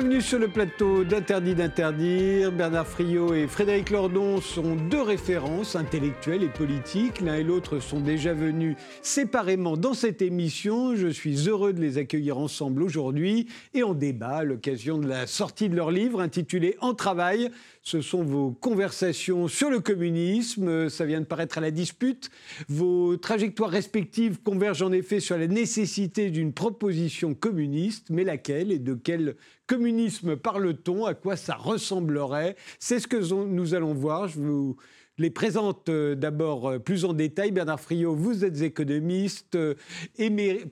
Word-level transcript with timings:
Bienvenue 0.00 0.22
sur 0.22 0.38
le 0.38 0.46
plateau 0.46 1.02
d'Interdit 1.02 1.56
d'interdire. 1.56 2.52
Bernard 2.52 2.86
Friot 2.86 3.34
et 3.34 3.48
Frédéric 3.48 3.90
Lordon 3.90 4.40
sont 4.40 4.76
deux 4.76 5.02
références 5.02 5.74
intellectuelles 5.74 6.44
et 6.44 6.48
politiques. 6.48 7.20
L'un 7.20 7.34
et 7.34 7.42
l'autre 7.42 7.80
sont 7.80 7.98
déjà 7.98 8.32
venus 8.32 8.76
séparément 9.02 9.76
dans 9.76 9.94
cette 9.94 10.22
émission. 10.22 10.94
Je 10.94 11.08
suis 11.08 11.48
heureux 11.48 11.72
de 11.72 11.80
les 11.80 11.98
accueillir 11.98 12.38
ensemble 12.38 12.84
aujourd'hui 12.84 13.48
et 13.74 13.82
on 13.82 13.92
débat 13.92 14.36
à 14.36 14.44
l'occasion 14.44 14.98
de 14.98 15.08
la 15.08 15.26
sortie 15.26 15.68
de 15.68 15.74
leur 15.74 15.90
livre 15.90 16.20
intitulé 16.20 16.76
En 16.80 16.94
travail 16.94 17.50
ce 17.88 18.02
sont 18.02 18.22
vos 18.22 18.50
conversations 18.50 19.48
sur 19.48 19.70
le 19.70 19.80
communisme. 19.80 20.90
Ça 20.90 21.06
vient 21.06 21.20
de 21.20 21.24
paraître 21.24 21.56
à 21.56 21.62
la 21.62 21.70
dispute. 21.70 22.30
Vos 22.68 23.16
trajectoires 23.16 23.70
respectives 23.70 24.42
convergent 24.42 24.82
en 24.82 24.92
effet 24.92 25.20
sur 25.20 25.38
la 25.38 25.46
nécessité 25.46 26.30
d'une 26.30 26.52
proposition 26.52 27.32
communiste, 27.32 28.10
mais 28.10 28.24
laquelle 28.24 28.72
et 28.72 28.78
de 28.78 28.92
quel 28.92 29.36
communisme 29.66 30.36
parle-t-on? 30.36 31.06
À 31.06 31.14
quoi 31.14 31.36
ça 31.36 31.54
ressemblerait? 31.54 32.56
C'est 32.78 33.00
ce 33.00 33.06
que 33.06 33.32
nous 33.32 33.74
allons 33.74 33.94
voir. 33.94 34.28
Je 34.28 34.38
vous 34.38 34.76
les 35.18 35.30
présente 35.30 35.88
euh, 35.88 36.14
d'abord 36.14 36.68
euh, 36.68 36.78
plus 36.78 37.04
en 37.04 37.12
détail. 37.12 37.50
Bernard 37.50 37.80
Friot, 37.80 38.14
vous 38.14 38.44
êtes 38.44 38.62
économiste, 38.62 39.56
euh, 39.56 39.74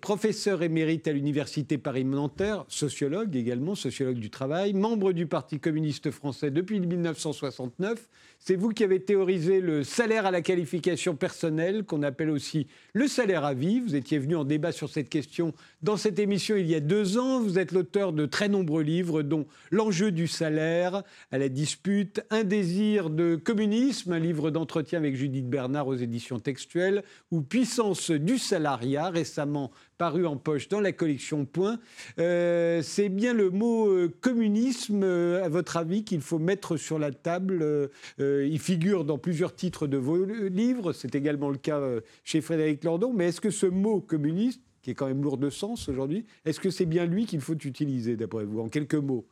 professeur 0.01 0.63
émérite 0.63 1.09
à 1.09 1.13
l'Université 1.13 1.79
Paris-Nanterre, 1.79 2.65
sociologue 2.69 3.35
également, 3.35 3.75
sociologue 3.75 4.19
du 4.19 4.31
travail, 4.31 4.73
membre 4.73 5.13
du 5.13 5.27
Parti 5.27 5.59
communiste 5.59 6.11
français 6.11 6.51
depuis 6.51 6.81
1969. 6.81 8.09
C'est 8.49 8.55
vous 8.55 8.69
qui 8.69 8.85
avez 8.85 9.01
théorisé 9.01 9.61
le 9.61 9.83
salaire 9.83 10.25
à 10.25 10.31
la 10.31 10.41
qualification 10.41 11.17
personnelle, 11.17 11.83
qu'on 11.83 12.05
appelle 12.05 12.31
aussi 12.31 12.69
le 12.93 13.09
salaire 13.09 13.45
à 13.45 13.55
vie. 13.55 13.81
Vous 13.81 13.97
étiez 13.97 14.21
venu 14.21 14.37
en 14.37 14.45
débat 14.45 14.71
sur 14.71 14.89
cette 14.89 15.09
question 15.09 15.53
dans 15.83 15.97
cette 15.97 16.21
émission 16.21 16.55
il 16.55 16.69
y 16.69 16.77
a 16.77 16.81
deux 16.81 17.19
ans. 17.19 17.41
Vous 17.41 17.59
êtes 17.59 17.73
l'auteur 17.73 18.13
de 18.13 18.25
très 18.25 18.49
nombreux 18.49 18.85
livres, 18.85 19.23
dont 19.23 19.49
L'enjeu 19.73 20.13
du 20.13 20.29
salaire, 20.29 21.03
à 21.33 21.39
la 21.39 21.49
dispute, 21.49 22.21
Un 22.31 22.45
désir 22.45 23.11
de 23.11 23.35
communisme, 23.35 24.13
un 24.13 24.21
livre 24.21 24.53
d'entretien 24.53 25.01
avec 25.01 25.17
Judith 25.17 25.51
Bernard 25.51 25.89
aux 25.89 25.97
éditions 25.97 26.39
textuelles, 26.39 27.03
ou 27.33 27.43
Puissance 27.43 28.13
du 28.13 28.39
salariat, 28.39 29.11
récemment 29.11 29.73
paru 29.97 30.27
en 30.27 30.37
poche 30.37 30.69
dans 30.69 30.81
la 30.81 30.93
collection 30.93 31.45
Point. 31.45 31.79
Euh, 32.19 32.83
c'est 32.83 33.09
bien 33.09 33.33
le 33.35 33.51
mot 33.51 33.89
euh, 33.89 34.15
communisme, 34.21 35.03
euh, 35.03 35.45
à 35.45 35.49
votre 35.49 35.77
avis, 35.77 36.05
qu'il 36.05 36.21
faut 36.21 36.39
mettre 36.39 36.77
sur 36.77 36.99
la 36.99 37.13
table. 37.13 37.91
il 38.19 38.59
figure 38.59 39.05
dans 39.05 39.19
plusieurs 39.19 39.55
titres 39.55 39.87
de 39.87 39.97
vos 39.97 40.25
livres, 40.25 40.93
c'est 40.93 41.15
également 41.15 41.51
le 41.51 41.59
cas 41.59 41.81
chez 42.25 42.41
Frédéric 42.41 42.85
Lordon, 42.85 43.13
mais 43.13 43.29
est-ce 43.29 43.41
que 43.41 43.51
ce 43.51 43.67
mot 43.67 44.01
communiste, 44.01 44.61
qui 44.83 44.91
est 44.91 44.95
quand 44.95 45.07
même 45.07 45.23
lourd 45.23 45.39
de 45.39 45.51
sens 45.51 45.89
aujourd'hui, 45.89 46.27
est-ce 46.45 46.61
que 46.61 46.71
c'est 46.71 46.87
bien 46.87 47.07
lui 47.07 47.27
qu'il 47.27 47.41
faut 47.41 47.55
utiliser, 47.55 48.17
d'après 48.17 48.45
vous, 48.45 48.61
en 48.61 48.69
quelques 48.69 48.95
mots? 48.95 49.27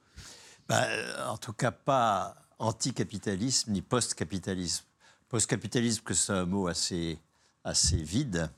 Bah, 0.68 0.86
En 1.28 1.36
tout 1.36 1.52
cas, 1.52 1.70
pas 1.70 2.36
anticapitalisme 2.58 3.72
ni 3.72 3.82
post-capitalisme. 3.82 4.84
Post-capitalisme, 5.28 6.02
que 6.04 6.14
c'est 6.14 6.32
un 6.32 6.46
mot 6.46 6.68
assez, 6.68 7.18
assez 7.64 7.96
vide 7.96 8.50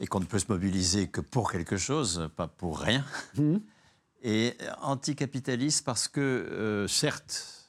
et 0.00 0.06
qu'on 0.06 0.20
ne 0.20 0.24
peut 0.24 0.38
se 0.38 0.46
mobiliser 0.48 1.06
que 1.06 1.20
pour 1.20 1.52
quelque 1.52 1.76
chose, 1.76 2.28
pas 2.34 2.48
pour 2.48 2.80
rien. 2.80 3.04
Mmh. 3.36 3.56
Et 4.22 4.54
anticapitalisme 4.80 5.84
parce 5.84 6.08
que, 6.08 6.20
euh, 6.20 6.88
certes, 6.88 7.68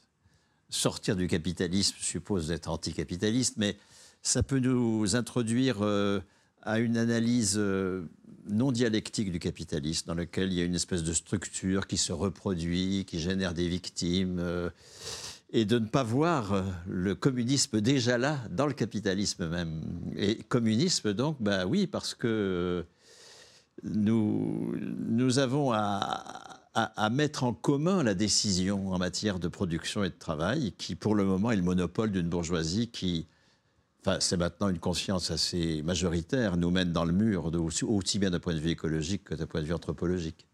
sortir 0.70 1.18
du 1.18 1.28
capitalisme 1.28 1.96
suppose 2.00 2.48
d'être 2.48 2.70
anticapitaliste, 2.70 3.56
mais 3.58 3.78
ça 4.22 4.44
peut 4.44 4.60
nous 4.60 5.16
introduire 5.16 5.78
euh, 5.82 6.22
à 6.62 6.80
une 6.80 6.98
analyse 6.98 7.56
euh, 7.58 8.06
non 8.50 8.72
dialectique 8.72 9.32
du 9.32 9.40
capitalisme, 9.40 10.08
dans 10.08 10.16
laquelle 10.16 10.52
il 10.52 10.58
y 10.58 10.62
a 10.62 10.66
une 10.66 10.76
espèce 10.76 11.04
de 11.04 11.14
structure 11.14 11.86
qui 11.86 11.98
se 11.98 12.14
reproduit, 12.14 13.06
qui 13.06 13.20
génère 13.20 13.54
des 13.54 13.68
victimes 13.68 14.42
et 15.52 15.66
de 15.66 15.80
ne 15.80 15.86
pas 15.86 16.04
voir 16.04 16.54
euh, 16.54 16.62
le 16.88 17.14
communisme 17.14 17.82
déjà 17.82 18.18
là, 18.18 18.40
dans 18.50 18.68
le 18.68 18.74
capitalisme 18.74 19.48
même. 19.48 19.82
Et 20.16 20.38
communisme, 20.38 21.14
donc, 21.14 21.38
ben 21.42 21.66
oui, 21.66 21.88
parce 21.88 22.16
que 22.16 22.28
euh, 22.28 22.84
nous, 23.84 24.74
nous 24.78 25.40
avons 25.40 25.72
à, 25.74 26.62
à, 26.74 27.10
mettre 27.10 27.44
en 27.44 27.54
commun 27.54 28.02
la 28.04 28.14
décision 28.14 28.92
en 28.94 28.98
matière 28.98 29.40
de 29.40 29.50
production 29.50 30.04
et 30.04 30.10
de 30.10 30.18
travail, 30.18 30.74
qui 30.78 30.96
pour 30.96 31.16
le 31.16 31.26
moment 31.26 31.52
est 31.52 31.58
le 31.58 31.64
monopole 31.64 32.12
d'une 32.12 32.30
bourgeoisie 32.30 32.88
qui, 32.88 33.28
enfin, 34.02 34.18
c'est 34.22 34.38
maintenant 34.38 34.70
une 34.70 34.80
conscience 34.80 35.32
assez 35.32 35.82
majoritaire, 35.82 36.56
nous 36.56 36.72
mène 36.72 36.94
dans 36.94 37.06
le 37.06 37.12
mur, 37.12 37.52
aussi 37.84 38.20
bien 38.20 38.30
d'un 38.30 38.40
point 38.40 38.54
de 38.54 38.60
vue 38.60 38.70
écologique 38.70 39.26
que 39.26 39.36
d'un 39.36 39.48
point 39.48 39.62
de 39.62 39.66
vue 39.66 39.74
anthropologique. 39.74 40.48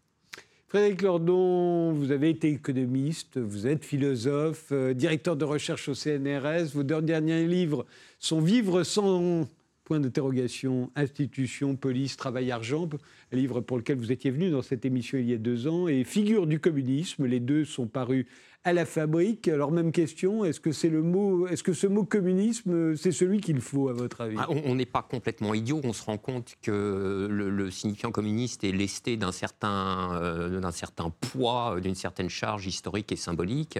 Frédéric 0.68 1.00
Lordon, 1.00 1.92
vous 1.94 2.12
avez 2.12 2.28
été 2.28 2.50
économiste, 2.50 3.38
vous 3.38 3.66
êtes 3.66 3.86
philosophe, 3.86 4.66
euh, 4.70 4.92
directeur 4.92 5.34
de 5.34 5.46
recherche 5.46 5.88
au 5.88 5.94
CNRS. 5.94 6.74
Vos 6.74 6.82
deux 6.82 7.00
derniers 7.00 7.46
livres 7.46 7.86
sont 8.18 8.42
Vivre 8.42 8.82
sans 8.82 9.48
point 9.88 10.00
d'interrogation, 10.00 10.90
institution, 10.96 11.74
police, 11.74 12.18
travail, 12.18 12.52
argent, 12.52 12.90
livre 13.32 13.62
pour 13.62 13.78
lequel 13.78 13.96
vous 13.96 14.12
étiez 14.12 14.30
venu 14.30 14.50
dans 14.50 14.60
cette 14.60 14.84
émission 14.84 15.16
il 15.16 15.30
y 15.30 15.32
a 15.32 15.38
deux 15.38 15.66
ans, 15.66 15.88
et 15.88 16.04
Figure 16.04 16.46
du 16.46 16.60
communisme. 16.60 17.24
Les 17.24 17.40
deux 17.40 17.64
sont 17.64 17.86
parus 17.86 18.26
à 18.64 18.74
la 18.74 18.84
fabrique. 18.84 19.48
Alors 19.48 19.72
même 19.72 19.90
question, 19.90 20.44
est-ce 20.44 20.60
que 20.60 20.68
est-ce 20.68 21.62
que 21.62 21.72
ce 21.72 21.86
mot 21.86 22.04
communisme, 22.04 22.96
c'est 22.96 23.12
celui 23.12 23.40
qu'il 23.40 23.62
faut 23.62 23.88
à 23.88 23.94
votre 23.94 24.20
avis? 24.20 24.36
Ah, 24.38 24.46
On 24.50 24.74
n'est 24.74 24.84
pas 24.84 25.00
complètement 25.00 25.54
idiot. 25.54 25.80
On 25.82 25.94
se 25.94 26.04
rend 26.04 26.18
compte 26.18 26.56
que 26.60 27.26
le, 27.30 27.70
signifiant 27.70 28.10
communiste 28.10 28.64
est 28.64 28.72
lesté 28.72 29.16
d'un 29.16 29.32
certain, 29.32 30.20
euh, 30.20 30.60
d'un 30.60 30.70
certain 30.70 31.08
poids, 31.08 31.80
d'une 31.80 31.94
certaine 31.94 32.28
charge 32.28 32.66
historique 32.66 33.10
et 33.10 33.16
symbolique. 33.16 33.78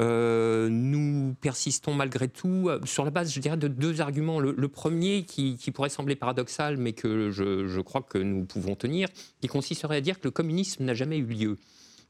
Euh, 0.00 0.70
nous 0.70 1.34
persistons 1.40 1.92
malgré 1.92 2.26
tout 2.28 2.68
euh, 2.68 2.80
sur 2.84 3.04
la 3.04 3.10
base, 3.10 3.32
je 3.32 3.40
dirais, 3.40 3.58
de 3.58 3.68
deux 3.68 4.00
arguments. 4.00 4.40
Le, 4.40 4.68
premier, 4.68 5.24
qui, 5.24 5.58
pourrait 5.72 5.90
sembler 5.90 6.16
paradoxal, 6.16 6.78
mais 6.78 6.92
que 6.92 7.30
je, 7.30 7.80
crois 7.80 8.02
que 8.02 8.18
nous 8.18 8.44
pouvons 8.44 8.74
tenir, 8.74 9.08
qui 9.40 9.48
consisterait 9.48 9.96
à 9.96 10.00
dire 10.00 10.18
que 10.18 10.24
le 10.24 10.30
communisme 10.30 10.84
n'a 10.84 10.94
jamais 10.94 11.18
eu 11.18 11.26
lieu. 11.26 11.58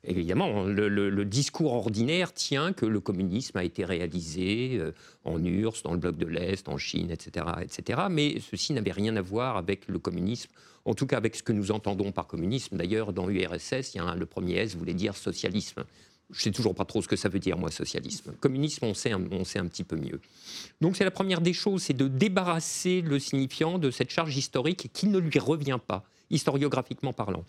Évidemment, 0.05 0.65
le, 0.65 1.25
discours 1.25 1.73
ordinaire 1.73 2.33
tient 2.33 2.73
que 2.73 2.87
le 2.87 3.01
communisme 3.01 3.59
a 3.59 3.65
été 3.65 3.85
réalisé 3.85 4.79
euh, 4.79 4.93
en 5.25 5.43
URSS, 5.45 5.83
dans 5.85 5.93
le 5.93 5.99
bloc 5.99 6.17
de 6.17 6.27
l'Est, 6.27 6.69
en 6.69 6.77
Chine, 6.77 7.11
etc., 7.11 7.47
etc. 7.63 8.03
Mais 8.11 8.41
ceci 8.41 8.73
n'avait 8.73 8.93
rien 8.93 9.17
à 9.17 9.23
voir 9.23 9.57
avec 9.57 9.89
le 9.89 9.99
communisme, 9.99 10.51
en 10.85 10.95
tout 10.95 11.07
cas 11.07 11.17
avec 11.17 11.37
ce 11.37 11.43
que 11.43 11.53
nous 11.53 11.71
entendons 11.71 12.13
par 12.13 12.27
communisme. 12.27 12.77
D'ailleurs, 12.77 13.13
dans 13.13 13.29
URSS, 13.29 13.95
il 13.95 13.99
y 13.99 14.01
a 14.01 14.15
le 14.15 14.27
premier 14.27 14.55
S 14.55 14.77
voulait 14.77 14.95
dire 14.95 15.17
socialisme. 15.17 15.85
Je 16.31 16.39
ne 16.39 16.43
sais 16.43 16.51
toujours 16.51 16.75
pas 16.75 16.85
trop 16.85 17.03
ce 17.03 17.09
que 17.09 17.17
ça 17.17 17.29
veut 17.29 17.39
dire, 17.39 17.59
moi, 17.59 17.71
socialisme. 17.71 18.33
Communisme, 18.41 18.87
on 18.87 18.95
sait, 18.95 19.13
on 19.15 19.45
sait 19.45 19.59
un 19.59 19.67
petit 19.67 19.85
peu 19.85 19.97
mieux. 19.97 20.21
Donc, 20.81 20.97
c'est 20.97 21.05
la 21.05 21.11
première 21.11 21.41
des 21.41 21.53
choses, 21.53 21.83
c'est 21.83 21.97
de 21.97 22.09
débarrasser 22.09 23.03
le 23.03 23.19
signifiant 23.19 23.79
de 23.79 23.91
cette 23.91 24.11
charge 24.11 24.37
historique 24.37 24.91
qui 24.93 25.09
ne 25.09 25.19
lui 25.19 25.39
revient 25.39 25.79
pas, 25.87 26.05
historiographiquement 26.31 27.13
parlant. 27.13 27.45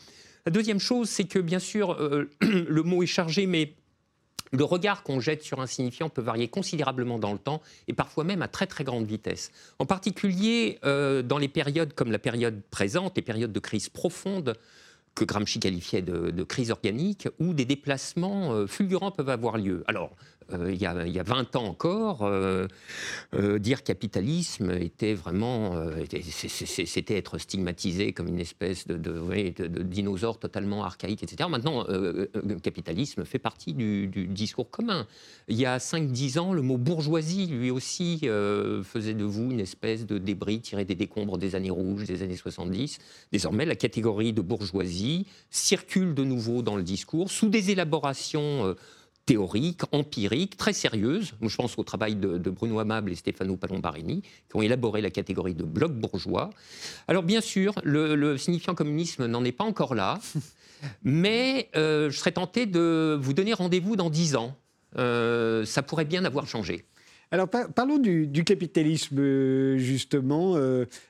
La 0.46 0.52
deuxième 0.52 0.80
chose, 0.80 1.10
c'est 1.10 1.24
que 1.24 1.40
bien 1.40 1.60
sûr, 1.60 1.92
euh, 1.94 2.30
le 2.42 2.84
mot 2.84 3.04
est 3.04 3.08
chargé, 3.08 3.48
mais 3.48 3.74
le 4.54 4.64
regard 4.64 5.04
qu'on 5.04 5.20
jette 5.20 5.42
sur 5.42 5.62
un 5.62 5.68
signifiant 5.68 6.10
peut 6.10 6.22
varier 6.22 6.48
considérablement 6.48 7.18
dans 7.18 7.34
le 7.34 7.40
temps 7.40 7.62
et 7.88 7.94
parfois 7.94 8.24
même 8.24 8.42
à 8.42 8.48
très 8.48 8.68
très 8.68 8.84
grande 8.84 9.08
vitesse. 9.08 9.52
En 9.80 9.86
particulier 9.86 10.80
euh, 10.86 11.24
dans 11.24 11.40
les 11.40 11.48
périodes 11.48 11.94
comme 11.94 12.12
la 12.12 12.20
période 12.20 12.62
présente, 12.70 13.16
les 13.16 13.24
périodes 13.24 13.52
de 13.52 13.60
crise 13.60 13.90
profonde 13.90 14.56
que 15.16 15.26
Gramsci 15.26 15.60
qualifiait 15.60 16.02
de, 16.02 16.44
crise 16.44 16.72
organique, 16.72 17.28
où 17.40 17.54
des 17.54 17.66
déplacements 17.66 18.54
euh, 18.54 18.68
fulgurants 18.68 19.12
peuvent 19.12 19.30
avoir 19.30 19.58
lieu. 19.58 19.84
Alors, 19.88 20.12
il, 20.70 20.82
y 20.82 20.86
a, 20.86 21.06
il, 21.06 21.14
y 21.14 21.20
a, 21.20 21.24
20 21.24 21.56
ans 21.56 21.66
encore, 21.66 22.24
euh, 22.24 22.68
euh, 23.34 23.60
dire 23.60 23.84
capitalisme 23.84 24.72
était 24.72 25.14
vraiment, 25.14 25.76
c'était 26.86 27.16
être 27.16 27.38
stigmatisé 27.38 28.14
comme 28.14 28.28
une 28.28 28.40
espèce 28.40 28.88
de, 28.88 28.96
de, 28.98 29.84
dinosaure 29.84 30.40
totalement 30.40 30.84
archaïque, 30.84 31.24
etc. 31.24 31.50
Maintenant, 31.50 31.86
capitalisme 32.62 33.26
fait 33.26 33.40
partie 33.40 33.74
du, 33.74 34.08
discours 34.08 34.70
commun. 34.70 35.08
Il 35.48 35.58
y 35.58 35.66
a 35.66 35.78
5-10 35.78 36.40
ans, 36.40 36.54
le 36.54 36.62
mot 36.62 36.78
bourgeoisie, 36.78 37.48
lui 37.48 37.72
aussi, 37.72 38.22
faisait 38.84 39.14
de 39.14 39.24
vous 39.24 39.52
une 39.52 39.60
espèce 39.60 40.06
de 40.06 40.18
débris 40.18 40.62
tiré 40.62 40.86
des 40.86 40.96
décombres 40.96 41.38
des 41.38 41.56
années 41.56 41.70
rouges, 41.70 42.06
des 42.06 42.24
années 42.24 42.38
70. 42.38 43.00
Désormais, 43.32 43.66
la 43.66 43.76
catégorie 43.76 44.34
de 44.34 44.42
bourgeoisie 44.42 45.26
circule 45.50 46.14
de 46.14 46.24
nouveau 46.24 46.62
dans 46.62 46.76
le 46.76 46.84
discours 46.84 47.32
sous 47.32 47.50
des 47.50 47.72
élaborations 47.72 48.76
théorique, 49.26 49.82
empirique, 49.92 50.58
très 50.58 50.74
sérieuse. 50.74 51.34
Je 51.42 51.56
pense 51.56 51.78
au 51.78 51.84
travail 51.84 52.16
de, 52.16 52.50
Bruno 52.50 52.80
Amable 52.80 53.12
et 53.12 53.16
Stefano 53.16 53.56
Palombarini, 53.58 54.22
qui 54.22 54.56
ont 54.56 54.62
élaboré 54.62 55.02
la 55.02 55.10
catégorie 55.10 55.56
de 55.56 55.64
bloc 55.64 55.94
bourgeois. 55.94 56.50
Alors 57.08 57.24
bien 57.24 57.42
sûr, 57.42 57.74
le, 57.84 58.38
signifiant 58.38 58.76
communisme 58.76 59.26
n'en 59.28 59.44
est 59.44 59.52
pas 59.52 59.64
encore 59.64 59.96
là, 59.96 60.20
mais 61.04 61.70
euh, 61.76 62.10
je 62.10 62.18
serais 62.18 62.34
tenté 62.34 62.66
de 62.66 63.18
vous 63.20 63.34
donner 63.34 63.54
rendez-vous 63.54 63.96
dans 63.96 64.10
dix 64.10 64.36
ans. 64.36 64.58
Euh, 64.98 65.66
ça 65.66 65.82
pourrait 65.82 66.06
bien 66.06 66.26
avoir 66.26 66.48
changé. 66.48 66.86
Alors 67.32 67.50
parlons 67.50 67.98
du, 67.98 68.44
capitalisme 68.44 69.18
euh, 69.20 69.78
justement 69.78 70.56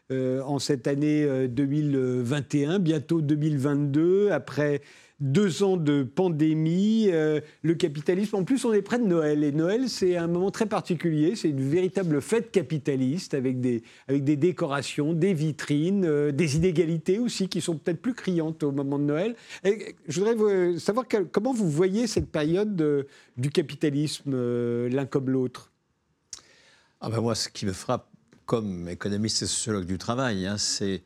en 0.09 0.59
cette 0.59 0.87
année 0.87 1.47
2021, 1.49 2.79
bientôt 2.79 3.21
2022, 3.21 4.31
après 4.31 4.81
deux 5.23 5.63
ans 5.63 5.77
de 5.77 6.03
pandémie, 6.03 7.07
euh, 7.09 7.39
le 7.61 7.75
capitalisme. 7.75 8.35
En 8.35 8.43
plus, 8.43 8.65
on 8.65 8.73
est 8.73 8.81
près 8.81 8.99
de 8.99 9.05
Noël. 9.05 9.43
Et 9.43 9.53
Noël, 9.53 9.87
c'est 9.87 10.17
un 10.17 10.27
moment 10.27 10.51
très 10.51 10.65
particulier. 10.65 11.37
C'est 11.37 11.49
une 11.49 11.61
véritable 11.67 12.21
fête 12.21 12.51
capitaliste 12.51 13.33
avec 13.33 13.61
des, 13.61 13.83
avec 14.09 14.25
des 14.25 14.35
décorations, 14.35 15.13
des 15.13 15.33
vitrines, 15.33 16.03
euh, 16.05 16.31
des 16.33 16.57
inégalités 16.57 17.19
aussi 17.19 17.47
qui 17.47 17.61
sont 17.61 17.77
peut-être 17.77 18.01
plus 18.01 18.13
criantes 18.13 18.63
au 18.63 18.73
moment 18.73 18.99
de 18.99 19.05
Noël. 19.05 19.35
Je 19.63 20.19
voudrais 20.19 20.77
savoir 20.77 21.05
comment 21.31 21.53
vous 21.53 21.69
voyez 21.69 22.05
cette 22.05 22.29
période 22.29 23.07
du 23.37 23.49
capitalisme, 23.49 24.35
l'un 24.87 25.05
comme 25.05 25.29
l'autre? 25.29 25.71
Ah 26.99 27.09
ben 27.09 27.21
moi, 27.21 27.35
ce 27.35 27.47
qui 27.47 27.65
me 27.65 27.71
frappe 27.71 28.09
comme 28.45 28.89
économiste 28.89 29.43
et 29.43 29.45
sociologue 29.45 29.85
du 29.85 29.97
travail, 29.97 30.45
hein, 30.47 30.57
c'est 30.57 31.03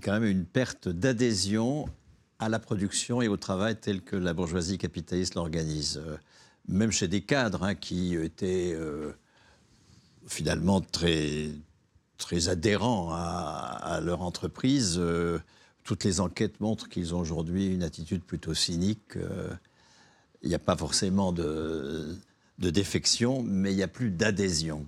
quand 0.00 0.12
même 0.12 0.24
une 0.24 0.44
perte 0.44 0.88
d'adhésion 0.88 1.86
à 2.38 2.48
la 2.48 2.58
production 2.58 3.20
et 3.22 3.28
au 3.28 3.36
travail 3.36 3.76
tel 3.76 4.02
que 4.02 4.16
la 4.16 4.32
bourgeoisie 4.32 4.78
capitaliste 4.78 5.34
l'organise. 5.34 6.00
Euh, 6.04 6.16
même 6.68 6.92
chez 6.92 7.08
des 7.08 7.22
cadres 7.22 7.62
hein, 7.64 7.74
qui 7.74 8.14
étaient 8.14 8.72
euh, 8.74 9.12
finalement 10.26 10.80
très, 10.80 11.48
très 12.18 12.48
adhérents 12.48 13.10
à, 13.12 14.00
leur 14.02 14.22
entreprise, 14.22 14.96
euh, 14.98 15.38
toutes 15.82 16.04
les 16.04 16.20
enquêtes 16.20 16.60
montrent 16.60 16.88
qu'ils 16.88 17.14
ont 17.14 17.20
aujourd'hui 17.20 17.72
une 17.72 17.82
attitude 17.82 18.22
plutôt 18.22 18.52
cynique. 18.52 19.16
Il 20.42 20.48
n'y 20.50 20.54
a 20.54 20.58
pas 20.58 20.76
forcément 20.76 21.32
de, 21.32 22.14
de 22.58 22.70
défection, 22.70 23.42
mais 23.42 23.72
il 23.72 23.76
n'y 23.76 23.82
a 23.82 23.88
plus 23.88 24.10
d'adhésion. 24.10 24.84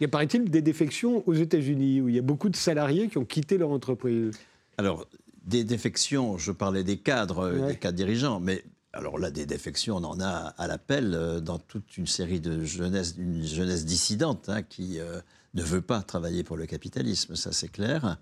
Il 0.00 0.02
y 0.02 0.04
a, 0.04 0.08
paraît-il, 0.08 0.50
des 0.50 0.62
défections 0.62 1.22
aux 1.28 1.34
États-Unis, 1.34 2.00
où 2.00 2.08
il 2.08 2.16
y 2.16 2.18
a 2.18 2.22
beaucoup 2.22 2.48
de 2.48 2.56
salariés 2.56 3.08
qui 3.08 3.18
ont 3.18 3.24
quitté 3.24 3.58
leur 3.58 3.70
entreprise. 3.70 4.32
Alors, 4.78 5.06
des 5.44 5.64
défections, 5.64 6.38
je 6.38 6.52
parlais 6.52 6.84
des 6.84 6.96
cadres, 6.96 7.40
euh, 7.40 7.68
des 7.68 7.76
cadres 7.76 7.96
dirigeants, 7.96 8.40
mais 8.40 8.64
alors 8.92 9.18
là, 9.18 9.30
des 9.30 9.46
défections, 9.46 9.96
on 9.96 10.04
en 10.04 10.20
a 10.20 10.54
à 10.56 10.66
l'appel 10.66 11.14
euh, 11.14 11.40
dans 11.40 11.58
toute 11.58 11.96
une 11.96 12.06
série 12.06 12.40
de 12.40 12.64
jeunesse, 12.64 13.14
une 13.18 13.44
jeunesse 13.44 13.84
dissidente 13.84 14.48
hein, 14.48 14.62
qui 14.62 14.98
euh, 15.00 15.20
ne 15.54 15.62
veut 15.62 15.82
pas 15.82 16.02
travailler 16.02 16.44
pour 16.44 16.56
le 16.56 16.66
capitalisme, 16.66 17.36
ça 17.36 17.52
c'est 17.52 17.68
clair. 17.68 18.18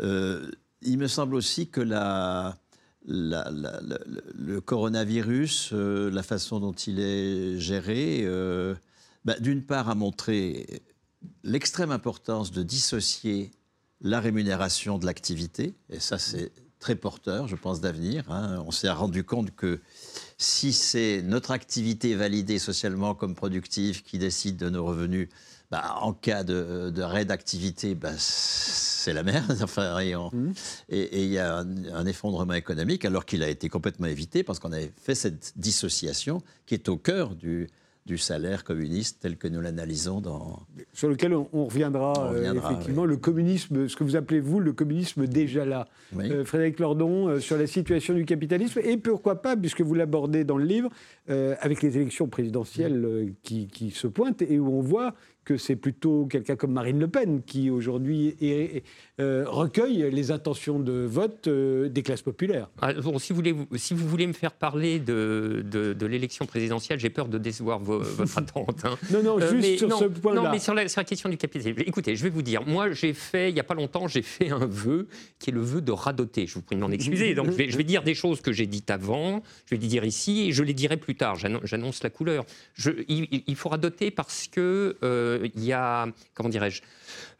il 0.00 0.98
me 0.98 1.08
semble 1.08 1.34
aussi 1.34 1.68
que 1.68 1.80
la, 1.80 2.56
le 3.04 4.60
coronavirus, 4.60 5.72
la 5.72 6.22
façon 6.22 6.60
dont 6.60 6.72
il 6.72 7.00
est 7.00 7.58
géré, 7.58 8.26
bah, 9.24 9.38
d'une 9.40 9.64
part 9.64 9.90
a 9.90 9.94
montré 9.94 10.82
l'extrême 11.42 11.90
importance 11.90 12.52
de 12.52 12.62
dissocier 12.62 13.50
la 14.00 14.20
rémunération 14.20 14.98
de 14.98 15.06
l'activité, 15.06 15.74
et 15.90 16.00
ça 16.00 16.18
c'est 16.18 16.52
très 16.78 16.94
porteur, 16.94 17.48
je 17.48 17.56
pense, 17.56 17.80
d'avenir. 17.80 18.30
Hein. 18.30 18.62
On 18.66 18.70
s'est 18.70 18.90
rendu 18.90 19.24
compte 19.24 19.54
que 19.54 19.80
si 20.36 20.72
c'est 20.72 21.22
notre 21.22 21.50
activité 21.50 22.14
validée 22.14 22.58
socialement 22.58 23.14
comme 23.14 23.34
productive 23.34 24.02
qui 24.02 24.18
décide 24.18 24.56
de 24.56 24.70
nos 24.70 24.84
revenus, 24.84 25.28
bah, 25.70 25.96
en 26.00 26.12
cas 26.12 26.44
de, 26.44 26.90
de 26.94 27.24
d'activité, 27.24 27.94
bah, 27.94 28.12
c'est 28.16 29.12
la 29.12 29.22
merde. 29.22 29.58
Enfin, 29.62 30.00
mmh. 30.02 30.52
et 30.88 31.24
il 31.24 31.30
y 31.30 31.38
a 31.38 31.58
un, 31.58 32.06
effondrement 32.06 32.54
économique 32.54 33.04
alors 33.04 33.26
qu'il 33.26 33.42
a 33.42 33.48
été 33.48 33.68
complètement 33.68 34.06
évité 34.06 34.42
parce 34.42 34.58
qu'on 34.58 34.72
avait 34.72 34.92
fait 35.02 35.14
cette 35.14 35.52
dissociation 35.56 36.40
qui 36.64 36.74
est 36.74 36.88
au 36.88 36.96
cœur 36.96 37.34
du, 37.34 37.68
du 38.08 38.16
salaire 38.16 38.64
communiste 38.64 39.18
tel 39.20 39.36
que 39.36 39.46
nous 39.48 39.60
l'analysons 39.60 40.22
dans... 40.22 40.66
Sur 40.94 41.10
lequel 41.10 41.34
on, 41.34 41.66
reviendra, 41.66 42.32
euh, 42.32 42.54
effectivement, 42.54 43.04
le 43.04 43.18
communisme, 43.18 43.86
ce 43.86 43.96
que 43.96 44.02
vous 44.02 44.16
appelez 44.16 44.40
vous 44.40 44.60
le 44.60 44.72
communisme 44.72 45.26
déjà 45.26 45.66
là. 45.66 45.86
Euh, 46.18 46.42
Frédéric 46.44 46.80
Lordon, 46.80 47.28
euh, 47.28 47.38
sur 47.38 47.58
la 47.58 47.66
situation 47.66 48.14
du 48.14 48.24
capitalisme, 48.24 48.80
et 48.82 48.96
pourquoi 48.96 49.42
pas, 49.42 49.58
puisque 49.58 49.82
vous 49.82 49.92
l'abordez 49.92 50.44
dans 50.44 50.56
le 50.56 50.64
livre, 50.64 50.88
avec 51.28 51.82
les 51.82 51.98
élections 51.98 52.26
présidentielles 52.26 53.34
qui, 53.42 53.68
qui, 53.68 53.90
se 53.90 54.06
pointent, 54.06 54.40
et 54.40 54.58
où 54.58 54.78
on 54.78 54.80
voit 54.80 55.14
que 55.48 55.56
c'est 55.56 55.76
plutôt 55.76 56.26
quelqu'un 56.26 56.56
comme 56.56 56.72
Marine 56.72 57.00
Le 57.00 57.08
Pen 57.08 57.40
qui 57.42 57.70
aujourd'hui 57.70 58.36
euh, 59.18 59.44
recueille 59.46 60.10
les 60.12 60.30
intentions 60.30 60.78
de 60.78 61.06
vote 61.06 61.48
euh, 61.48 61.88
des 61.88 62.02
classes 62.02 62.20
populaires. 62.20 62.68
Ah, 62.82 62.92
bon, 62.92 63.18
si, 63.18 63.32
vous 63.32 63.36
voulez, 63.36 63.56
si 63.76 63.94
vous 63.94 64.06
voulez 64.06 64.26
me 64.26 64.34
faire 64.34 64.52
parler 64.52 64.98
de, 64.98 65.64
de, 65.64 66.06
l'élection 66.06 66.44
présidentielle, 66.44 67.00
j'ai 67.00 67.08
peur 67.08 67.28
de 67.28 67.38
décevoir 67.38 67.78
votre 67.80 68.36
attente. 68.36 68.84
Hein. 68.84 68.98
non, 69.10 69.22
non, 69.22 69.40
euh, 69.40 69.58
juste 69.58 69.78
sur 69.78 69.98
ce 69.98 70.04
point-là. 70.04 70.42
Non, 70.42 70.50
mais 70.50 70.58
sur 70.58 70.74
la, 70.74 70.84
question 70.84 71.30
du 71.30 71.38
capitalisme. 71.38 71.80
Écoutez, 71.86 72.14
je 72.14 72.22
vais 72.22 72.28
vous 72.28 72.42
dire, 72.42 72.66
moi 72.66 72.92
j'ai 72.92 73.14
fait, 73.14 73.50
il 73.50 73.54
n'y 73.54 73.60
a 73.60 73.64
pas 73.64 73.74
longtemps, 73.74 74.06
j'ai 74.06 74.20
fait 74.20 74.50
un 74.50 74.66
vœu 74.66 75.08
qui 75.38 75.48
est 75.48 75.54
le 75.54 75.62
vœu 75.62 75.80
de 75.80 75.92
radoter. 75.92 76.46
Je 76.46 76.56
vous 76.56 76.62
prie 76.62 76.76
de 76.76 76.82
m'en 76.82 76.90
excuser. 76.90 77.34
Donc 77.34 77.46
je 77.46 77.52
vais, 77.52 77.70
je 77.70 77.78
vais, 77.78 77.84
dire 77.84 78.02
des 78.02 78.14
choses 78.14 78.42
que 78.42 78.52
j'ai 78.52 78.66
dites 78.66 78.90
avant, 78.90 79.42
je 79.64 79.74
vais 79.74 79.80
les 79.80 79.88
dire 79.88 80.04
ici 80.04 80.48
et 80.48 80.52
je 80.52 80.62
les 80.62 80.74
dirai 80.74 80.98
plus 80.98 81.14
tard. 81.14 81.36
J'annonce 81.36 82.02
la 82.02 82.10
couleur. 82.10 82.44
Je, 82.74 82.90
il, 83.08 83.44
il, 83.46 83.56
faut 83.56 83.70
radoter 83.70 84.10
parce 84.10 84.46
que 84.46 84.94
il 85.54 85.64
y 85.64 85.72
a, 85.72 86.06
comment 86.34 86.48
dirais-je, 86.48 86.82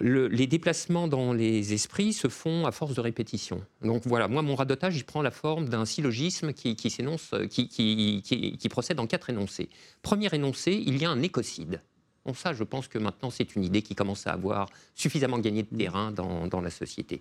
les 0.01 0.47
déplacements 0.47 1.09
dans 1.09 1.33
les 1.33 1.73
esprits 1.73 2.13
se 2.13 2.29
font 2.29 2.67
à 2.67 2.73
force 2.73 2.95
de 2.95 3.01
répétition. 3.01 3.65
Donc 3.83 4.03
voilà, 4.07 4.29
moi, 4.29 4.43
mon 4.43 4.55
radotage, 4.55 4.97
il 4.97 5.05
prend 5.05 5.23
la 5.23 5.31
forme 5.31 5.69
d'un 5.69 5.85
syllogisme 5.85 6.53
qui, 6.53 6.91
s'énonce, 6.91 7.35
qui, 7.51 7.69
qui, 7.69 8.69
procède 8.69 9.01
en 9.01 9.07
quatre 9.07 9.31
énoncés. 9.31 9.69
Premier 10.03 10.29
énoncé, 10.33 10.73
il 10.87 10.99
y 10.99 11.05
a 11.05 11.11
un 11.11 11.23
écocide. 11.23 11.81
Bon, 12.25 12.35
ça, 12.35 12.53
je 12.53 12.65
pense 12.65 12.89
que 12.89 12.99
maintenant, 12.99 13.31
c'est 13.31 13.57
une 13.57 13.65
idée 13.65 13.83
qui 13.83 13.95
commence 13.95 14.27
à 14.27 14.33
avoir 14.33 14.69
suffisamment 14.95 15.39
gagné 15.39 15.63
de 15.63 15.77
terrain 15.77 16.13
dans, 16.13 16.47
dans 16.47 16.61
la 16.61 16.71
société. 16.71 17.21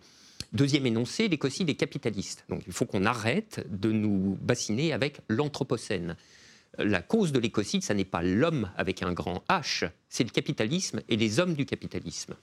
Deuxième 0.54 0.86
énoncé, 0.86 1.28
l'écocide 1.28 1.70
est 1.70 1.76
capitaliste. 1.76 2.46
Donc 2.50 2.64
il 2.68 2.74
faut 2.74 2.86
qu'on 2.86 3.06
arrête 3.06 3.66
de 3.70 3.92
nous 3.92 4.38
bassiner 4.42 4.94
avec 4.94 5.20
l'anthropocène 5.28 6.16
la 6.78 7.02
cause 7.02 7.32
de 7.32 7.40
l'écocide, 7.40 7.84
ça 7.84 7.94
n'est 7.94 8.06
pas 8.06 8.22
l'homme 8.22 8.72
avec 8.78 9.04
un 9.04 9.14
grand 9.14 9.44
H, 9.50 9.90
c'est 10.10 10.24
le 10.24 10.30
capitalisme 10.30 11.02
et 11.10 11.18
les 11.18 11.40
hommes 11.40 11.54
du 11.54 11.66
capitalisme. 11.66 12.36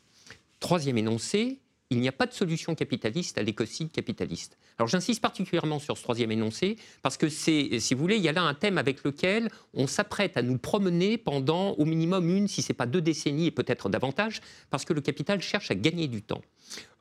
Troisième 0.61 0.99
énoncé, 0.99 1.61
il 1.91 2.01
n'y 2.01 2.09
a 2.09 2.13
pas 2.13 2.27
de 2.27 2.33
solution 2.33 2.75
capitaliste 2.75 3.39
à 3.39 3.43
l'écocide 3.43 3.93
capitaliste. 3.93 4.57
Alors 4.79 4.89
j'insiste 4.89 5.21
particulièrement 5.21 5.79
sur 5.79 5.97
ce 5.97 6.03
troisième 6.03 6.33
énoncé 6.33 6.77
parce 7.03 7.17
que 7.17 7.29
c'est, 7.29 7.79
si 7.79 7.95
vous 7.95 8.01
voulez, 8.01 8.17
il 8.17 8.23
y 8.23 8.29
a 8.29 8.33
là 8.33 8.43
un 8.43 8.55
thème 8.55 8.79
avec 8.79 9.05
lequel 9.05 9.51
on 9.75 9.87
s'apprête 9.87 10.37
à 10.37 10.43
nous 10.43 10.59
promener 10.59 11.19
pendant 11.19 11.73
au 11.73 11.85
minimum 11.85 12.29
une, 12.29 12.49
si 12.49 12.63
ce 12.63 12.73
n'est 12.73 12.77
pas 12.77 12.87
deux 12.87 13.03
décennies 13.03 13.47
et 13.47 13.51
peut-être 13.51 13.89
davantage, 13.89 14.41
parce 14.71 14.85
que 14.85 14.93
le 14.93 15.01
capital 15.01 15.41
cherche 15.43 15.71
à 15.71 15.75
gagner 15.75 16.09
du 16.09 16.23
temps. 16.23 16.43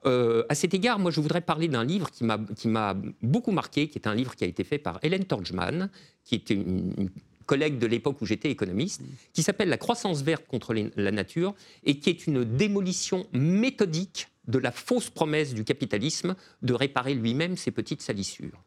Euh, 0.05 0.43
à 0.49 0.55
cet 0.55 0.73
égard, 0.73 0.99
moi, 0.99 1.11
je 1.11 1.21
voudrais 1.21 1.41
parler 1.41 1.69
d'un 1.69 1.85
livre 1.85 2.11
qui 2.11 2.25
m'a 2.67 2.97
beaucoup 3.21 3.51
marqué, 3.51 3.87
qui 3.87 3.97
est 3.97 4.07
un 4.07 4.15
livre 4.15 4.35
qui 4.35 4.43
a 4.43 4.47
été 4.47 4.63
fait 4.63 4.77
par 4.77 4.99
Hélène 5.01 5.25
Torjman, 5.25 5.89
qui 6.25 6.35
était 6.35 6.55
une, 6.55 7.09
collègue 7.45 7.77
de 7.77 7.87
l'époque 7.87 8.21
où 8.21 8.25
j'étais 8.25 8.49
économiste, 8.49 9.01
qui 9.33 9.43
s'appelle 9.43 9.69
La 9.69 9.77
croissance 9.77 10.21
verte 10.21 10.45
contre 10.47 10.73
la 10.73 11.11
nature 11.11 11.53
et 11.83 11.99
qui 11.99 12.09
est 12.09 12.25
une 12.25 12.45
démolition 12.45 13.27
méthodique 13.33 14.29
de 14.47 14.59
la 14.59 14.71
fausse 14.71 15.09
promesse 15.09 15.53
du 15.53 15.63
capitalisme 15.63 16.35
de 16.62 16.73
réparer 16.73 17.13
lui-même 17.13 17.57
ses 17.57 17.71
petites 17.71 18.01
salissures. 18.01 18.63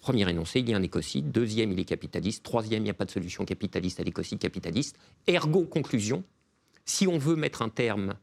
premier 0.00 0.28
énoncé, 0.28 0.60
il 0.60 0.70
y 0.70 0.74
a 0.74 0.76
un 0.76 0.82
écocide. 0.82 1.30
Deuxième, 1.30 1.72
il 1.72 1.78
est 1.78 1.84
capitaliste. 1.84 2.42
Troisième, 2.42 2.82
il 2.82 2.84
n'y 2.84 2.90
a 2.90 2.94
pas 2.94 3.04
de 3.04 3.10
solution 3.10 3.44
capitaliste 3.44 4.00
à 4.00 4.02
l'écocide 4.02 4.38
capitaliste. 4.38 4.96
Ergo, 5.28 5.64
conclusion, 5.64 6.24
si 6.84 7.06
on 7.06 7.18
veut 7.18 7.36
mettre 7.36 7.62
un 7.62 7.68
terme 7.68 8.14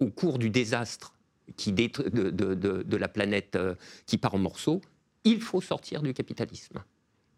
au 0.00 0.10
cours 0.10 0.38
du 0.38 0.50
désastre 0.50 1.14
qui 1.56 1.72
de, 1.72 1.86
de, 2.30 2.96
la 2.96 3.08
planète 3.08 3.56
euh, 3.56 3.74
qui 4.06 4.18
part 4.18 4.34
en 4.34 4.38
morceaux, 4.38 4.80
il 5.24 5.40
faut 5.40 5.60
sortir 5.60 6.02
du 6.02 6.12
capitalisme. 6.12 6.82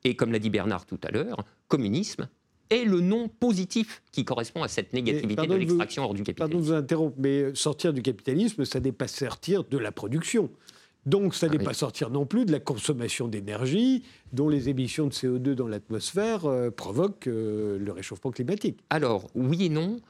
Et 0.05 0.17
comme 0.17 0.33
l'a 0.33 0.39
dit 0.39 0.51
Bernard 0.51 0.87
tout 0.87 0.99
à 1.03 1.11
l'heure, 1.11 1.45
communisme 1.69 2.29
est 2.71 2.85
le 2.85 3.01
nom 3.01 3.29
positif 3.29 4.03
qui 4.13 4.25
correspond 4.25 4.63
à 4.63 4.69
cette 4.69 4.93
négativité 4.93 5.47
de 5.47 5.55
l'extraction 5.55 6.05
hors 6.05 6.15
du 6.15 6.23
capitalisme. 6.23 6.53
Pardon 6.53 6.59
de 6.59 6.71
vous 6.71 6.73
interrompre, 6.73 7.17
mais 7.19 7.55
sortir 7.55 7.93
du 7.93 8.03
capitalisme, 8.03 8.65
ça 8.65 8.81
n'est 8.81 8.93
pas 8.93 9.09
sortir 9.09 9.65
de 9.65 9.79
la 9.79 9.93
production. 9.93 10.51
Donc, 11.07 11.35
ça 11.35 11.47
ah 11.49 11.53
n'est 11.53 11.63
pas 11.63 11.73
sortir 11.73 12.11
non 12.11 12.27
plus 12.27 12.45
de 12.45 12.53
la 12.53 12.61
consommation 12.61 13.27
d'énergie, 13.27 14.05
dont 14.33 14.49
les 14.49 14.69
émissions 14.69 15.07
de 15.07 15.13
CO2 15.13 15.55
dans 15.55 15.67
l'atmosphère 15.67 16.45
euh, 16.45 16.71
provoquent 16.71 17.27
euh, 17.27 17.79
le 17.79 17.93
réchauffement 17.93 18.31
climatique. 18.31 18.81
Alors, 18.91 19.31
oui 19.35 19.65
et 19.65 19.69
non. 19.71 20.01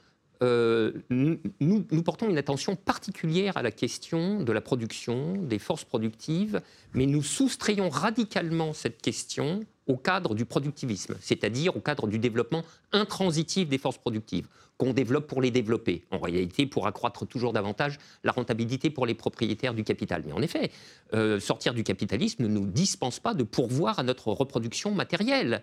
Euh, 0.42 0.92
nous, 1.10 1.38
nous, 1.60 2.02
portons 2.02 2.28
une 2.28 2.38
attention 2.38 2.74
particulière 2.74 3.56
à 3.58 3.62
la 3.62 3.70
question 3.70 4.42
de 4.42 4.52
la 4.52 4.62
production, 4.62 5.34
des 5.34 5.58
forces 5.58 5.84
productives, 5.84 6.60
mais 6.94 7.06
nous 7.06 7.22
soustrayons 7.22 7.90
radicalement 7.90 8.72
cette 8.72 9.02
question 9.02 9.60
au 9.90 9.96
cadre 9.96 10.34
du 10.34 10.44
productivisme, 10.44 11.16
c'est-à-dire 11.20 11.76
au 11.76 11.80
cadre 11.80 12.06
du 12.06 12.18
développement 12.18 12.62
intransitif 12.92 13.68
des 13.68 13.78
forces 13.78 13.98
productives, 13.98 14.46
qu'on 14.78 14.92
développe 14.92 15.26
pour 15.26 15.42
les 15.42 15.50
développer, 15.50 16.04
en 16.10 16.18
réalité 16.18 16.64
pour 16.64 16.86
accroître 16.86 17.26
toujours 17.26 17.52
davantage 17.52 17.98
la 18.24 18.32
rentabilité 18.32 18.88
pour 18.88 19.04
les 19.04 19.14
propriétaires 19.14 19.74
du 19.74 19.84
capital. 19.84 20.22
Mais 20.26 20.32
en 20.32 20.40
effet, 20.40 20.70
euh, 21.12 21.40
sortir 21.40 21.74
du 21.74 21.82
capitalisme 21.82 22.44
ne 22.44 22.48
nous 22.48 22.66
dispense 22.66 23.18
pas 23.20 23.34
de 23.34 23.42
pourvoir 23.42 23.98
à 23.98 24.02
notre 24.04 24.28
reproduction 24.28 24.92
matérielle 24.92 25.62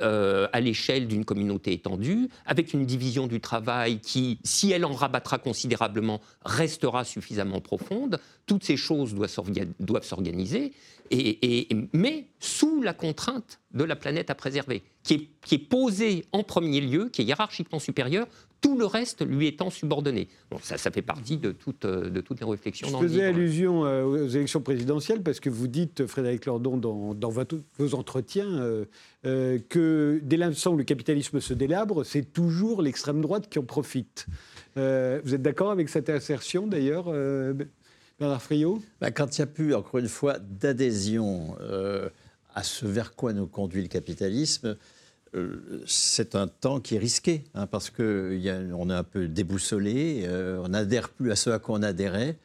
euh, 0.00 0.46
à 0.52 0.60
l'échelle 0.60 1.08
d'une 1.08 1.24
communauté 1.24 1.72
étendue, 1.72 2.28
avec 2.46 2.72
une 2.72 2.86
division 2.86 3.26
du 3.26 3.40
travail 3.40 3.98
qui, 3.98 4.38
si 4.44 4.70
elle 4.70 4.84
en 4.84 4.92
rabattra 4.92 5.38
considérablement, 5.38 6.20
restera 6.44 7.02
suffisamment 7.04 7.60
profonde. 7.60 8.20
Toutes 8.46 8.62
ces 8.62 8.76
choses 8.76 9.12
doivent 9.80 10.04
s'organiser, 10.04 10.72
et, 11.10 11.68
mais 11.92 12.28
sous 12.40 12.82
la 12.82 12.92
contrainte 12.92 13.60
de 13.72 13.84
la 13.84 13.96
planète 13.96 14.30
à 14.30 14.34
préserver, 14.34 14.82
qui 15.02 15.14
est, 15.14 15.28
qui 15.44 15.56
est 15.56 15.58
posée 15.58 16.26
en 16.32 16.42
premier 16.42 16.80
lieu, 16.80 17.08
qui 17.10 17.22
est 17.22 17.24
hiérarchiquement 17.24 17.78
supérieure 17.78 18.26
tout 18.60 18.76
le 18.76 18.86
reste 18.86 19.24
lui 19.26 19.46
étant 19.46 19.70
subordonné. 19.70 20.28
Bon, 20.50 20.58
ça, 20.62 20.78
ça 20.78 20.90
fait 20.90 21.02
partie 21.02 21.36
de, 21.36 21.52
toute, 21.52 21.84
euh, 21.84 22.10
de 22.10 22.20
toutes 22.20 22.40
les 22.40 22.46
réflexions. 22.46 22.88
Je 22.88 22.96
faisais 22.96 23.24
allusion 23.24 23.84
euh, 23.84 24.04
aux 24.04 24.26
élections 24.26 24.60
présidentielles 24.60 25.22
parce 25.22 25.40
que 25.40 25.50
vous 25.50 25.68
dites, 25.68 26.06
Frédéric 26.06 26.46
Lordon, 26.46 26.76
dans, 26.76 27.14
dans 27.14 27.30
vos 27.30 27.94
entretiens, 27.94 28.48
euh, 29.24 29.58
que 29.68 30.20
dès 30.22 30.36
l'instant 30.36 30.72
où 30.72 30.76
le 30.76 30.84
capitalisme 30.84 31.40
se 31.40 31.54
délabre, 31.54 32.04
c'est 32.04 32.32
toujours 32.32 32.82
l'extrême 32.82 33.20
droite 33.20 33.48
qui 33.48 33.58
en 33.58 33.64
profite. 33.64 34.26
vous 34.76 34.82
êtes 35.34 35.42
d'accord 35.42 35.70
avec 35.70 35.88
cette 35.88 36.08
assertion 36.08 36.66
d'ailleurs 36.66 37.12
Bernard 38.18 38.42
Friot 38.42 38.82
bah, 39.00 39.10
Quand 39.10 39.36
il 39.36 39.40
n'y 39.40 39.44
a 39.44 39.46
plus, 39.46 39.74
encore 39.74 39.98
une 39.98 40.08
fois, 40.08 40.38
d'adhésion 40.38 41.56
à 42.54 42.62
ce 42.62 42.86
vers 42.86 43.14
quoi 43.14 43.32
nous 43.32 43.46
conduit 43.46 43.82
le 43.82 43.88
capitalisme, 43.88 44.76
euh, 45.34 45.82
c'est 45.86 46.34
un 46.34 46.48
temps 46.48 46.80
qui 46.80 46.94
est 46.94 46.98
risqué, 46.98 47.44
hein, 47.54 47.66
parce 47.66 47.90
qu'on 47.90 48.02
est 48.02 48.94
un 48.94 49.04
peu 49.04 49.28
déboussolé, 49.28 50.22
euh, 50.24 50.60
on 50.64 50.68
n'adhère 50.68 51.10
plus 51.10 51.30
à 51.30 51.36
ce 51.36 51.50
à 51.50 51.58
quoi 51.58 51.78
on 51.78 51.82
adhérait, 51.82 52.38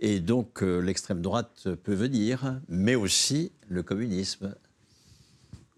et 0.00 0.20
donc 0.20 0.62
euh, 0.62 0.80
l'extrême 0.80 1.20
droite 1.20 1.68
peut 1.84 1.94
venir, 1.94 2.60
mais 2.68 2.94
aussi 2.94 3.52
le 3.68 3.82
communisme. 3.82 4.54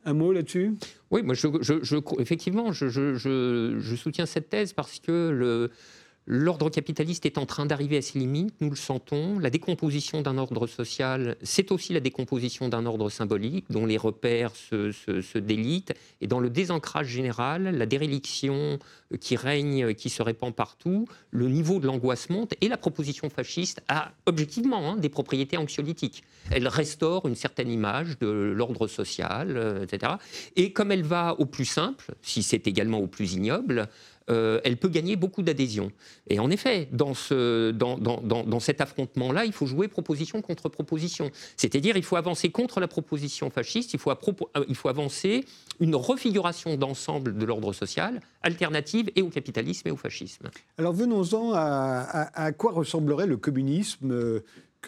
Un 0.05 0.15
mot 0.15 0.33
là-dessus? 0.33 0.77
Oui, 1.11 1.23
moi, 1.23 1.35
je, 1.35 2.21
effectivement, 2.21 2.73
je, 2.73 3.97
soutiens 3.97 4.27
cette 4.27 4.49
thèse 4.49 4.73
parce 4.73 5.01
que 5.01 5.31
le, 5.31 5.71
L'ordre 6.29 6.71
capitaliste 6.71 7.25
est 7.25 7.39
en 7.39 7.47
train 7.47 7.67
d'arriver 7.67 7.99
à 7.99 8.03
ses 8.03 8.19
limites, 8.19 8.61
nous 8.61 8.71
le 8.71 8.77
sentons. 8.77 9.39
La 9.39 9.49
décomposition 9.49 10.23
d'un 10.23 10.39
ordre 10.39 10.67
social, 10.67 11.37
c'est 11.41 11.71
aussi 11.71 11.93
la 11.93 12.01
décomposition 12.01 12.69
d'un 12.69 12.85
ordre 12.85 13.11
symbolique 13.11 13.65
dont 13.71 13.87
les 13.87 13.97
repères 13.97 14.51
se, 14.57 15.39
délitent. 15.39 15.95
Et 16.21 16.27
dans 16.27 16.41
le 16.41 16.51
désancrage 16.51 17.07
général, 17.07 17.77
la 17.77 17.87
déréliction 17.87 18.81
qui 19.21 19.37
règne, 19.37 19.95
qui 19.95 20.11
se 20.11 20.21
répand 20.21 20.53
partout, 20.53 21.07
le 21.31 21.49
niveau 21.49 21.79
de 21.79 21.87
l'angoisse 21.87 22.29
monte 22.29 22.55
et 22.61 22.67
la 22.67 22.77
proposition 22.77 23.31
fasciste 23.31 23.81
a 23.87 24.11
objectivement 24.27 24.91
hein, 24.91 24.97
des 24.97 25.09
propriétés 25.09 25.57
anxiolytiques. 25.57 26.25
Elle 26.51 26.67
restaure 26.67 27.27
une 27.29 27.37
certaine 27.37 27.71
image 27.71 28.19
de 28.19 28.27
l'ordre 28.27 28.89
social, 28.89 29.57
euh, 29.57 29.85
etc. 29.85 30.15
Et 30.57 30.73
comme 30.73 30.91
elle 30.91 31.05
va 31.05 31.37
au 31.39 31.47
plus 31.47 31.65
simple, 31.65 32.15
si 32.21 32.43
c'est 32.43 32.67
également 32.67 32.99
au 32.99 33.07
plus 33.07 33.35
ignoble, 33.35 33.89
euh, 34.29 34.61
elle 34.65 34.77
peut 34.77 34.89
gagner 34.89 35.17
beaucoup 35.17 35.43
d'adhésion. 35.43 35.93
Et 36.29 36.39
en 36.39 36.51
effet, 36.51 36.89
dans, 36.93 37.15
ce, 37.15 37.71
dans, 37.71 37.97
dans, 37.99 38.21
dans 38.21 38.61
cet 38.61 38.81
affrontement-là, 38.81 39.45
il 39.45 39.53
faut 39.53 39.67
jouer 39.67 39.89
proposition 39.89 40.43
contre 40.43 40.69
proposition. 40.69 41.31
C'est-à-dire, 41.57 41.97
il 41.97 42.03
faut 42.03 42.17
avancer 42.17 42.51
contre 42.51 42.81
la 42.81 42.89
proposition 42.89 43.51
fasciste, 43.51 43.95
il 43.95 44.01
faut, 44.01 44.11
euh, 44.11 44.65
il 44.69 44.75
faut 44.75 44.89
avancer 44.89 45.45
une 45.81 45.95
refiguration 45.95 46.77
d'ensemble 46.77 47.37
de 47.37 47.45
l'ordre 47.45 47.73
social, 47.73 48.21
alternative 48.43 49.11
et 49.15 49.23
au 49.23 49.29
capitalisme 49.29 49.89
et 49.89 49.91
au 49.91 49.97
fascisme. 49.97 50.49
Alors 50.79 50.93
venons-en 50.93 51.53
à, 51.55 52.31
à, 52.35 52.53
quoi 52.53 52.73
ressemblerait 52.73 53.27
le 53.27 53.37
communisme 53.37 54.43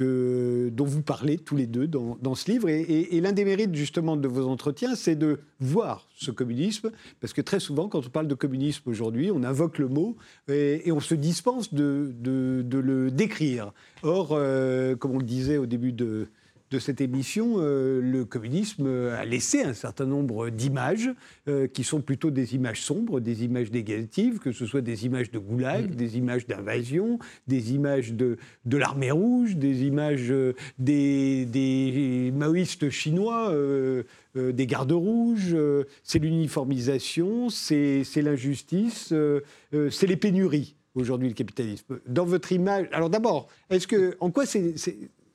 dont 0.05 0.85
vous 0.85 1.03
parlez 1.03 1.39
tous 1.39 1.57
les 1.57 1.67
deux 1.67 1.87
dans, 1.87 2.35
ce 2.35 2.51
livre. 2.51 2.69
Et, 2.69 3.21
l'un 3.21 3.33
des 3.33 3.45
mérites 3.45 3.75
justement 3.75 4.17
de 4.17 4.29
vos 4.29 4.47
entretiens, 4.47 4.95
c'est 4.95 5.17
de 5.17 5.41
voir 5.61 6.09
ce 6.15 6.31
communisme, 6.31 6.91
parce 7.21 7.33
que 7.33 7.41
très 7.41 7.61
souvent, 7.61 7.89
quand 7.89 8.07
on 8.07 8.11
parle 8.11 8.29
de 8.29 8.35
communisme 8.35 8.89
aujourd'hui, 8.89 9.31
on 9.31 9.43
invoque 9.43 9.79
le 9.79 9.89
mot 9.89 10.17
et, 10.49 10.91
on 10.93 11.01
se 11.01 11.15
dispense 11.15 11.75
de, 11.75 12.15
le 12.23 13.11
décrire. 13.11 13.73
Or, 14.03 14.31
euh, 14.33 14.95
comme 14.97 15.13
on 15.13 15.19
le 15.19 15.25
disait 15.25 15.59
au 15.59 15.67
début 15.67 15.93
de, 15.93 16.29
de 16.71 16.79
cette 16.79 17.01
émission, 17.01 17.55
euh, 17.59 18.01
le 18.01 18.25
communisme 18.25 18.87
a 18.87 19.25
laissé 19.25 19.63
un 19.63 19.73
certain 19.73 20.05
nombre 20.05 20.51
d'images 20.51 21.11
euh, 21.49 21.67
qui 21.67 21.83
sont 21.83 22.01
plutôt 22.01 22.31
des 22.31 22.55
images 22.55 22.83
sombres, 22.83 23.21
des 23.21 23.45
images 23.45 23.71
négatives, 23.71 24.39
que 24.39 24.53
ce 24.53 24.67
soit 24.67 24.83
des 24.83 25.07
images 25.07 25.31
de 25.31 25.39
goulag, 25.39 25.91
mm. 25.91 25.95
des 25.95 26.19
images 26.19 26.47
d'invasion, 26.47 27.19
des 27.47 27.73
images 27.73 28.13
de, 28.13 28.37
de 28.67 28.77
l'armée 28.77 29.11
rouge, 29.11 29.57
des 29.57 29.85
images 29.85 30.31
euh, 30.31 30.55
des, 30.79 31.47
des, 31.47 32.33
maoïstes 32.35 32.91
chinois, 32.91 33.55
des 34.35 34.67
gardes 34.67 34.93
rouges. 34.93 35.57
c'est 36.03 36.19
l'uniformisation, 36.19 37.49
c'est 37.49 38.05
l'injustice, 38.17 39.13
c'est 39.73 40.07
les 40.07 40.17
pénuries 40.17 40.77
aujourd'hui 40.95 41.29
le 41.29 41.35
capitalisme. 41.35 42.01
Dans 42.07 42.25
votre 42.25 42.53
image, 42.53 42.89
alors 42.93 43.11
d'abord, 43.11 43.49
est-ce 43.71 43.87
que 43.87 44.17
en 44.21 44.31
quoi 44.31 44.47
c'est 44.47 44.75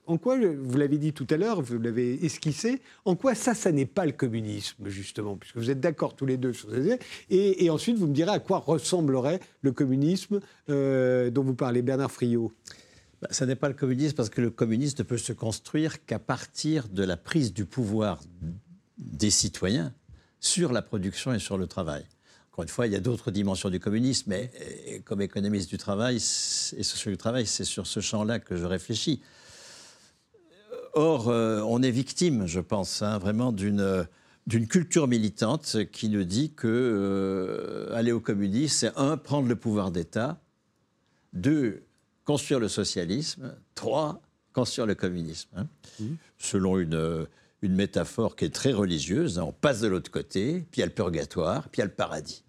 en 0.06 0.18
quoi, 0.18 0.38
vous 0.38 0.78
l'avez 0.78 0.98
dit 0.98 1.14
tout 1.14 1.28
à 1.30 1.38
l'heure, 1.38 1.62
vous 1.62 1.80
l'avez 1.80 2.26
esquissé, 2.26 2.82
en 3.06 3.16
quoi 3.16 3.36
ça, 3.36 3.54
ça 3.54 3.72
n'est 3.72 3.86
pas 3.86 4.06
le 4.06 4.12
communisme, 4.12 4.88
justement, 4.88 5.38
puisque 5.38 5.58
vous 5.58 5.70
êtes 5.70 5.80
d'accord 5.80 6.16
tous 6.16 6.26
les 6.26 6.38
deux 6.38 6.54
sur 6.54 6.70
ces 6.70 7.00
et, 7.30 7.66
et 7.66 7.70
ensuite, 7.70 7.98
vous 7.98 8.08
me 8.08 8.14
direz 8.14 8.32
à 8.32 8.40
quoi 8.40 8.60
ressemblerait 8.60 9.40
le 9.62 9.72
communisme 9.72 10.42
euh, 10.70 11.30
dont 11.30 11.44
vous 11.44 11.56
parlez, 11.56 11.82
Bernard 11.82 12.12
Friot? 12.12 12.52
Bah, 13.22 13.30
ça 13.32 13.46
n'est 13.46 13.56
pas 13.56 13.70
le 13.70 13.76
communisme 13.76 14.16
parce 14.16 14.30
que 14.30 14.42
le 14.42 14.50
communisme 14.50 14.98
ne 15.00 15.04
peut 15.04 15.18
se 15.18 15.32
construire 15.32 16.06
qu'à 16.06 16.20
partir 16.20 16.90
de 16.90 17.04
la 17.04 17.16
prise 17.16 17.54
du 17.54 17.66
pouvoir 17.66 18.20
des 18.98 19.30
citoyens 19.30 19.94
sur 20.42 20.74
la 20.74 20.82
production 20.82 21.34
et 21.34 21.40
sur 21.40 21.58
le 21.58 21.68
travail. 21.68 22.06
Encore 22.52 22.64
une 22.64 22.70
fois, 22.70 22.86
il 22.86 22.94
y 22.94 22.96
a 22.96 23.00
d'autres 23.00 23.32
dimensions 23.32 23.70
du 23.70 23.80
communisme, 23.80 24.30
mais 24.30 24.52
euh, 24.90 25.00
comme 25.06 25.22
économiste 25.22 25.70
du 25.70 25.78
travail 25.78 26.18
et 26.18 26.20
sociologue 26.20 27.14
du 27.14 27.18
travail, 27.18 27.46
c'est 27.48 27.64
sur 27.64 27.88
ce 27.88 28.00
champ-là 28.02 28.40
que 28.40 28.58
je 28.58 28.66
réfléchis. 28.66 29.22
Or, 30.94 31.30
euh, 31.30 31.62
on 31.62 31.82
est 31.82 31.92
victime, 31.92 32.46
je 32.48 32.60
pense, 32.60 33.02
hein, 33.02 33.18
vraiment 33.18 33.52
d'une 33.52 34.08
d'une 34.46 34.68
culture 34.68 35.08
militante 35.08 35.86
qui 35.94 36.10
nous 36.10 36.26
dit 36.26 36.52
que 36.52 36.68
euh, 36.68 37.96
aller 37.96 38.12
au 38.12 38.20
communisme, 38.20 38.76
c'est 38.76 38.92
un, 38.98 39.16
prendre 39.16 39.48
le 39.48 39.56
pouvoir 39.56 39.90
d'État, 39.90 40.42
deux, 41.32 41.84
construire 42.26 42.60
le 42.60 42.68
socialisme, 42.68 43.56
trois, 43.74 44.22
construire 44.52 44.86
le 44.86 44.96
communisme. 44.96 45.48
Hein. 45.56 45.68
Mmh. 46.00 46.06
Selon 46.38 46.78
une, 46.78 47.26
une 47.62 47.74
métaphore 47.74 48.36
qui 48.36 48.44
est 48.44 48.54
très 48.54 48.74
religieuse, 48.74 49.40
hein, 49.40 49.44
on 49.44 49.54
passe 49.54 49.80
de 49.80 49.88
l'autre 49.88 50.12
côté, 50.12 50.66
puis 50.72 50.80
il 50.80 50.82
y 50.82 50.84
a 50.84 50.88
le 50.88 50.92
purgatoire, 50.92 51.70
puis 51.70 51.80
il 51.80 51.84
y 51.84 51.84
a 51.84 51.86
le 51.86 51.92
paradis. 51.94 52.44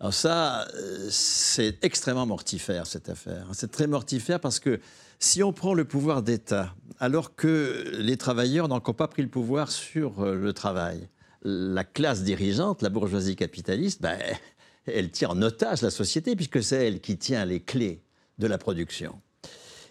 Alors 0.00 0.14
ça, 0.14 0.68
euh, 0.74 1.08
c'est 1.10 1.84
extrêmement 1.84 2.26
mortifère, 2.26 2.86
cette 2.86 3.08
affaire. 3.08 3.48
C'est 3.52 3.72
très 3.72 3.88
mortifère 3.88 4.38
parce 4.38 4.60
que 4.60 4.78
si 5.18 5.42
on 5.42 5.52
prend 5.52 5.74
le 5.74 5.84
pouvoir 5.84 6.22
d'État, 6.22 6.74
alors 6.98 7.34
que 7.34 7.92
les 7.98 8.16
travailleurs 8.16 8.68
n'ont 8.68 8.80
pas 8.80 9.08
pris 9.08 9.22
le 9.22 9.28
pouvoir 9.28 9.70
sur 9.70 10.20
euh, 10.20 10.34
le 10.34 10.52
travail, 10.52 11.08
la 11.42 11.84
classe 11.84 12.22
dirigeante, 12.22 12.82
la 12.82 12.88
bourgeoisie 12.88 13.36
capitaliste, 13.36 14.00
ben, 14.00 14.18
elle 14.86 15.10
tient 15.10 15.30
en 15.30 15.42
otage 15.42 15.82
la 15.82 15.90
société, 15.90 16.36
puisque 16.36 16.62
c'est 16.62 16.86
elle 16.86 17.00
qui 17.00 17.16
tient 17.16 17.44
les 17.44 17.60
clés 17.60 18.02
de 18.38 18.46
la 18.46 18.58
production. 18.58 19.20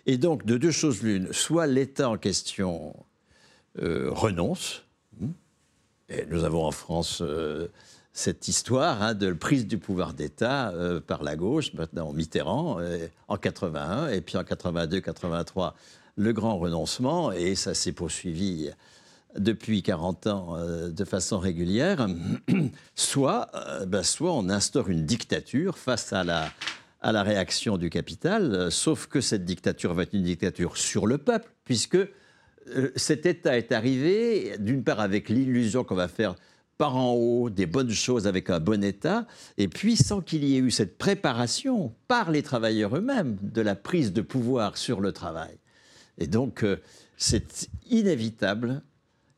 Et 0.06 0.18
donc, 0.18 0.46
de 0.46 0.58
deux 0.58 0.72
choses 0.72 1.04
l'une, 1.04 1.32
soit 1.34 1.68
l'État 1.68 2.10
en 2.10 2.18
question 2.18 2.96
euh, 3.82 4.10
renonce, 4.12 4.84
hmm, 5.20 5.32
et 6.10 6.26
nous 6.28 6.46
avons 6.46 6.66
en 6.66 6.72
France 6.72 7.22
euh, 7.22 7.68
cette 8.18 8.48
histoire 8.48 9.04
hein, 9.04 9.14
de 9.14 9.32
prise 9.32 9.68
du 9.68 9.78
pouvoir 9.78 10.16
d'État 10.16 10.72
euh, 10.72 11.00
par 11.00 11.22
la 11.22 11.36
gauche, 11.36 11.74
maintenant 11.76 12.12
Mitterrand, 12.14 12.80
euh, 12.80 13.08
en 13.28 13.38
81, 13.38 14.10
et 14.10 14.22
puis 14.22 14.38
en 14.38 14.42
82-83, 14.42 15.74
le 16.16 16.34
grand 16.34 16.58
renoncement, 16.58 17.32
et 17.32 17.54
ça 17.54 17.76
s'est 17.76 17.92
poursuivi 17.92 18.72
depuis 19.38 19.84
40 19.84 20.28
ans 20.28 20.56
euh, 20.58 20.90
de 20.90 21.06
façon 21.06 21.38
régulière, 21.38 22.08
soit, 22.96 23.52
ben, 23.86 24.02
soit 24.02 24.34
on 24.34 24.50
instaure 24.50 24.90
une 24.90 25.06
dictature 25.06 25.78
face 25.78 26.12
à 26.12 26.24
la, 26.24 26.50
à 27.02 27.12
la 27.12 27.22
réaction 27.22 27.78
du 27.78 27.92
capital, 27.92 28.72
sauf 28.72 29.06
que 29.06 29.22
cette 29.22 29.46
dictature 29.46 29.94
va 29.94 30.04
être 30.04 30.16
une 30.16 30.24
dictature 30.24 30.76
sur 30.76 31.06
le 31.06 31.20
peuple, 31.20 31.52
puisque 31.66 32.00
cet 32.96 33.28
État 33.28 33.58
est 33.60 33.72
arrivé, 33.72 34.56
d'une 34.58 34.84
part 34.84 35.02
avec 35.02 35.30
l'illusion 35.30 35.84
qu'on 35.84 35.96
va 35.96 36.08
faire 36.08 36.36
par 36.78 36.96
en 36.96 37.14
haut 37.14 37.50
des 37.50 37.66
bonnes 37.66 37.92
choses 37.92 38.28
avec 38.28 38.50
un 38.50 38.60
bon 38.60 38.84
état, 38.84 39.26
et 39.58 39.68
puis 39.68 39.96
sans 39.96 40.22
qu'il 40.22 40.44
y 40.44 40.56
ait 40.56 40.60
eu 40.60 40.72
cette 40.72 40.98
préparation 40.98 41.94
par 42.08 42.32
les 42.32 42.44
travailleurs 42.44 42.96
eux-mêmes 42.96 43.38
de 43.42 43.62
la 43.62 43.76
prise 43.76 44.14
de 44.14 44.22
pouvoir 44.22 44.78
sur 44.78 45.02
le 45.02 45.12
travail. 45.12 45.58
Et 46.18 46.28
donc, 46.28 46.64
euh, 46.64 46.78
c'est 47.18 47.70
inévitable 47.90 48.82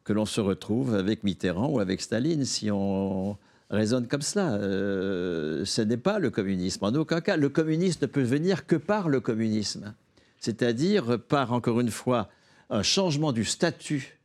que 0.04 0.14
l'on 0.14 0.26
se 0.26 0.42
retrouve 0.42 0.96
avec 0.96 1.24
Mitterrand 1.24 1.70
ou 1.70 1.80
avec 1.80 2.02
Staline 2.02 2.46
si 2.46 2.72
on 2.72 3.38
raisonne 3.70 4.08
comme 4.08 4.22
cela. 4.22 4.54
Euh, 4.56 5.64
ce 5.66 5.82
n'est 5.82 5.98
pas 5.98 6.20
le 6.20 6.32
communisme. 6.32 6.84
En 6.86 6.94
aucun 6.96 7.22
cas, 7.22 7.38
le 7.38 7.50
communisme 7.50 8.00
ne 8.02 8.08
peut 8.08 8.24
venir 8.24 8.66
que 8.66 8.76
par 8.76 9.08
le 9.08 9.20
communisme. 9.22 9.94
C'est-à-dire 10.40 11.20
par, 11.20 11.54
encore 11.54 11.80
une 11.80 11.92
fois, 11.92 12.30
un 12.70 12.84
changement 12.84 13.32
du 13.32 13.46
statut 13.46 14.19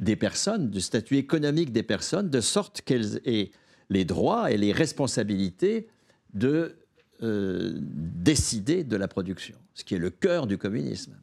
des 0.00 0.16
personnes, 0.16 0.70
du 0.70 0.80
statut 0.80 1.16
économique 1.18 1.72
des 1.72 1.84
personnes, 1.84 2.30
de 2.30 2.40
sorte 2.40 2.80
qu'elles 2.80 3.20
aient 3.24 3.50
les 3.90 4.04
droits 4.04 4.50
et 4.50 4.56
les 4.56 4.72
responsabilités 4.72 5.86
de 6.32 6.76
euh, 7.22 7.78
décider 7.80 8.82
de 8.82 8.96
la 8.96 9.08
production, 9.08 9.56
ce 9.74 9.84
qui 9.84 9.94
est 9.94 9.98
le 9.98 10.10
cœur 10.10 10.46
du 10.46 10.58
communisme. 10.58 11.16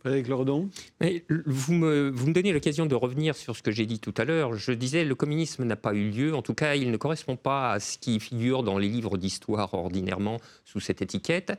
Frédéric 0.00 0.28
Lordon? 0.28 0.68
Mais 1.00 1.24
vous, 1.46 1.72
me, 1.72 2.10
vous 2.10 2.28
me 2.28 2.32
donnez 2.32 2.52
l'occasion 2.52 2.86
de 2.86 2.94
revenir 2.94 3.34
sur 3.34 3.56
ce 3.56 3.62
que 3.62 3.72
j'ai 3.72 3.86
dit 3.86 3.98
tout 3.98 4.14
à 4.16 4.24
l'heure. 4.24 4.54
Je 4.54 4.72
disais, 4.72 5.04
le 5.04 5.14
communisme 5.14 5.64
n'a 5.64 5.74
pas 5.74 5.92
eu 5.92 6.10
lieu. 6.10 6.34
En 6.34 6.42
tout 6.42 6.54
cas, 6.54 6.76
il 6.76 6.90
ne 6.90 6.96
correspond 6.96 7.36
pas 7.36 7.72
à 7.72 7.80
ce 7.80 7.98
qui 7.98 8.20
figure 8.20 8.62
dans 8.62 8.78
les 8.78 8.88
livres 8.88 9.18
d'histoire 9.18 9.74
ordinairement 9.74 10.38
sous 10.64 10.78
cette 10.78 11.02
étiquette. 11.02 11.52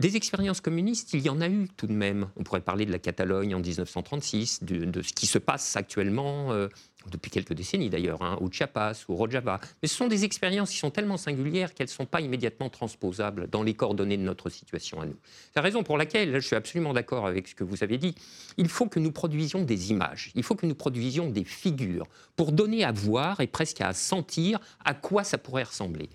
Des 0.00 0.16
expériences 0.16 0.62
communistes, 0.62 1.12
il 1.12 1.20
y 1.20 1.28
en 1.28 1.42
a 1.42 1.48
eu 1.48 1.68
tout 1.76 1.86
de 1.86 1.92
même. 1.92 2.30
On 2.38 2.42
pourrait 2.42 2.62
parler 2.62 2.86
de 2.86 2.90
la 2.90 2.98
Catalogne 2.98 3.54
en 3.54 3.60
1936, 3.60 4.64
de, 4.64 5.02
ce 5.02 5.12
qui 5.12 5.26
se 5.26 5.36
passe 5.36 5.76
actuellement, 5.76 6.52
euh, 6.52 6.68
depuis 7.10 7.30
quelques 7.30 7.52
décennies 7.52 7.90
d'ailleurs, 7.90 8.22
hein, 8.22 8.38
au 8.40 8.50
Chiapas 8.50 9.04
ou 9.06 9.12
au 9.12 9.16
Rojava. 9.16 9.60
Mais 9.82 9.88
ce 9.88 9.94
sont 9.94 10.08
des 10.08 10.24
expériences 10.24 10.70
qui 10.70 10.78
sont 10.78 10.90
tellement 10.90 11.18
singulières 11.18 11.74
qu'elles 11.74 11.88
ne 11.88 11.92
sont 11.92 12.06
pas 12.06 12.22
immédiatement 12.22 12.70
transposables 12.70 13.50
dans 13.50 13.62
les 13.62 13.74
coordonnées 13.74 14.16
de 14.16 14.22
notre 14.22 14.48
situation 14.48 15.02
à 15.02 15.04
nous. 15.04 15.16
C'est 15.48 15.56
la 15.56 15.62
raison 15.62 15.82
pour 15.82 15.98
laquelle, 15.98 16.32
je 16.32 16.46
suis 16.46 16.56
absolument 16.56 16.94
d'accord 16.94 17.26
avec 17.26 17.48
ce 17.48 17.54
que 17.54 17.64
vous 17.64 17.84
avez 17.84 17.98
dit, 17.98 18.14
il 18.56 18.70
faut 18.70 18.86
que 18.86 19.00
nous 19.00 19.12
produisions 19.12 19.64
des 19.64 19.90
images, 19.90 20.32
il 20.34 20.44
faut 20.44 20.54
que 20.54 20.64
nous 20.64 20.74
produisions 20.74 21.28
des 21.28 21.44
figures 21.44 22.06
pour 22.36 22.52
donner 22.52 22.84
à 22.84 22.92
voir 22.92 23.40
et 23.40 23.46
presque 23.46 23.82
à 23.82 23.92
sentir 23.92 24.60
à 24.82 24.94
quoi 24.94 25.24
ça 25.24 25.36
pourrait 25.36 25.64
ressembler. 25.64 26.08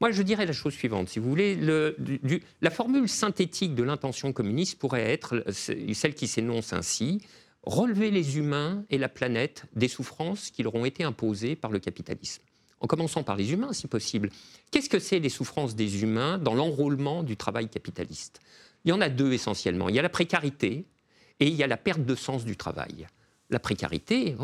Moi, 0.00 0.12
je 0.12 0.22
dirais 0.22 0.46
la 0.46 0.52
chose 0.52 0.72
suivante, 0.72 1.08
si 1.08 1.18
vous 1.18 1.28
voulez. 1.28 1.56
la 2.60 2.70
formule 2.70 3.08
synthétique 3.08 3.74
de 3.74 3.82
l'intention 3.82 4.32
communiste 4.32 4.78
pourrait 4.78 5.10
être 5.10 5.44
celle 5.52 6.14
qui 6.14 6.26
s'énonce 6.26 6.72
ainsi 6.72 7.20
relever 7.62 8.10
les 8.10 8.38
humains 8.38 8.84
et 8.90 8.98
la 8.98 9.08
planète 9.08 9.64
des 9.74 9.88
souffrances 9.88 10.50
qui 10.50 10.62
leur 10.62 10.74
ont 10.74 10.84
été 10.84 11.04
imposées 11.04 11.56
par 11.56 11.70
le 11.70 11.78
capitalisme. 11.78 12.42
En 12.80 12.86
commençant 12.86 13.22
par 13.22 13.36
les 13.36 13.52
humains, 13.52 13.74
si 13.74 13.86
possible. 13.86 14.30
Qu'est-ce 14.70 14.88
que 14.88 14.98
c'est 14.98 15.18
les 15.18 15.28
souffrances 15.28 15.76
des 15.76 16.02
humains 16.02 16.38
dans 16.38 16.54
l'enrôlement 16.54 17.22
du 17.22 17.36
travail 17.36 17.68
capitaliste? 17.68 18.40
Il 18.84 18.88
y 18.88 18.92
en 18.92 19.02
a 19.02 19.10
deux 19.10 19.32
essentiellement. 19.34 19.90
Il 19.90 19.94
y 19.94 19.98
a 19.98 20.02
la 20.02 20.08
précarité 20.08 20.86
et 21.40 21.46
il 21.46 21.54
y 21.54 21.62
a 21.62 21.66
la 21.66 21.76
perte 21.76 22.06
de 22.06 22.14
sens 22.14 22.46
du 22.46 22.56
travail. 22.56 23.06
La 23.50 23.58
précarité, 23.58 24.36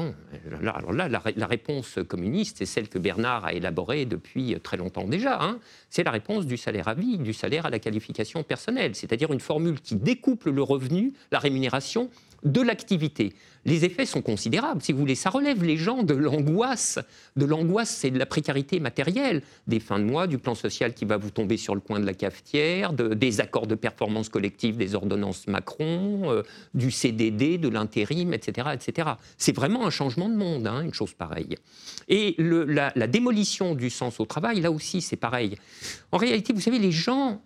la, 0.60 1.46
réponse 1.46 1.98
communiste, 2.08 2.58
c'est 2.58 2.66
celle 2.66 2.88
que 2.88 2.98
Bernard 2.98 3.44
a 3.44 3.52
élaborée 3.52 4.04
depuis 4.04 4.58
très 4.60 4.76
longtemps 4.76 5.06
déjà. 5.06 5.40
Hein. 5.40 5.60
c'est 5.90 6.02
la 6.02 6.10
réponse 6.10 6.44
du 6.46 6.56
salaire 6.56 6.88
à 6.88 6.94
vie, 6.94 7.18
du 7.18 7.32
salaire 7.32 7.66
à 7.66 7.70
la 7.70 7.78
qualification 7.78 8.42
personnelle, 8.42 8.96
c'est-à-dire 8.96 9.32
une 9.32 9.40
formule 9.40 9.80
qui 9.80 9.94
découple 9.94 10.50
le 10.50 10.62
revenu, 10.62 11.12
la 11.30 11.38
rémunération, 11.38 12.10
de 12.46 12.62
l'activité. 12.62 13.34
Les 13.66 13.84
effets 13.84 14.06
sont 14.06 14.22
considérables, 14.22 14.80
si 14.80 14.92
vous 14.92 15.00
voulez. 15.00 15.16
Ça 15.16 15.28
relève 15.28 15.64
les 15.64 15.76
gens 15.76 16.04
de 16.04 16.14
l'angoisse. 16.14 17.00
De 17.34 17.44
l'angoisse, 17.44 17.90
c'est 17.90 18.12
de 18.12 18.18
la 18.18 18.24
précarité 18.24 18.78
matérielle. 18.78 19.42
Des 19.66 19.80
fins 19.80 19.98
de 19.98 20.04
mois, 20.04 20.28
du 20.28 20.38
plan 20.38 20.54
social 20.54 20.94
qui 20.94 21.04
va 21.04 21.16
vous 21.16 21.30
tomber 21.30 21.56
sur 21.56 21.74
le 21.74 21.80
coin 21.80 21.98
de 21.98 22.06
la 22.06 22.14
cafetière, 22.14 22.92
des 22.92 23.40
accords 23.40 23.66
de 23.66 23.74
performance 23.74 24.28
collective, 24.28 24.76
des 24.76 24.94
ordonnances 24.94 25.48
Macron, 25.48 26.30
euh, 26.30 26.42
du 26.74 26.92
CDD, 26.92 27.58
de 27.58 27.68
l'intérim, 27.68 28.32
etc. 28.32 28.68
etc. 28.72 29.10
C'est 29.36 29.54
vraiment 29.54 29.84
un 29.84 29.90
changement 29.90 30.28
de 30.28 30.36
monde, 30.36 30.68
hein, 30.68 30.82
une 30.82 30.94
chose 30.94 31.14
pareille. 31.14 31.56
Et 32.08 32.36
la, 32.38 32.90
démolition 33.08 33.74
du 33.74 33.90
sens 33.90 34.20
au 34.20 34.26
travail, 34.26 34.60
là 34.60 34.70
aussi, 34.70 35.00
c'est 35.00 35.16
pareil. 35.16 35.58
En 36.12 36.18
réalité, 36.18 36.52
vous 36.52 36.60
savez, 36.60 36.78
les 36.78 36.92
gens 36.92 37.42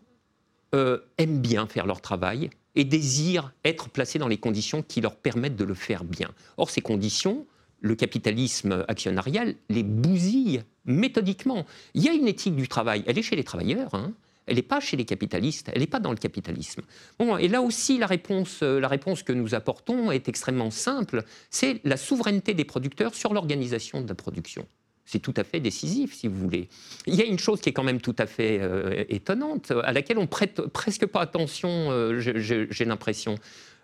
euh, 0.74 0.98
aiment 1.16 1.40
bien 1.40 1.66
faire 1.66 1.86
leur 1.86 2.02
travail 2.02 2.50
et 2.74 2.84
désirent 2.84 3.52
être 3.64 3.88
placés 3.88 4.18
dans 4.18 4.28
les 4.28 4.38
conditions 4.38 4.82
qui 4.82 5.00
leur 5.00 5.16
permettent 5.16 5.56
de 5.56 5.64
le 5.64 5.74
faire 5.74 6.04
bien. 6.04 6.30
Or, 6.56 6.70
ces 6.70 6.80
conditions, 6.80 7.46
le 7.80 7.94
capitalisme 7.94 8.84
actionnarial 8.88 9.54
les 9.68 9.82
bousille 9.82 10.62
méthodiquement. 10.84 11.66
Il 11.94 12.02
y 12.02 12.08
a 12.08 12.12
une 12.12 12.28
éthique 12.28 12.56
du 12.56 12.68
travail, 12.68 13.02
elle 13.06 13.18
est 13.18 13.22
chez 13.22 13.36
les 13.36 13.44
travailleurs, 13.44 13.94
hein. 13.94 14.12
elle 14.46 14.56
n'est 14.56 14.62
pas 14.62 14.80
chez 14.80 14.96
les 14.96 15.04
capitalistes, 15.04 15.70
elle 15.72 15.80
n'est 15.80 15.86
pas 15.86 16.00
dans 16.00 16.10
le 16.10 16.16
capitalisme. 16.16 16.82
Bon, 17.18 17.36
et 17.36 17.48
là 17.48 17.62
aussi, 17.62 17.98
la 17.98 18.06
réponse, 18.06 18.62
euh, 18.62 18.80
la 18.80 18.88
réponse 18.88 19.22
que 19.22 19.32
nous 19.32 19.54
apportons 19.54 20.10
est 20.10 20.28
extrêmement 20.28 20.70
simple, 20.70 21.24
c'est 21.50 21.80
la 21.84 21.96
souveraineté 21.96 22.54
des 22.54 22.64
producteurs 22.64 23.14
sur 23.14 23.32
l'organisation 23.32 24.00
de 24.00 24.08
la 24.08 24.14
production. 24.14 24.66
C'est 25.10 25.18
tout 25.18 25.34
à 25.36 25.42
fait 25.42 25.58
décisif, 25.58 26.14
si 26.14 26.28
vous 26.28 26.36
voulez. 26.36 26.68
Il 27.08 27.16
y 27.16 27.20
a 27.20 27.24
une 27.24 27.40
chose 27.40 27.60
qui 27.60 27.68
est 27.68 27.72
quand 27.72 27.82
même 27.82 28.00
tout 28.00 28.14
à 28.16 28.26
fait 28.26 28.60
euh, 28.60 29.02
étonnante, 29.08 29.72
à 29.72 29.90
laquelle 29.90 30.18
on 30.18 30.28
prête 30.28 30.60
presque 30.68 31.04
pas 31.04 31.20
attention, 31.20 31.68
euh, 31.90 32.20
j'ai 32.20 32.84
l'impression. 32.84 33.34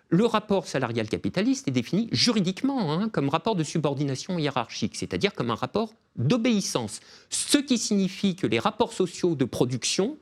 Le 0.07 0.25
rapport 0.25 0.67
salarial 0.67 1.09
capitaliste 1.09 1.67
est 1.67 1.71
défini 1.71 2.07
juridiquement 2.13 2.93
hein, 2.93 3.09
comme 3.09 3.27
rapport 3.27 3.57
de 3.57 3.65
subordination 3.65 4.39
hiérarchique, 4.39 4.95
c'est-à-dire 4.95 5.33
comme 5.33 5.51
un 5.51 5.55
rapport 5.55 5.95
d'obéissance. 6.15 7.01
Ce 7.29 7.57
qui 7.57 7.77
signifie 7.77 8.37
que 8.37 8.47
les 8.47 8.59
rapports 8.59 8.93
sociaux 8.93 9.35
de 9.35 9.43
production 9.43 10.17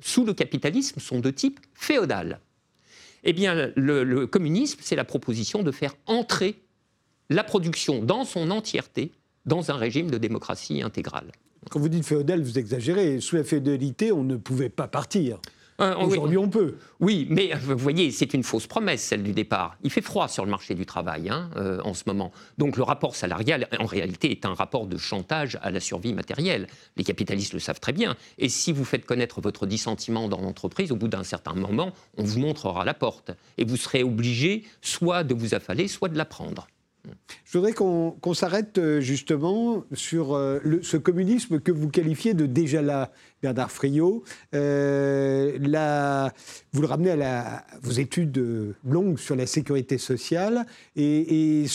sous 0.00 0.24
le 0.24 0.34
capitalisme 0.34 0.98
sont 0.98 1.20
de 1.20 1.30
type 1.30 1.60
féodal. 1.74 2.40
Eh 3.22 3.32
bien, 3.32 3.70
le 3.76 4.26
communisme, 4.26 4.80
c'est 4.82 4.96
la 4.96 5.04
proposition 5.04 5.62
de 5.62 5.70
faire 5.70 5.94
entrer 6.06 6.60
la 7.28 7.44
production 7.44 8.02
dans 8.02 8.24
son 8.24 8.50
entièreté 8.50 9.12
dans 9.46 9.70
un 9.70 9.76
régime 9.76 10.10
de 10.10 10.18
démocratie 10.18 10.82
intégrale. 10.82 11.32
Quand 11.70 11.78
vous 11.78 11.88
dites 11.88 12.06
féodal, 12.06 12.42
vous 12.42 12.58
exagérez. 12.58 13.20
Sous 13.20 13.36
la 13.36 13.44
féodalité, 13.44 14.12
on 14.12 14.24
ne 14.24 14.36
pouvait 14.36 14.70
pas 14.70 14.88
partir. 14.88 15.38
Euh, 15.80 15.94
Aujourd'hui, 15.96 16.36
on 16.36 16.48
peut. 16.48 16.74
Oui, 17.00 17.26
mais 17.30 17.52
vous 17.54 17.76
voyez, 17.76 18.10
c'est 18.10 18.34
une 18.34 18.42
fausse 18.42 18.66
promesse, 18.66 19.02
celle 19.02 19.22
du 19.22 19.32
départ. 19.32 19.76
Il 19.82 19.90
fait 19.90 20.02
froid 20.02 20.28
sur 20.28 20.44
le 20.44 20.50
marché 20.50 20.74
du 20.74 20.84
travail 20.84 21.30
hein, 21.30 21.50
euh, 21.56 21.80
en 21.84 21.94
ce 21.94 22.04
moment. 22.06 22.32
Donc 22.58 22.76
le 22.76 22.82
rapport 22.82 23.16
salarial, 23.16 23.66
en 23.78 23.86
réalité, 23.86 24.30
est 24.30 24.44
un 24.44 24.52
rapport 24.52 24.86
de 24.86 24.98
chantage 24.98 25.58
à 25.62 25.70
la 25.70 25.80
survie 25.80 26.12
matérielle. 26.12 26.66
Les 26.96 27.04
capitalistes 27.04 27.54
le 27.54 27.60
savent 27.60 27.80
très 27.80 27.92
bien. 27.92 28.16
Et 28.36 28.50
si 28.50 28.72
vous 28.72 28.84
faites 28.84 29.06
connaître 29.06 29.40
votre 29.40 29.66
dissentiment 29.66 30.28
dans 30.28 30.42
l'entreprise, 30.42 30.92
au 30.92 30.96
bout 30.96 31.08
d'un 31.08 31.24
certain 31.24 31.54
moment, 31.54 31.92
on 32.18 32.24
vous 32.24 32.40
montrera 32.40 32.84
la 32.84 32.94
porte. 32.94 33.30
Et 33.56 33.64
vous 33.64 33.78
serez 33.78 34.02
obligé 34.02 34.64
soit 34.82 35.24
de 35.24 35.34
vous 35.34 35.54
affaler, 35.54 35.88
soit 35.88 36.10
de 36.10 36.18
la 36.18 36.26
prendre. 36.26 36.68
Je 37.44 37.58
voudrais 37.58 37.72
qu'on 37.72 38.34
s'arrête 38.34 38.78
euh, 38.78 39.00
justement 39.00 39.84
sur 39.92 40.34
euh, 40.34 40.60
ce 40.82 40.96
communisme 40.96 41.60
que 41.60 41.72
vous 41.72 41.88
qualifiez 41.88 42.34
de 42.34 42.46
déjà 42.46 42.82
là, 42.82 43.10
Bernard 43.42 43.70
Friot. 43.70 44.22
Euh, 44.54 45.58
vous 46.72 46.82
le 46.82 46.86
ramenez 46.86 47.10
à, 47.22 47.64
vos 47.82 47.92
études 47.92 48.74
longues 48.84 49.18
sur 49.18 49.36
la 49.36 49.46
sécurité 49.46 49.98
sociale. 49.98 50.66
Et, 50.96 51.66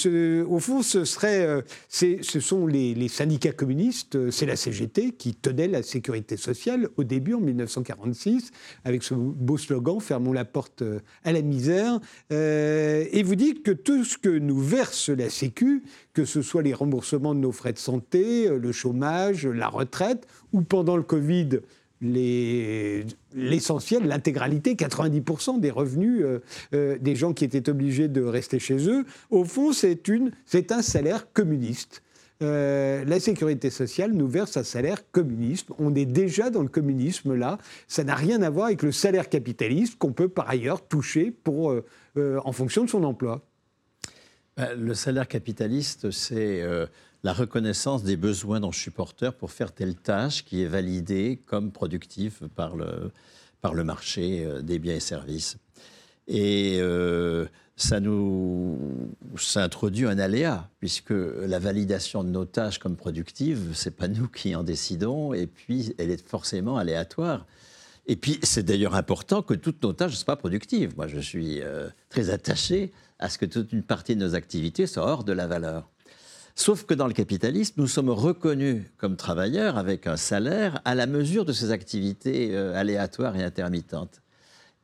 au 0.48 0.60
fond, 0.60 0.82
ce, 0.82 1.06
serait, 1.06 1.64
ce 1.90 2.40
sont 2.40 2.68
les, 2.68 3.08
syndicats 3.08 3.52
communistes, 3.52 4.30
c'est 4.32 4.46
la 4.46 4.56
CGT 4.56 5.12
qui 5.12 5.36
tenait 5.36 5.68
la 5.68 5.84
sécurité 5.84 6.38
sociale 6.38 6.90
au 6.98 7.04
début, 7.04 7.34
en 7.34 7.42
1946, 7.42 8.52
avec 8.84 9.04
ce 9.04 9.14
beau 9.14 9.58
slogan 9.58 10.00
Fermons 10.00 10.34
la 10.34 10.46
porte 10.46 10.84
à 11.24 11.32
la 11.32 11.42
misère. 11.42 12.00
et 12.32 13.24
vous 13.24 13.36
dites 13.36 13.64
que 13.64 13.72
tout 13.72 14.04
ce 14.04 14.18
que 14.18 14.30
nous 14.30 14.60
verse 14.60 15.10
la 15.10 15.30
Sécu, 15.30 15.84
que 16.16 16.26
ce 16.26 16.42
soit 16.42 16.64
les 16.64 16.74
remboursements 16.74 17.36
de 17.36 17.40
nos 17.42 17.52
frais 17.52 17.74
de 17.74 17.78
santé, 17.78 18.48
euh, 18.48 18.58
le 18.58 18.72
chômage, 18.72 19.46
la 19.46 19.68
retraite, 19.68 20.26
ou 20.54 20.62
pendant 20.62 20.98
le 20.98 21.04
Covid, 21.04 21.60
l'essentiel, 22.02 24.08
l'intégralité, 24.08 24.76
90% 24.76 25.60
des 25.60 25.72
revenus 25.72 26.22
euh, 26.24 26.40
euh, 26.74 26.98
des 27.00 27.16
gens 27.16 27.34
qui 27.34 27.44
étaient 27.44 27.70
obligés 27.70 28.08
de 28.08 28.24
rester 28.24 28.60
chez 28.60 28.90
eux, 28.90 29.06
au 29.30 29.44
fond, 29.44 29.74
c'est 29.74 30.72
un 30.72 30.82
salaire 30.82 31.32
communiste. 31.34 32.02
la 32.40 33.20
sécurité 33.20 33.70
sociale 33.70 34.14
nous 34.14 34.28
verse 34.28 34.56
un 34.56 34.64
salaire 34.64 35.10
communiste. 35.12 35.70
On 35.80 35.96
est 35.96 36.06
déjà 36.06 36.50
dans 36.50 36.62
le 36.62 36.70
communisme 36.70 37.34
là. 37.34 37.58
Ça 37.88 38.04
n'a 38.04 38.16
rien 38.16 38.42
à 38.42 38.50
voir 38.50 38.68
avec 38.68 38.84
le 38.84 38.92
salaire 38.92 39.30
capitaliste 39.30 39.98
qu'on 39.98 40.14
peut 40.14 40.30
par 40.30 40.50
ailleurs 40.50 40.88
toucher 40.88 41.32
pour, 41.32 41.74
en 42.18 42.52
fonction 42.52 42.84
de 42.84 42.90
son 42.90 43.04
emploi. 43.04 43.42
Bah, 44.58 44.74
le 44.74 44.94
salaire 44.94 45.28
capitaliste, 45.28 46.12
c'est 46.12 46.62
euh, 46.62 46.86
la 47.24 47.34
reconnaissance 47.34 48.04
des 48.04 48.16
besoins 48.16 48.62
dont 48.62 48.72
je 48.72 48.90
pour 48.90 49.52
faire 49.52 49.74
telle 49.74 49.96
tâche 49.96 50.46
qui 50.46 50.62
est 50.62 50.68
validée 50.68 51.42
comme 51.46 51.72
productive 51.72 52.48
par 52.56 52.78
le, 52.78 53.84
marché 53.84 54.46
euh, 54.46 54.62
des 54.62 54.80
biens 54.80 54.96
et 54.96 55.02
services. 55.02 55.58
Et 56.30 56.78
euh, 56.80 57.48
ça 57.76 58.00
nous 58.00 58.78
ça 59.38 59.62
introduit 59.62 60.06
un 60.06 60.20
aléa, 60.20 60.70
puisque 60.80 61.12
la 61.12 61.60
validation 61.60 62.24
de 62.24 62.30
nos 62.30 62.46
tâches 62.46 62.80
comme 62.80 62.96
productives, 62.96 63.72
c'est 63.74 63.98
pas 63.98 64.08
nous 64.08 64.30
qui 64.30 64.56
en 64.56 64.64
décidons, 64.64 65.34
et 65.34 65.48
puis 65.48 65.94
elle 65.98 66.12
est 66.12 66.26
forcément 66.26 66.78
aléatoire. 66.78 67.46
Et 68.08 68.16
puis 68.16 68.40
c'est 68.44 68.64
d'ailleurs 68.64 68.96
important 68.96 69.42
que 69.42 69.54
toutes 69.54 69.82
nos 69.84 69.94
tâches 69.94 70.16
soient 70.16 70.38
productives. 70.38 70.96
Moi, 70.96 71.08
je 71.08 71.20
suis 71.20 71.62
très 72.10 72.30
attaché 72.30 72.92
à 73.20 73.30
ce 73.30 73.38
que 73.38 73.46
toute 73.46 73.74
une 73.74 73.84
partie 73.84 74.16
de 74.16 74.26
nos 74.26 74.36
activités 74.36 74.88
soit 74.88 75.06
hors 75.06 75.24
de 75.24 75.34
la 75.34 75.48
valeur. 75.48 75.90
Sauf 76.58 76.86
que 76.86 76.94
dans 76.94 77.08
le 77.08 77.14
capitalisme, 77.14 77.74
nous 77.78 77.88
sommes 77.88 78.10
reconnus 78.10 78.84
comme 78.98 79.18
travailleurs 79.18 79.78
avec 79.78 80.08
un 80.08 80.16
salaire 80.16 80.80
à 80.86 80.96
la 80.96 81.06
mesure 81.06 81.44
de 81.44 81.52
ces 81.52 81.72
activités 81.72 82.56
euh, 82.56 82.74
aléatoires 82.74 83.36
et 83.36 83.44
intermittentes. 83.44 84.22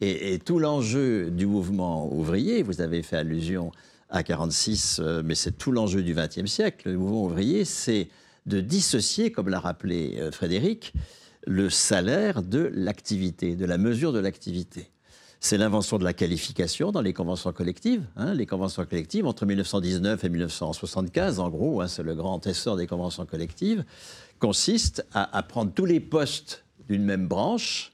Et, 0.02 0.40
tout 0.40 0.60
l'enjeu 0.60 1.30
du 1.30 1.46
mouvement 1.46 2.12
ouvrier, 2.12 2.64
vous 2.64 2.82
avez 2.82 3.04
fait 3.04 3.18
allusion 3.18 3.72
à 4.10 4.24
46, 4.24 5.00
euh, 5.00 5.22
mais 5.24 5.36
c'est 5.36 5.52
tout 5.54 5.72
l'enjeu 5.72 6.02
du 6.02 6.14
XXe 6.14 6.48
siècle, 6.48 6.90
le 6.90 6.98
mouvement 6.98 7.24
ouvrier, 7.26 7.64
c'est 7.64 8.10
de 8.48 8.60
dissocier, 8.60 9.32
comme 9.32 9.48
l'a 9.48 9.60
rappelé 9.60 10.18
euh, 10.20 10.32
Frédéric, 10.32 10.94
le 11.46 11.70
salaire 11.70 12.44
de 12.44 12.72
l'activité, 12.74 13.56
de 13.56 13.66
la 13.66 13.78
mesure 13.78 14.14
de 14.14 14.20
l'activité. 14.20 14.92
C'est 15.44 15.58
l'invention 15.58 15.98
de 15.98 16.04
la 16.04 16.14
qualification 16.14 16.92
dans 16.92 17.02
les 17.02 17.14
conventions 17.14 17.52
collectives. 17.52 18.04
Hein. 18.16 18.36
les 18.36 18.46
conventions 18.46 18.86
collectives, 18.86 19.26
entre 19.26 19.48
1919 19.48 20.24
et 20.24 20.30
1975, 20.30 21.40
en 21.40 21.50
gros, 21.50 21.82
hein, 21.82 21.88
c'est 21.88 22.04
le 22.04 22.14
grand 22.14 22.46
essor 22.46 22.78
des 22.78 22.86
conventions 22.86 23.26
collectives, 23.26 23.84
consiste 24.38 25.04
à, 25.14 25.42
prendre 25.42 25.74
tous 25.74 25.86
les 25.86 26.00
postes 26.00 26.64
d'une 26.88 27.04
même 27.04 27.28
branche 27.28 27.94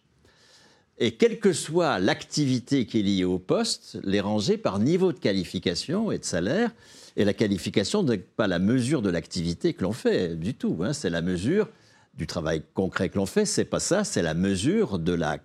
et 0.98 1.12
quelle 1.12 1.40
que 1.40 1.54
soit 1.54 2.00
l'activité 2.00 2.86
qui 2.86 3.00
est 3.00 3.04
liée 3.04 3.24
au 3.24 3.40
poste, 3.40 3.98
les 4.04 4.20
ranger 4.20 4.58
par 4.58 4.80
niveau 4.80 5.14
de 5.14 5.20
qualification 5.20 6.12
et 6.12 6.18
de 6.18 6.26
salaire. 6.26 6.72
Et 7.16 7.24
la 7.24 7.34
qualification 7.34 8.04
n'est 8.04 8.18
pas 8.18 8.48
la 8.48 8.60
mesure 8.60 9.02
de 9.02 9.10
l'activité 9.10 9.74
que 9.74 9.84
l'on 9.84 9.94
fait 9.94 10.36
du 10.36 10.54
tout. 10.54 10.80
Hein. 10.82 10.94
C'est 10.94 11.10
la 11.10 11.22
mesure 11.22 11.70
du 12.18 12.28
travail 12.28 12.64
concret 12.74 13.10
que 13.10 13.18
l'on 13.18 13.26
fait. 13.26 13.46
C'est 13.46 13.66
pas 13.66 13.80
ça. 13.80 14.04
C'est 14.04 14.22
la 14.22 14.34
mesure 14.34 15.00
de 15.00 15.14
la 15.14 15.38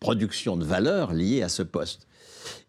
production 0.00 0.56
de 0.56 0.64
valeur 0.64 1.12
liée 1.12 1.42
à 1.42 1.48
ce 1.48 1.62
poste. 1.62 2.06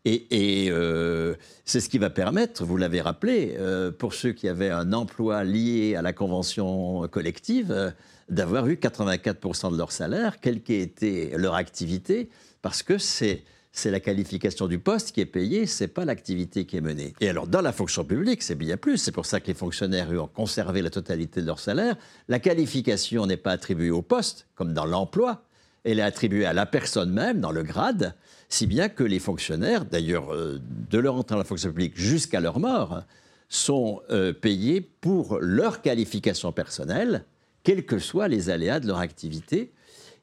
Et, 0.04 0.68
euh, 0.72 1.36
c'est 1.64 1.80
ce 1.80 1.88
qui 1.88 1.98
va 1.98 2.10
permettre, 2.10 2.66
vous 2.66 2.76
l'avez 2.76 3.02
rappelé, 3.02 3.56
euh, 3.60 3.92
pour 3.92 4.14
ceux 4.14 4.32
qui 4.34 4.48
avaient 4.48 4.70
un 4.70 4.94
emploi 4.94 5.44
lié 5.44 5.96
à 5.96 6.02
la 6.02 6.12
convention 6.12 7.08
collective, 7.08 7.72
euh, 7.72 7.92
d'avoir 8.28 8.68
eu 8.68 8.76
84% 8.76 9.72
de 9.72 9.78
leur 9.78 9.92
salaire, 9.92 10.40
quelle 10.40 10.62
qu'ait 10.62 10.82
été 10.82 11.32
leur 11.38 11.54
activité, 11.54 12.30
parce 12.62 12.82
que 12.82 12.98
c'est 12.98 13.44
c'est 13.72 13.92
la 13.92 14.00
qualification 14.00 14.68
du 14.68 14.80
poste 14.80 15.14
qui 15.14 15.22
est 15.22 15.26
payée, 15.26 15.66
c'est 15.66 15.88
pas 15.88 16.04
l'activité 16.04 16.66
qui 16.66 16.78
est 16.78 16.82
menée. 16.82 17.14
Et 17.22 17.30
alors 17.30 17.48
dans 17.48 17.62
la 17.62 17.72
fonction 17.72 18.04
publique, 18.04 18.44
c'est 18.44 18.56
bien 18.56 18.78
plus. 18.78 18.98
C'est 18.98 19.12
pour 19.12 19.26
ça 19.26 19.40
que 19.40 19.48
les 19.48 19.54
fonctionnaires 19.54 20.10
ont 20.12 20.28
conservé 20.28 20.82
la 20.82 20.90
totalité 20.90 21.42
de 21.42 21.48
leur 21.48 21.60
salaire. 21.60 21.96
La 22.28 22.40
qualification 22.40 23.26
n'est 23.26 23.38
pas 23.38 23.52
attribuée 23.52 23.92
au 23.92 24.02
poste, 24.02 24.48
comme 24.56 24.74
dans 24.74 24.86
l'emploi. 24.86 25.44
Elle 25.84 26.00
est 26.00 26.04
attribuée 26.04 26.46
à 26.46 26.54
la 26.54 26.66
personne 26.66 27.12
même, 27.12 27.40
dans 27.40 27.52
le 27.52 27.64
grade, 27.64 28.14
si 28.50 28.68
bien 28.68 28.90
que 28.90 29.04
les 29.04 29.20
fonctionnaires, 29.20 29.86
d'ailleurs 29.86 30.34
euh, 30.34 30.60
de 30.90 31.00
leur 31.00 31.16
entrée 31.16 31.36
dans 31.36 31.40
la 31.40 31.46
fonction 31.46 31.70
publique 31.70 31.94
jusqu'à 31.96 32.40
leur 32.40 32.60
mort, 32.60 33.04
sont 33.48 34.02
euh, 34.12 34.34
payés 34.34 34.82
pour 34.82 35.40
leur 35.40 35.82
qualification 35.82 36.52
personnelle 36.52 37.26
quels 37.64 37.86
que 37.86 38.00
soient 38.00 38.28
les 38.28 38.50
aléas 38.50 38.80
de 38.80 38.88
leur 38.88 39.00
activité. 39.00 39.72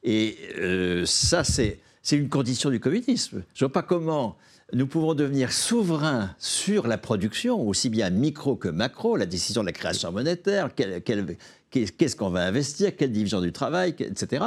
Et 0.02 0.36
euh, 0.58 1.04
ça, 1.06 1.44
c'est 1.44 1.80
une 2.16 2.28
condition 2.28 2.70
du 2.70 2.80
communisme. 2.80 3.42
Je 3.54 3.64
ne 3.64 3.68
vois 3.68 3.72
pas 3.72 3.82
comment 3.82 4.36
nous 4.72 4.86
pouvons 4.86 5.14
devenir 5.14 5.52
souverains 5.52 6.34
sur 6.38 6.86
la 6.86 6.98
production, 6.98 7.60
aussi 7.66 7.88
bien 7.88 8.10
micro 8.10 8.56
que 8.56 8.68
macro, 8.68 9.16
la 9.16 9.26
décision 9.26 9.62
de 9.62 9.66
la 9.66 9.72
création 9.72 10.12
monétaire, 10.12 10.70
qu'est-ce 10.74 12.16
qu'on 12.16 12.30
va 12.30 12.44
investir, 12.44 12.94
quelle 12.96 13.12
division 13.12 13.40
du 13.40 13.52
travail, 13.52 13.94
etc., 13.98 14.44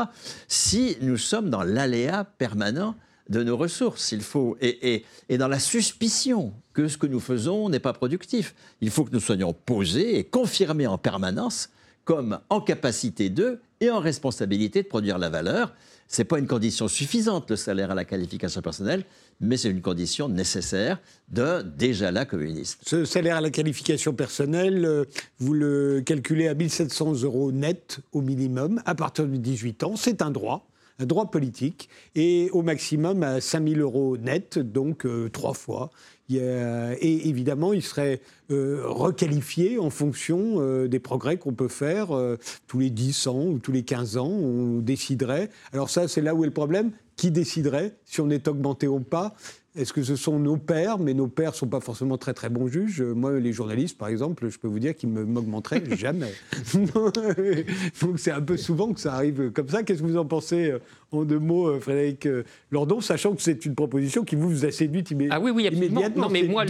si 0.48 0.98
nous 1.02 1.18
sommes 1.18 1.50
dans 1.50 1.64
l'aléa 1.64 2.24
permanent 2.24 2.96
de 3.30 3.44
nos 3.44 3.58
ressources. 3.58 4.16
Faut, 4.20 4.58
et, 4.62 5.04
et, 5.30 5.38
dans 5.38 5.48
la 5.48 5.60
suspicion 5.60 6.54
que 6.74 6.88
ce 6.88 6.98
que 6.98 7.08
nous 7.08 7.20
faisons 7.20 7.70
n'est 7.70 7.80
pas 7.80 7.94
productif. 7.94 8.54
Il 8.82 8.92
faut 8.92 9.06
que 9.06 9.12
nous 9.12 9.20
soyons 9.20 9.54
posés 9.54 10.18
et 10.18 10.24
confirmés 10.24 10.88
en 10.88 10.98
permanence 10.98 11.70
comme 12.04 12.40
en 12.50 12.62
capacité 12.62 13.30
de 13.30 13.60
et 13.80 13.90
en 13.90 14.00
responsabilité 14.00 14.84
de 14.84 14.88
produire 14.88 15.18
la 15.18 15.30
valeur. 15.30 15.74
Ce 16.12 16.22
n'est 16.22 16.26
pas 16.26 16.40
une 16.40 16.48
condition 16.48 16.90
suffisante, 16.90 17.50
le 17.50 17.56
salaire 17.56 17.90
à 17.90 17.96
la 17.96 18.04
qualification 18.04 18.62
personnelle, 18.62 19.06
mais 19.40 19.56
c'est 19.56 19.70
une 19.70 19.82
condition 19.82 20.28
nécessaire 20.28 21.00
d'un 21.30 21.64
déjà 21.64 22.12
là 22.12 22.26
communiste. 22.26 22.82
Ce 22.86 23.06
salaire 23.06 23.38
à 23.38 23.42
la 23.42 23.50
qualification 23.50 24.14
personnelle, 24.14 24.84
euh, 24.84 25.06
vous 25.40 25.54
le 25.54 26.02
calculez 26.06 26.50
à 26.50 26.54
1700 26.54 27.22
euros 27.24 27.54
net 27.54 28.00
au 28.12 28.20
minimum 28.20 28.82
à 28.86 28.94
partir 28.94 29.26
de 29.26 29.38
18 29.38 29.84
ans. 29.84 29.96
C'est 29.96 30.22
un 30.22 30.32
droit 30.32 30.68
un 31.00 31.06
droit 31.08 31.32
politique, 31.32 31.90
et 32.14 32.50
au 32.52 32.62
maximum 32.62 33.24
à 33.24 33.42
5000 33.42 33.82
euros 33.82 34.18
net, 34.18 34.60
donc 34.60 35.06
euh, 35.06 35.30
trois 35.30 35.56
fois 35.56 35.90
et 36.38 37.30
évidemment, 37.30 37.74
il 37.74 37.82
serait 37.82 38.22
euh, 38.52 38.82
requalifié 38.86 39.80
en 39.80 39.90
fonction 39.90 40.56
euh, 40.58 40.88
des 40.88 41.00
progrès 41.00 41.38
qu'on 41.38 41.54
peut 41.54 41.68
faire 41.68 42.16
euh, 42.16 42.38
tous 42.68 42.80
les 42.80 42.90
10 42.90 43.28
ans 43.28 43.46
ou 43.46 43.60
tous 43.60 43.72
les 43.72 43.84
15 43.84 44.18
ans. 44.18 44.28
On 44.28 44.80
déciderait. 44.80 45.50
Alors 45.72 45.90
ça, 45.90 46.08
c'est 46.08 46.22
là 46.22 46.36
où 46.36 46.44
est 46.44 46.48
le 46.48 46.54
problème. 46.54 46.92
Qui 47.16 47.32
déciderait 47.32 47.94
si 48.06 48.20
on 48.20 48.30
est 48.30 48.48
augmenté 48.48 48.88
ou 48.88 49.00
pas? 49.00 49.36
Est-ce 49.76 49.94
que 49.94 50.04
ce 50.04 50.16
sont 50.16 50.40
nos 50.40 50.58
pères? 50.58 51.00
Mais 51.00 51.14
nos 51.14 51.28
pères 51.28 51.52
ne 51.52 51.56
sont 51.56 51.68
pas 51.68 51.80
forcément 51.80 52.18
très 52.18 52.34
très 52.34 52.50
bons 52.50 52.68
juges. 52.68 53.02
Moi, 53.02 53.40
les 53.40 53.54
journalistes, 53.54 53.98
par 53.98 54.10
exemple, 54.10 54.50
je 54.50 54.60
peux 54.60 54.68
vous 54.68 54.80
dire 54.80 54.96
qu'ils 54.96 55.14
ne 55.14 55.24
m'augmenteraient 55.24 55.84
jamais. 55.98 56.34
Donc 58.02 58.20
c'est 58.20 58.32
un 58.32 58.42
peu 58.42 58.58
souvent 58.58 58.94
que 58.94 59.00
ça 59.00 59.14
arrive 59.14 59.52
comme 59.52 59.70
ça. 59.70 59.84
Qu'est-ce 59.84 60.02
que 60.02 60.08
vous 60.08 60.18
en 60.18 60.26
pensez 60.26 60.74
en 61.12 61.26
deux 61.26 61.40
mots, 61.40 61.68
euh, 61.68 61.80
Frédéric 61.80 62.26
euh, 62.26 62.44
Lordon, 62.72 63.02
sachant 63.02 63.36
que 63.36 63.42
c'est 63.42 63.66
une 63.66 63.76
proposition 63.76 64.24
qui 64.24 64.36
vous, 64.36 64.66
a 64.66 64.72
séduit 64.72 65.04
immédiatement 65.12 65.36
Ah 65.42 65.44
oui, 65.44 65.52
oui, 65.52 65.68
immédiatement. 65.68 66.24
Non, 66.24 66.30
mais 66.30 66.44
moi, 66.44 66.64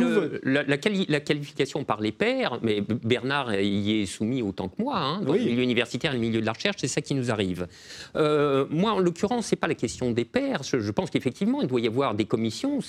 la, 0.43 0.77
qualification 0.77 1.83
par 1.83 2.01
les 2.01 2.11
pairs, 2.11 2.59
mais 2.63 2.81
Bernard 2.81 3.53
y 3.61 4.01
est 4.01 4.05
soumis 4.05 4.41
autant 4.41 4.67
que 4.67 4.81
moi, 4.81 4.97
hein, 4.97 5.21
dans 5.21 5.33
le 5.33 5.39
milieu 5.39 5.61
universitaire 5.61 6.11
et 6.11 6.15
le 6.15 6.21
milieu 6.21 6.41
de 6.41 6.45
la 6.45 6.53
recherche, 6.53 6.77
c'est 6.79 6.87
ça 6.87 7.01
qui 7.01 7.13
nous 7.13 7.29
arrive. 7.29 7.67
Euh, 8.15 8.65
moi, 8.71 8.93
en 8.93 8.99
l'occurrence, 8.99 9.47
c'est 9.47 9.55
pas 9.55 9.67
la 9.67 9.75
question 9.75 10.11
des 10.11 10.25
pairs. 10.25 10.63
Je, 10.63 10.91
pense 10.91 11.11
qu'effectivement, 11.11 11.61
il 11.61 11.67
doit 11.67 11.81
y 11.81 11.87
avoir 11.87 12.15
des 12.15 12.25
commissions. 12.25 12.81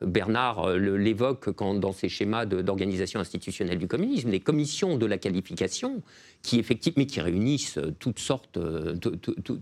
Bernard 0.00 0.70
l'évoque 0.76 1.52
quand, 1.52 1.74
dans 1.74 1.92
ses 1.92 2.08
schémas 2.08 2.46
d'organisation 2.46 3.20
institutionnelle 3.20 3.78
du 3.78 3.88
communisme, 3.88 4.30
des 4.30 4.40
commissions 4.40 4.96
de 4.96 5.06
la 5.06 5.18
qualification 5.18 6.02
qui 6.42 6.58
effectivement, 6.58 6.94
mais 6.98 7.06
qui 7.06 7.20
réunissent 7.20 7.78
toutes 7.98 8.18
sortes, 8.18 8.58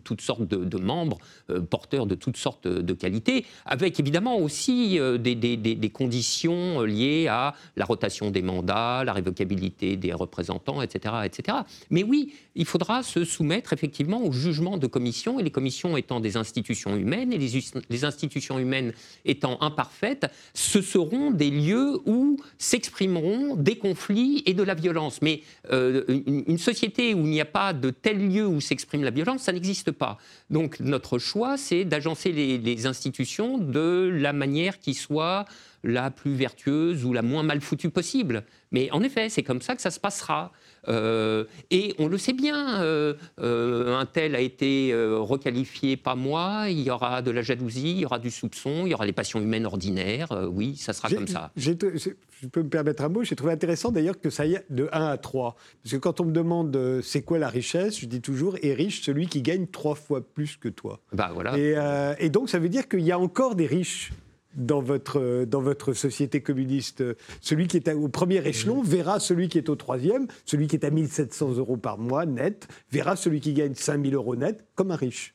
toutes 0.04 0.20
sortes 0.20 0.42
de 0.42 0.78
membres 0.78 1.18
euh, 1.50 1.60
porteurs 1.60 2.06
de 2.06 2.14
toutes 2.14 2.36
sortes 2.36 2.68
de 2.68 2.92
qualités, 2.94 3.44
avec 3.64 3.98
évidemment 4.00 4.38
aussi 4.38 4.98
euh, 4.98 5.18
des, 5.18 5.90
conditions 5.92 6.82
liées 6.82 7.26
à 7.28 7.54
la 7.76 7.84
rotation 7.84 8.30
des 8.30 8.42
mandats, 8.42 9.04
la 9.04 9.12
révocabilité 9.12 9.96
des 9.96 10.12
représentants, 10.12 10.82
etc., 10.82 11.14
etc. 11.24 11.58
Mais 11.90 12.02
oui, 12.02 12.32
il 12.54 12.64
faudra 12.64 13.02
se 13.02 13.24
soumettre 13.24 13.72
effectivement 13.72 14.22
au 14.22 14.32
jugement 14.32 14.78
de 14.78 14.86
commissions, 14.86 15.38
et 15.38 15.42
les 15.42 15.50
commissions 15.50 15.96
étant 15.96 16.20
des 16.20 16.36
institutions 16.36 16.96
humaines, 16.96 17.32
et 17.32 17.38
les, 17.38 18.04
institutions 18.04 18.58
humaines 18.58 18.92
étant 19.24 19.35
imparfaites, 19.44 20.26
ce 20.54 20.80
seront 20.80 21.30
des 21.30 21.50
lieux 21.50 22.00
où 22.06 22.38
s'exprimeront 22.58 23.56
des 23.56 23.76
conflits 23.76 24.42
et 24.46 24.54
de 24.54 24.62
la 24.62 24.74
violence. 24.74 25.20
Mais 25.22 25.42
euh, 25.72 26.04
une, 26.08 26.44
une, 26.46 26.58
société 26.58 27.14
où 27.14 27.20
il 27.20 27.30
n'y 27.30 27.40
a 27.40 27.46
pas 27.46 27.72
de 27.72 27.90
tel 27.90 28.28
lieu 28.28 28.46
où 28.46 28.60
s'exprime 28.60 29.04
la 29.04 29.10
violence, 29.10 29.42
ça 29.42 29.52
n'existe 29.52 29.90
pas. 29.90 30.18
Donc 30.50 30.80
notre 30.80 31.18
choix, 31.18 31.56
c'est 31.56 31.84
d'agencer 31.84 32.32
les, 32.32 32.86
institutions 32.86 33.58
de 33.58 34.10
la 34.12 34.32
manière 34.32 34.78
qui 34.78 34.94
soit 34.94 35.44
la 35.82 36.10
plus 36.10 36.34
vertueuse 36.34 37.04
ou 37.04 37.12
la 37.12 37.22
moins 37.22 37.42
mal 37.42 37.60
foutue 37.60 37.90
possible. 37.90 38.44
Mais 38.70 38.90
en 38.90 39.02
effet, 39.02 39.28
c'est 39.28 39.42
comme 39.42 39.62
ça 39.62 39.74
que 39.74 39.82
ça 39.82 39.90
se 39.90 40.00
passera. 40.00 40.52
Euh, 40.88 41.44
et 41.70 41.94
on 41.98 42.08
le 42.08 42.18
sait 42.18 42.32
bien, 42.32 42.82
euh, 42.82 43.14
euh, 43.40 43.96
un 43.96 44.06
tel 44.06 44.34
a 44.34 44.40
été 44.40 44.92
requalifié, 44.94 45.96
pas 45.96 46.14
moi, 46.14 46.66
il 46.68 46.80
y 46.80 46.90
aura 46.90 47.22
de 47.22 47.30
la 47.30 47.42
jalousie, 47.42 47.92
il 47.92 47.98
y 47.98 48.04
aura 48.04 48.18
du 48.18 48.30
soupçon, 48.30 48.86
il 48.86 48.90
y 48.90 48.94
aura 48.94 49.06
des 49.06 49.12
passions 49.12 49.40
humaines 49.40 49.66
ordinaires, 49.66 50.28
oui, 50.52 50.76
ça 50.76 50.92
sera 50.92 51.08
comme 51.08 51.26
ça. 51.26 51.50
je 51.56 51.72
peux 51.72 52.62
me 52.62 52.68
permettre 52.68 53.02
un 53.02 53.08
mot, 53.08 53.24
j'ai 53.24 53.36
trouvé 53.36 53.52
intéressant 53.52 53.90
d'ailleurs 53.90 54.20
que 54.20 54.30
ça 54.30 54.44
aille 54.44 54.60
de 54.70 54.88
1 54.92 55.06
à 55.06 55.16
3. 55.16 55.56
Parce 55.82 55.94
que 55.94 55.98
quand 55.98 56.20
on 56.20 56.24
me 56.24 56.32
demande 56.32 57.00
c'est 57.02 57.22
quoi 57.22 57.38
la 57.38 57.48
richesse, 57.48 58.00
je 58.00 58.06
dis 58.06 58.20
toujours 58.20 58.56
est 58.62 58.74
riche 58.74 59.02
celui 59.02 59.26
qui 59.26 59.42
gagne 59.42 59.66
trois 59.66 59.94
fois 59.94 60.20
plus 60.20 60.56
que 60.56 60.68
toi. 60.68 61.00
Bah, 61.12 61.30
voilà. 61.32 61.58
et, 61.58 61.74
et 62.18 62.30
donc 62.30 62.48
ça 62.48 62.58
veut 62.58 62.68
dire 62.68 62.88
qu'il 62.88 63.00
y 63.00 63.12
a 63.12 63.18
encore 63.18 63.54
des 63.54 63.66
riches 63.66 64.12
dans 64.56 64.80
votre, 64.80 65.44
dans 65.44 65.60
votre 65.60 65.92
société 65.92 66.40
communiste. 66.40 67.04
Celui 67.40 67.68
qui 67.68 67.76
est 67.76 67.92
au 67.92 68.08
premier 68.08 68.46
échelon 68.46 68.82
verra 68.82 69.20
celui 69.20 69.48
qui 69.48 69.58
est 69.58 69.68
au 69.68 69.76
troisième, 69.76 70.26
celui 70.44 70.66
qui 70.66 70.76
est 70.76 70.84
à 70.84 70.90
1700 70.90 71.56
euros 71.56 71.76
par 71.76 71.98
mois 71.98 72.26
net, 72.26 72.66
verra 72.90 73.16
celui 73.16 73.40
qui 73.40 73.52
gagne 73.52 73.74
5000 73.74 74.14
euros 74.14 74.36
net 74.36 74.64
comme 74.74 74.90
un 74.90 74.96
riche. 74.96 75.34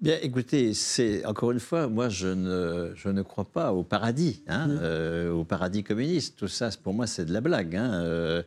Bien, 0.00 0.18
écoutez, 0.20 0.74
c'est 0.74 1.24
encore 1.24 1.52
une 1.52 1.60
fois, 1.60 1.88
moi, 1.88 2.08
je 2.08 2.26
ne, 2.26 2.92
je 2.94 3.08
ne 3.08 3.22
crois 3.22 3.46
pas 3.46 3.72
au 3.72 3.84
paradis, 3.84 4.42
hein, 4.48 4.66
mmh. 4.66 4.78
euh, 4.82 5.32
au 5.32 5.44
paradis 5.44 5.82
communiste. 5.82 6.36
Tout 6.36 6.48
ça, 6.48 6.68
pour 6.82 6.92
moi, 6.92 7.06
c'est 7.06 7.24
de 7.24 7.32
la 7.32 7.40
blague. 7.40 7.74
Hein, 7.76 7.94
euh, 7.94 8.42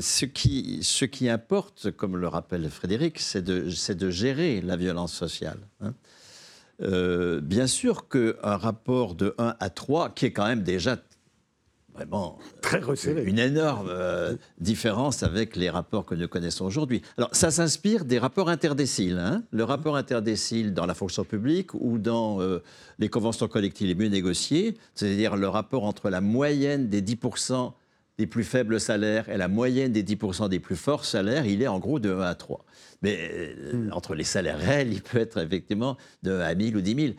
ce, 0.00 0.26
qui, 0.26 0.80
ce 0.82 1.04
qui 1.04 1.28
importe, 1.28 1.90
comme 1.92 2.16
le 2.16 2.28
rappelle 2.28 2.68
Frédéric, 2.68 3.18
c'est 3.18 3.40
de, 3.40 3.70
de 3.94 4.10
gérer 4.10 4.60
la 4.60 4.76
violence 4.76 5.14
sociale. 5.14 5.58
Hein. 5.80 5.94
Euh, 6.80 7.40
bien 7.40 7.66
sûr 7.66 8.08
qu'un 8.08 8.56
rapport 8.56 9.14
de 9.14 9.34
1 9.38 9.56
à 9.58 9.70
3, 9.70 10.10
qui 10.10 10.26
est 10.26 10.32
quand 10.32 10.46
même 10.46 10.62
déjà 10.62 10.96
vraiment 11.98 12.38
très 12.62 12.78
resserré. 12.78 13.24
Une 13.24 13.40
énorme 13.40 13.88
euh, 13.90 14.36
différence 14.60 15.24
avec 15.24 15.56
les 15.56 15.68
rapports 15.68 16.06
que 16.06 16.14
nous 16.14 16.28
connaissons 16.28 16.64
aujourd'hui. 16.64 17.02
Alors, 17.16 17.30
ça 17.32 17.50
s'inspire 17.50 18.04
des 18.04 18.20
rapports 18.20 18.48
interdéciles. 18.48 19.18
Hein. 19.18 19.42
Le 19.50 19.64
rapport 19.64 19.96
interdécile 19.96 20.72
dans 20.74 20.86
la 20.86 20.94
fonction 20.94 21.24
publique 21.24 21.74
ou 21.74 21.98
dans 21.98 22.40
euh, 22.40 22.62
les 23.00 23.08
conventions 23.08 23.48
collectives 23.48 23.88
les 23.88 23.96
mieux 23.96 24.08
négociées, 24.08 24.76
c'est-à-dire 24.94 25.36
le 25.36 25.48
rapport 25.48 25.84
entre 25.84 26.08
la 26.08 26.20
moyenne 26.20 26.88
des 26.88 27.02
10% 27.02 27.72
des 28.18 28.26
plus 28.26 28.44
faibles 28.44 28.80
salaires 28.80 29.28
et 29.28 29.36
la 29.36 29.48
moyenne 29.48 29.92
des 29.92 30.02
10% 30.02 30.48
des 30.48 30.58
plus 30.58 30.76
forts 30.76 31.04
salaires, 31.04 31.46
il 31.46 31.62
est 31.62 31.68
en 31.68 31.78
gros 31.78 32.00
de 32.00 32.12
1 32.12 32.20
à 32.20 32.34
3. 32.34 32.64
Mais 33.02 33.16
euh, 33.32 33.72
hmm. 33.74 33.92
entre 33.92 34.14
les 34.14 34.24
salaires 34.24 34.58
réels, 34.58 34.92
il 34.92 35.02
peut 35.02 35.18
être 35.18 35.38
effectivement 35.38 35.96
de 36.22 36.32
1 36.32 36.40
à 36.40 36.54
1000 36.54 36.76
ou 36.76 36.80
10 36.80 36.94
000. 36.94 37.14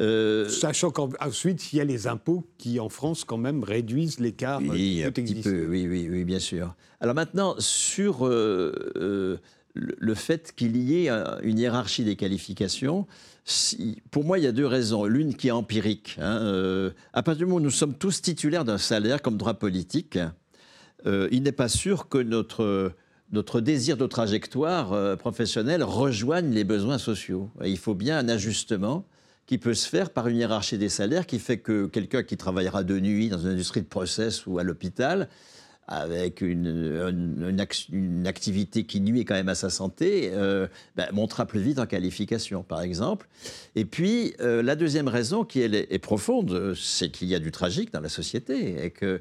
Euh, 0.00 0.48
Sachant 0.48 0.90
qu'ensuite, 0.90 1.72
il 1.72 1.76
y 1.76 1.80
a 1.80 1.84
les 1.84 2.06
impôts 2.06 2.44
qui, 2.58 2.80
en 2.80 2.88
France, 2.88 3.24
quand 3.24 3.36
même, 3.36 3.62
réduisent 3.62 4.18
l'écart 4.18 4.60
oui, 4.60 5.02
un 5.04 5.12
petit 5.12 5.36
peu, 5.36 5.66
oui, 5.66 5.86
oui, 5.88 6.08
oui, 6.10 6.24
bien 6.24 6.40
sûr. 6.40 6.74
Alors 7.00 7.14
maintenant, 7.14 7.54
sur 7.58 8.26
euh, 8.26 8.92
euh, 8.96 9.36
le 9.74 10.14
fait 10.14 10.52
qu'il 10.56 10.76
y 10.76 11.06
ait 11.06 11.10
une 11.42 11.58
hiérarchie 11.58 12.04
des 12.04 12.16
qualifications, 12.16 13.06
pour 14.10 14.24
moi, 14.24 14.38
il 14.38 14.44
y 14.44 14.46
a 14.46 14.52
deux 14.52 14.66
raisons. 14.66 15.04
L'une 15.04 15.34
qui 15.34 15.48
est 15.48 15.52
empirique. 15.52 16.16
Hein, 16.20 16.92
à 17.12 17.22
partir 17.22 17.40
du 17.40 17.44
moment 17.44 17.56
où 17.56 17.64
nous 17.64 17.70
sommes 17.70 17.94
tous 17.94 18.22
titulaires 18.22 18.64
d'un 18.64 18.78
salaire 18.78 19.20
comme 19.20 19.36
droit 19.36 19.54
politique, 19.54 20.18
il 21.04 21.42
n'est 21.42 21.52
pas 21.52 21.68
sûr 21.68 22.08
que 22.08 22.18
notre 22.18 22.92
notre 23.32 23.60
désir 23.60 23.96
de 23.96 24.06
trajectoire 24.06 25.18
professionnelle 25.18 25.82
rejoigne 25.82 26.52
les 26.52 26.64
besoins 26.64 26.98
sociaux. 26.98 27.50
Il 27.64 27.78
faut 27.78 27.94
bien 27.94 28.18
un 28.18 28.28
ajustement 28.28 29.06
qui 29.46 29.58
peut 29.58 29.74
se 29.74 29.88
faire 29.88 30.10
par 30.10 30.28
une 30.28 30.36
hiérarchie 30.36 30.78
des 30.78 30.88
salaires 30.88 31.26
qui 31.26 31.38
fait 31.38 31.58
que 31.58 31.86
quelqu'un 31.86 32.22
qui 32.22 32.36
travaillera 32.36 32.82
de 32.82 32.98
nuit 32.98 33.28
dans 33.28 33.38
une 33.38 33.50
industrie 33.50 33.82
de 33.82 33.86
process 33.86 34.46
ou 34.46 34.58
à 34.58 34.62
l'hôpital, 34.62 35.28
avec 35.86 36.40
une, 36.40 37.56
activité 38.26 38.84
qui 38.84 39.00
nuit 39.00 39.24
quand 39.24 39.34
même 39.34 39.48
à 39.48 39.54
sa 39.54 39.70
santé, 39.70 40.30
euh, 40.32 40.66
ben, 40.96 41.08
montera 41.12 41.46
plus 41.46 41.60
vite 41.60 41.78
en 41.78 41.86
qualification, 41.86 42.62
par 42.62 42.80
exemple. 42.80 43.28
Et 43.74 43.84
puis, 43.84 44.34
euh, 44.40 44.62
la 44.62 44.76
deuxième 44.76 45.08
raison, 45.08 45.44
qui 45.44 45.60
est, 45.60 45.98
profonde, 45.98 46.74
c'est 46.74 47.10
qu'il 47.10 47.28
y 47.28 47.34
a 47.34 47.38
du 47.38 47.50
tragique 47.50 47.92
dans 47.92 48.00
la 48.00 48.08
société 48.08 48.84
et 48.84 48.90
que 48.90 49.20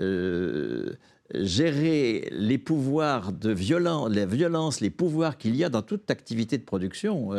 euh, 0.00 0.94
gérer 1.34 2.28
les 2.32 2.58
pouvoirs 2.58 3.32
de 3.32 3.50
violence, 3.50 4.10
violence, 4.10 4.80
les 4.80 4.90
pouvoirs 4.90 5.36
qu'il 5.36 5.56
y 5.56 5.64
a 5.64 5.68
dans 5.68 5.82
toute 5.82 6.10
activité 6.10 6.56
de 6.56 6.64
production, 6.64 7.32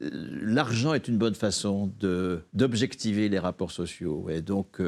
l'argent 0.00 0.94
est 0.94 1.08
une 1.08 1.18
bonne 1.18 1.34
façon 1.34 1.92
d'objectiver 2.54 3.28
les 3.28 3.38
rapports 3.38 3.70
sociaux. 3.70 4.28
Et 4.30 4.40
donc, 4.40 4.80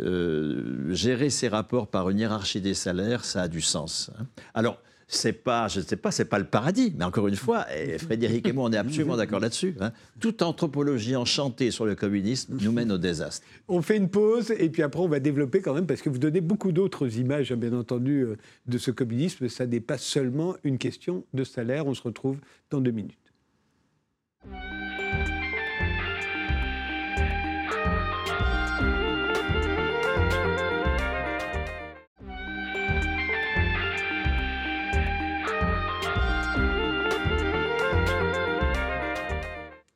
euh, 0.00 0.92
gérer 0.92 1.30
ces 1.30 1.48
rapports 1.48 1.88
par 1.88 2.08
une 2.10 2.18
hiérarchie 2.18 2.60
des 2.60 2.74
salaires, 2.74 3.24
ça 3.24 3.42
a 3.42 3.48
du 3.48 3.60
sens. 3.60 4.10
Hein. 4.18 4.26
Alors, 4.54 4.78
c'est 5.14 5.32
pas, 5.34 5.68
je 5.68 5.80
ne 5.80 5.84
sais 5.84 5.96
pas, 5.96 6.10
c'est 6.10 6.24
pas 6.24 6.38
le 6.38 6.46
paradis, 6.46 6.94
mais 6.96 7.04
encore 7.04 7.28
une 7.28 7.36
fois, 7.36 7.66
Frédéric 7.98 8.48
et 8.48 8.52
moi, 8.52 8.64
on 8.68 8.72
est 8.72 8.78
absolument 8.78 9.16
d'accord 9.16 9.40
là-dessus. 9.40 9.76
Hein. 9.80 9.92
Toute 10.20 10.40
anthropologie 10.40 11.16
enchantée 11.16 11.70
sur 11.70 11.84
le 11.84 11.94
communisme 11.94 12.56
nous 12.58 12.72
mène 12.72 12.90
au 12.90 12.98
désastre. 12.98 13.46
On 13.68 13.82
fait 13.82 13.98
une 13.98 14.08
pause 14.08 14.52
et 14.58 14.70
puis 14.70 14.82
après 14.82 15.00
on 15.00 15.08
va 15.08 15.20
développer 15.20 15.60
quand 15.60 15.74
même 15.74 15.86
parce 15.86 16.00
que 16.00 16.08
vous 16.08 16.18
donnez 16.18 16.40
beaucoup 16.40 16.72
d'autres 16.72 17.18
images, 17.18 17.52
hein, 17.52 17.56
bien 17.56 17.74
entendu, 17.74 18.22
euh, 18.22 18.36
de 18.66 18.78
ce 18.78 18.90
communisme. 18.90 19.48
Ça 19.48 19.66
n'est 19.66 19.80
pas 19.80 19.98
seulement 19.98 20.56
une 20.64 20.78
question 20.78 21.24
de 21.34 21.44
salaire. 21.44 21.86
On 21.86 21.94
se 21.94 22.02
retrouve 22.02 22.38
dans 22.70 22.80
deux 22.80 22.90
minutes. 22.90 23.18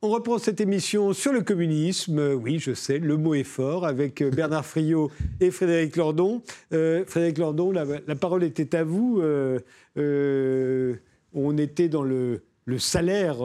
On 0.07 0.11
reprend 0.11 0.37
cette 0.37 0.61
émission 0.61 1.11
sur 1.11 1.33
le 1.33 1.41
communisme. 1.41 2.33
Oui, 2.41 2.59
je 2.59 2.73
sais, 2.73 2.97
le 2.97 3.17
mot 3.17 3.35
est 3.35 3.43
fort, 3.43 3.85
avec 3.85 4.21
euh, 4.21 4.31
Bernard 4.33 4.65
Friot 4.65 5.11
et 5.41 5.51
Frédéric 5.51 5.97
Lordon. 5.97 6.41
Euh, 6.71 7.03
Frédéric 7.05 7.39
Lordon, 7.39 7.73
la, 7.73 8.15
parole 8.15 8.45
était 8.45 8.73
à 8.73 8.85
vous. 8.85 9.19
Euh, 9.19 10.95
on 11.33 11.57
était 11.57 11.89
dans 11.89 12.03
le, 12.03 12.43
le 12.63 12.79
salaire 12.79 13.39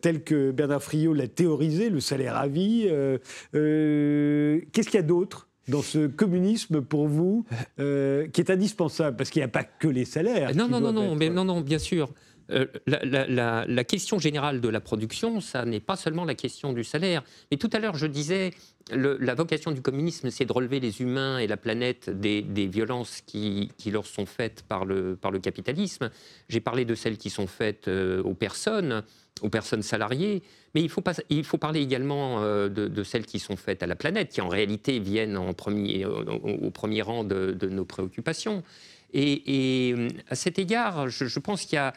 tel 0.00 0.24
que 0.24 0.50
Bernard 0.50 0.82
Friot 0.82 1.14
l'a 1.14 1.28
théorisé, 1.28 1.90
le 1.90 2.00
salaire 2.00 2.36
à 2.36 2.48
vie. 2.48 2.88
Qu'est-ce 3.52 4.86
qu'il 4.86 4.94
y 4.94 4.98
a 4.98 5.02
d'autre 5.02 5.46
dans 5.68 5.82
ce 5.82 6.08
communisme 6.08 6.80
pour 6.80 7.06
vous 7.06 7.44
qui 7.76 8.40
est 8.40 8.50
indispensable? 8.50 9.16
Parce 9.16 9.30
qu'il 9.30 9.38
n'y 9.38 9.44
a 9.44 9.48
pas 9.48 9.62
que 9.62 9.86
les 9.86 10.04
salaires. 10.04 10.56
Non, 10.56 10.66
non, 10.66 10.80
non, 10.80 10.92
non, 10.92 11.14
mais 11.14 11.30
non, 11.30 11.44
non, 11.44 11.60
bien 11.60 11.78
sûr. 11.78 12.10
Euh, 12.52 12.66
la, 12.86 13.84
question 13.84 14.18
générale 14.18 14.60
de 14.60 14.68
la 14.68 14.80
production, 14.80 15.40
ça 15.40 15.64
n'est 15.64 15.80
pas 15.80 15.96
seulement 15.96 16.24
la 16.24 16.34
question 16.34 16.72
du 16.72 16.84
salaire. 16.84 17.22
Mais 17.50 17.56
tout 17.56 17.70
à 17.72 17.78
l'heure, 17.78 17.96
je 17.96 18.06
disais, 18.06 18.52
la 18.92 19.34
vocation 19.34 19.70
du 19.70 19.82
communisme, 19.82 20.30
c'est 20.30 20.44
de 20.44 20.52
relever 20.52 20.80
les 20.80 21.00
humains 21.00 21.38
et 21.38 21.46
la 21.46 21.56
planète 21.56 22.10
des, 22.10 22.42
violences 22.66 23.20
qui, 23.24 23.70
leur 23.86 24.06
sont 24.06 24.26
faites 24.26 24.62
par 24.62 24.84
le, 24.84 25.18
le 25.30 25.38
capitalisme. 25.38 26.10
J'ai 26.48 26.60
parlé 26.60 26.84
de 26.84 26.94
celles 26.94 27.18
qui 27.18 27.30
sont 27.30 27.46
faites 27.46 27.88
euh, 27.88 28.22
aux 28.22 28.34
personnes, 28.34 29.02
aux 29.42 29.48
personnes 29.48 29.82
salariées, 29.82 30.42
mais 30.74 30.82
il 30.82 30.88
faut, 30.88 31.00
parler 31.58 31.80
également 31.80 32.42
euh, 32.42 32.68
de, 32.68 33.02
celles 33.02 33.26
qui 33.26 33.38
sont 33.38 33.56
faites 33.56 33.82
à 33.82 33.86
la 33.86 33.96
planète, 33.96 34.30
qui 34.30 34.40
en 34.40 34.48
réalité 34.48 34.98
viennent 34.98 35.36
au, 35.36 35.52
premier 35.52 36.04
rang 37.02 37.24
de, 37.24 37.68
nos 37.68 37.84
préoccupations. 37.84 38.62
Et, 39.12 39.94
à 40.28 40.36
cet 40.36 40.58
égard, 40.58 41.08
je 41.08 41.38
pense 41.38 41.64
qu'il 41.64 41.76
y 41.76 41.78
a 41.78 41.92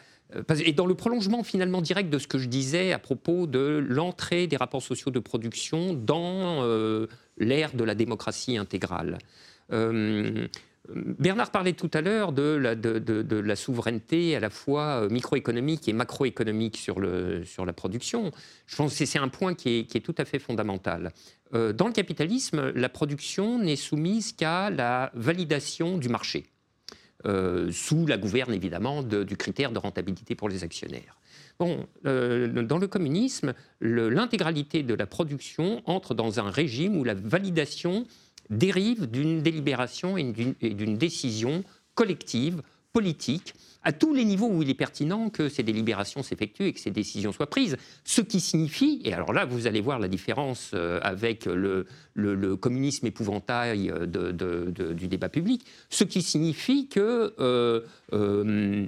et 0.64 0.72
dans 0.72 0.86
le 0.86 0.94
prolongement 0.94 1.42
finalement 1.42 1.80
direct 1.80 2.10
de 2.10 2.18
ce 2.18 2.26
que 2.26 2.38
je 2.38 2.48
disais 2.48 2.92
à 2.92 2.98
propos 2.98 3.46
de 3.46 3.84
l'entrée 3.88 4.46
des 4.46 4.56
rapports 4.56 4.82
sociaux 4.82 5.10
de 5.10 5.18
production 5.18 5.94
dans 5.94 6.62
euh, 6.62 7.06
l'ère 7.38 7.74
de 7.74 7.84
la 7.84 7.94
démocratie 7.94 8.56
intégrale. 8.56 9.18
Euh, 9.72 10.46
Bernard 10.94 11.50
parlait 11.50 11.72
tout 11.72 11.90
à 11.94 12.02
l'heure 12.02 12.32
de 12.32 12.56
la, 12.56 13.56
souveraineté 13.56 14.36
à 14.36 14.40
la 14.40 14.50
fois 14.50 15.08
microéconomique 15.08 15.88
et 15.88 15.94
macroéconomique 15.94 16.76
sur, 16.76 17.00
la 17.00 17.72
production. 17.72 18.32
Je 18.66 18.76
pense 18.76 18.98
que 18.98 19.06
c'est 19.06 19.18
un 19.18 19.28
point 19.28 19.54
qui 19.54 19.78
est, 19.78 20.04
tout 20.04 20.14
à 20.18 20.26
fait 20.26 20.38
fondamental. 20.38 21.10
dans 21.52 21.86
le 21.86 21.92
capitalisme, 21.92 22.70
la 22.74 22.90
production 22.90 23.58
n'est 23.58 23.76
soumise 23.76 24.34
qu'à 24.34 24.68
la 24.68 25.10
validation 25.14 25.96
du 25.96 26.10
marché. 26.10 26.44
Euh, 27.26 27.72
sous 27.72 28.04
la 28.04 28.18
gouverne 28.18 28.52
évidemment 28.52 29.02
du 29.02 29.36
critère 29.36 29.72
de 29.72 29.78
rentabilité 29.78 30.34
pour 30.34 30.50
les 30.50 30.62
actionnaires. 30.62 31.16
Bon, 31.58 31.86
euh, 32.04 32.62
dans 32.62 32.76
le 32.76 32.86
communisme, 32.86 33.54
l'intégralité 33.80 34.82
de 34.82 34.92
la 34.92 35.06
production 35.06 35.80
entre 35.86 36.12
dans 36.12 36.38
un 36.38 36.50
régime 36.50 36.98
où 36.98 37.04
la 37.04 37.14
validation 37.14 38.04
dérive 38.50 39.10
d'une 39.10 39.40
délibération 39.40 40.18
et 40.18 40.24
d'une 40.24 40.98
décision 40.98 41.64
collective, 41.94 42.60
politique, 42.92 43.54
à 43.84 43.92
tous 43.92 44.14
les 44.14 44.24
niveaux 44.24 44.48
où 44.48 44.62
il 44.62 44.70
est 44.70 44.74
pertinent 44.74 45.28
que 45.28 45.48
ces 45.48 45.62
délibérations 45.62 46.22
s'effectuent 46.22 46.66
et 46.66 46.72
que 46.72 46.80
ces 46.80 46.90
décisions 46.90 47.32
soient 47.32 47.48
prises. 47.48 47.76
Ce 48.04 48.20
qui 48.20 48.40
signifie, 48.40 49.00
et 49.04 49.12
alors 49.12 49.32
là 49.32 49.44
vous 49.44 49.66
allez 49.66 49.80
voir 49.80 49.98
la 49.98 50.08
différence 50.08 50.70
euh, 50.74 50.98
avec 51.02 51.44
le, 51.44 51.86
communisme 52.56 53.06
épouvantail 53.06 53.92
du 54.06 55.08
débat 55.08 55.28
public, 55.28 55.64
ce 55.90 56.04
qui 56.04 56.22
signifie 56.22 56.88
que 56.88 57.34
euh, 57.38 57.80
euh, 58.12 58.86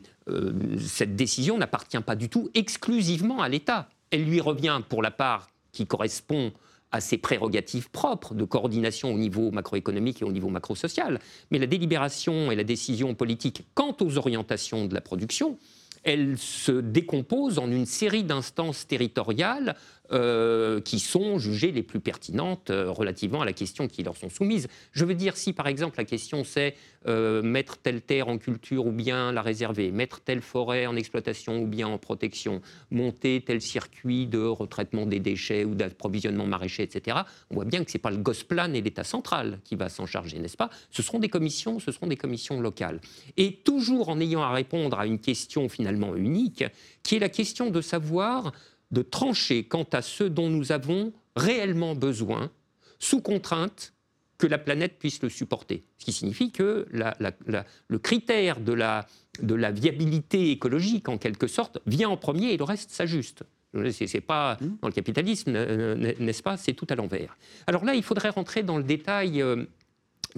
cette 0.78 1.16
décision 1.16 1.58
n'appartient 1.58 2.00
pas 2.00 2.16
du 2.16 2.28
tout 2.28 2.50
exclusivement 2.54 3.42
à 3.42 3.48
l'État. 3.48 3.88
Elle 4.10 4.24
lui 4.24 4.40
revient 4.40 4.80
pour 4.88 5.02
la 5.02 5.10
part 5.10 5.50
qui 5.72 5.86
correspond 5.86 6.52
à 6.96 7.00
ses 7.00 7.18
prérogatives 7.18 7.90
propres 7.90 8.34
de 8.34 8.44
coordination 8.44 9.12
au 9.14 9.18
niveau 9.18 9.50
macroéconomique 9.50 10.22
et 10.22 10.24
au 10.24 10.32
niveau 10.32 10.48
macrosocial. 10.48 11.20
Mais 11.50 11.58
la 11.58 11.66
délibération 11.66 12.50
et 12.50 12.56
la 12.56 12.64
décision 12.64 13.14
politique 13.14 13.64
quant 13.74 13.96
aux 14.00 14.18
orientations 14.18 14.86
de 14.86 14.94
la 14.94 15.00
production, 15.00 15.58
elle 16.02 16.38
se 16.38 16.72
décompose 16.72 17.58
en 17.58 17.70
une 17.70 17.84
série 17.84 18.22
d'instances 18.24 18.86
territoriales 18.86 19.76
euh, 20.12 20.80
qui 20.80 21.00
sont 21.00 21.38
jugées 21.38 21.72
les 21.72 21.82
plus 21.82 21.98
pertinentes 21.98 22.70
euh, 22.70 22.90
relativement 22.90 23.42
à 23.42 23.44
la 23.44 23.52
question 23.52 23.88
qui 23.88 24.02
leur 24.04 24.16
sont 24.16 24.30
soumises. 24.30 24.68
Je 24.92 25.04
veux 25.04 25.14
dire, 25.14 25.36
si 25.36 25.52
par 25.52 25.66
exemple 25.66 25.96
la 25.98 26.04
question 26.04 26.44
c'est 26.44 26.74
euh, 27.08 27.42
mettre 27.42 27.76
telle 27.78 28.02
terre 28.02 28.28
en 28.28 28.38
culture 28.38 28.86
ou 28.86 28.92
bien 28.92 29.32
la 29.32 29.42
réserver, 29.42 29.90
mettre 29.90 30.20
telle 30.20 30.42
forêt 30.42 30.86
en 30.86 30.96
exploitation 30.96 31.60
ou 31.62 31.66
bien 31.66 31.88
en 31.88 31.98
protection, 31.98 32.62
monter 32.90 33.42
tel 33.44 33.60
circuit 33.60 34.26
de 34.26 34.38
retraitement 34.38 35.06
des 35.06 35.18
déchets 35.18 35.64
ou 35.64 35.74
d'approvisionnement 35.74 36.46
maraîcher, 36.46 36.84
etc., 36.84 37.18
on 37.50 37.56
voit 37.56 37.64
bien 37.64 37.84
que 37.84 37.90
ce 37.90 37.96
n'est 37.96 38.02
pas 38.02 38.10
le 38.10 38.18
Gosplan 38.18 38.74
et 38.74 38.80
l'État 38.80 39.04
central 39.04 39.60
qui 39.64 39.76
va 39.76 39.88
s'en 39.88 40.06
charger, 40.06 40.38
n'est-ce 40.38 40.56
pas? 40.56 40.70
Ce 40.90 41.02
seront 41.02 41.18
des 41.18 41.28
commissions, 41.28 41.78
ce 41.80 41.90
seront 41.90 42.06
des 42.06 42.16
commissions 42.16 42.60
locales. 42.60 43.00
Et 43.36 43.54
toujours 43.54 44.08
en 44.08 44.20
ayant 44.20 44.42
à 44.42 44.52
répondre 44.52 44.98
à 44.98 45.06
une 45.06 45.18
question 45.18 45.68
finalement 45.68 46.16
unique, 46.16 46.64
qui 47.02 47.16
est 47.16 47.20
la 47.20 47.28
question 47.28 47.70
de 47.70 47.80
savoir 47.80 48.52
de 48.90 49.02
trancher 49.02 49.64
quant 49.64 49.86
à 49.92 50.02
ce 50.02 50.24
dont 50.24 50.50
nous 50.50 50.72
avons 50.72 51.12
réellement 51.34 51.94
besoin, 51.94 52.50
sous 52.98 53.20
contrainte 53.20 53.92
que 54.38 54.46
la 54.46 54.58
planète 54.58 54.98
puisse 54.98 55.22
le 55.22 55.28
supporter. 55.28 55.82
Ce 55.98 56.04
qui 56.04 56.12
signifie 56.12 56.52
que 56.52 56.86
le 56.90 57.98
critère 57.98 58.60
de 58.60 58.72
la, 58.72 59.06
de 59.42 59.54
la 59.54 59.70
viabilité 59.70 60.50
écologique, 60.50 61.08
en 61.08 61.18
quelque 61.18 61.46
sorte, 61.46 61.78
vient 61.86 62.10
en 62.10 62.16
premier 62.16 62.52
et 62.52 62.56
le 62.56 62.64
reste 62.64 62.90
s'ajuste. 62.90 63.44
C'est 63.92 64.20
pas 64.20 64.56
mmh. 64.60 64.66
dans 64.80 64.88
le 64.88 64.94
capitalisme, 64.94 65.52
n'est-ce 65.52 66.42
pas? 66.42 66.56
C'est 66.56 66.72
tout 66.72 66.86
à 66.88 66.94
l'envers. 66.94 67.36
Alors 67.66 67.84
là, 67.84 67.94
il 67.94 68.02
faudrait 68.02 68.30
rentrer 68.30 68.62
dans 68.62 68.78
le 68.78 68.84
détail 68.84 69.44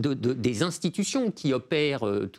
euh, 0.04 0.14
de, 0.14 0.32
des 0.32 0.62
institutions 0.62 1.30
qui 1.30 1.52
opèrent, 1.52 2.06
euh, 2.06 2.30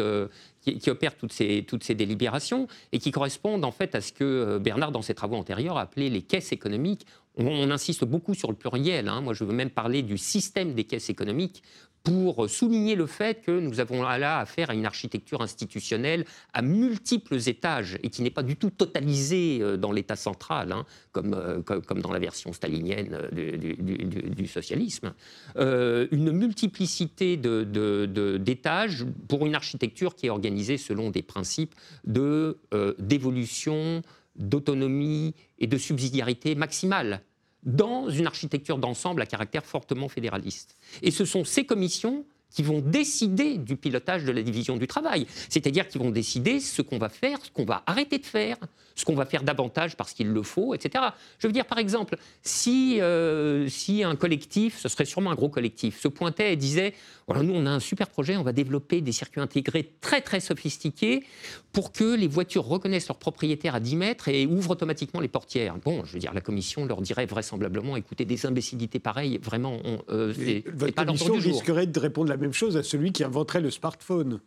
euh, 0.00 0.28
qui, 0.60 0.90
opèrent 0.90 1.16
toutes, 1.16 1.32
ces, 1.32 1.64
toutes 1.66 1.84
ces 1.84 1.94
délibérations 1.94 2.66
et 2.92 2.98
qui 2.98 3.10
correspondent 3.10 3.64
en 3.64 3.72
fait 3.72 3.94
à 3.94 4.00
ce 4.00 4.12
que 4.12 4.58
Bernard, 4.58 4.92
dans 4.92 5.02
ses 5.02 5.14
travaux 5.14 5.36
antérieurs, 5.36 5.78
appelait 5.78 6.08
les 6.08 6.22
caisses 6.22 6.52
économiques. 6.52 7.06
On, 7.36 7.70
insiste 7.70 8.04
beaucoup 8.04 8.34
sur 8.34 8.50
le 8.50 8.56
pluriel. 8.56 9.08
Hein. 9.08 9.20
Moi, 9.20 9.34
je 9.34 9.44
veux 9.44 9.52
même 9.52 9.70
parler 9.70 10.02
du 10.02 10.18
système 10.18 10.74
des 10.74 10.84
caisses 10.84 11.10
économiques 11.10 11.62
pour 12.04 12.48
souligner 12.50 12.94
le 12.96 13.06
fait 13.06 13.40
que 13.40 13.50
nous 13.50 13.80
avons 13.80 14.02
là 14.02 14.38
affaire 14.38 14.68
à 14.68 14.74
une 14.74 14.84
architecture 14.84 15.40
institutionnelle 15.40 16.26
à 16.52 16.60
multiples 16.60 17.36
étages 17.48 17.98
et 18.02 18.10
qui 18.10 18.20
n'est 18.20 18.30
pas 18.30 18.42
du 18.42 18.56
tout 18.56 18.68
totalisée 18.68 19.60
euh, 19.62 19.78
dans 19.78 19.90
l'État 19.90 20.14
central, 20.14 20.72
hein, 20.72 20.84
euh, 21.16 21.62
comme, 21.62 22.02
dans 22.02 22.12
la 22.12 22.18
version 22.18 22.52
stalinienne 22.52 23.18
euh, 23.34 23.56
du, 23.56 24.46
socialisme. 24.46 25.14
une 25.56 26.30
multiplicité 26.30 27.38
d'étages 27.38 29.00
de, 29.00 29.06
pour 29.26 29.46
une 29.46 29.54
architecture 29.54 30.14
qui 30.14 30.26
est 30.26 30.30
organisée 30.30 30.76
selon 30.76 31.10
des 31.10 31.22
principes 31.22 31.74
d'évolution, 32.04 34.02
d'autonomie 34.36 35.34
et 35.58 35.66
de 35.66 35.78
subsidiarité 35.78 36.54
maximale 36.54 37.22
dans 37.64 38.08
une 38.08 38.26
architecture 38.26 38.78
d'ensemble 38.78 39.22
à 39.22 39.26
caractère 39.26 39.64
fortement 39.64 40.08
fédéraliste. 40.08 40.76
Et 41.02 41.10
ce 41.10 41.24
sont 41.24 41.44
ces 41.44 41.64
commissions 41.64 42.24
qui 42.54 42.62
vont 42.62 42.80
décider 42.80 43.58
du 43.58 43.76
pilotage 43.76 44.24
de 44.24 44.30
la 44.30 44.42
division 44.42 44.76
du 44.76 44.86
travail. 44.86 45.26
C'est-à-dire 45.48 45.88
qu'ils 45.88 46.00
vont 46.00 46.10
décider 46.10 46.60
ce 46.60 46.82
qu'on 46.82 46.98
va 46.98 47.08
faire, 47.08 47.38
ce 47.44 47.50
qu'on 47.50 47.64
va 47.64 47.82
arrêter 47.86 48.18
de 48.18 48.26
faire, 48.26 48.56
ce 48.94 49.04
qu'on 49.04 49.16
va 49.16 49.26
faire 49.26 49.42
davantage 49.42 49.96
parce 49.96 50.12
qu'il 50.12 50.28
le 50.28 50.42
faut, 50.42 50.72
etc. 50.72 51.04
Je 51.40 51.48
veux 51.48 51.52
dire, 51.52 51.66
par 51.66 51.78
exemple, 51.78 52.16
si, 52.42 53.00
euh, 53.00 53.68
si 53.68 54.04
un 54.04 54.14
collectif, 54.14 54.78
ce 54.78 54.88
serait 54.88 55.04
sûrement 55.04 55.32
un 55.32 55.34
gros 55.34 55.48
collectif, 55.48 56.00
se 56.00 56.06
pointait 56.06 56.52
et 56.52 56.56
disait 56.56 56.94
nous, 57.28 57.54
on 57.54 57.66
a 57.66 57.70
un 57.70 57.80
super 57.80 58.08
projet, 58.08 58.36
on 58.36 58.42
va 58.42 58.52
développer 58.52 59.00
des 59.00 59.12
circuits 59.12 59.40
intégrés 59.40 59.94
très, 60.00 60.20
très 60.20 60.40
sophistiqués 60.40 61.24
pour 61.72 61.92
que 61.92 62.14
les 62.14 62.28
voitures 62.28 62.64
reconnaissent 62.64 63.08
leur 63.08 63.18
propriétaire 63.18 63.74
à 63.74 63.80
10 63.80 63.96
mètres 63.96 64.28
et 64.28 64.46
ouvrent 64.46 64.72
automatiquement 64.72 65.20
les 65.20 65.28
portières. 65.28 65.76
Bon, 65.78 66.04
je 66.04 66.12
veux 66.12 66.18
dire, 66.18 66.34
la 66.34 66.40
commission 66.40 66.84
leur 66.86 67.00
dirait 67.00 67.26
vraisemblablement 67.26 67.96
écoutez, 67.96 68.24
des 68.24 68.46
imbécilités 68.46 68.98
pareilles, 68.98 69.38
vraiment, 69.42 69.78
on, 69.84 69.98
euh, 70.10 70.32
c'est 70.36 70.92
pas 70.92 71.04
commission 71.04 71.34
risquerait 71.34 71.86
de 71.86 71.98
répondre 71.98 72.28
la 72.28 72.36
même 72.36 72.52
chose 72.52 72.76
à 72.76 72.82
celui 72.82 73.12
qui 73.12 73.24
inventerait 73.24 73.60
le 73.60 73.70
smartphone. 73.70 74.40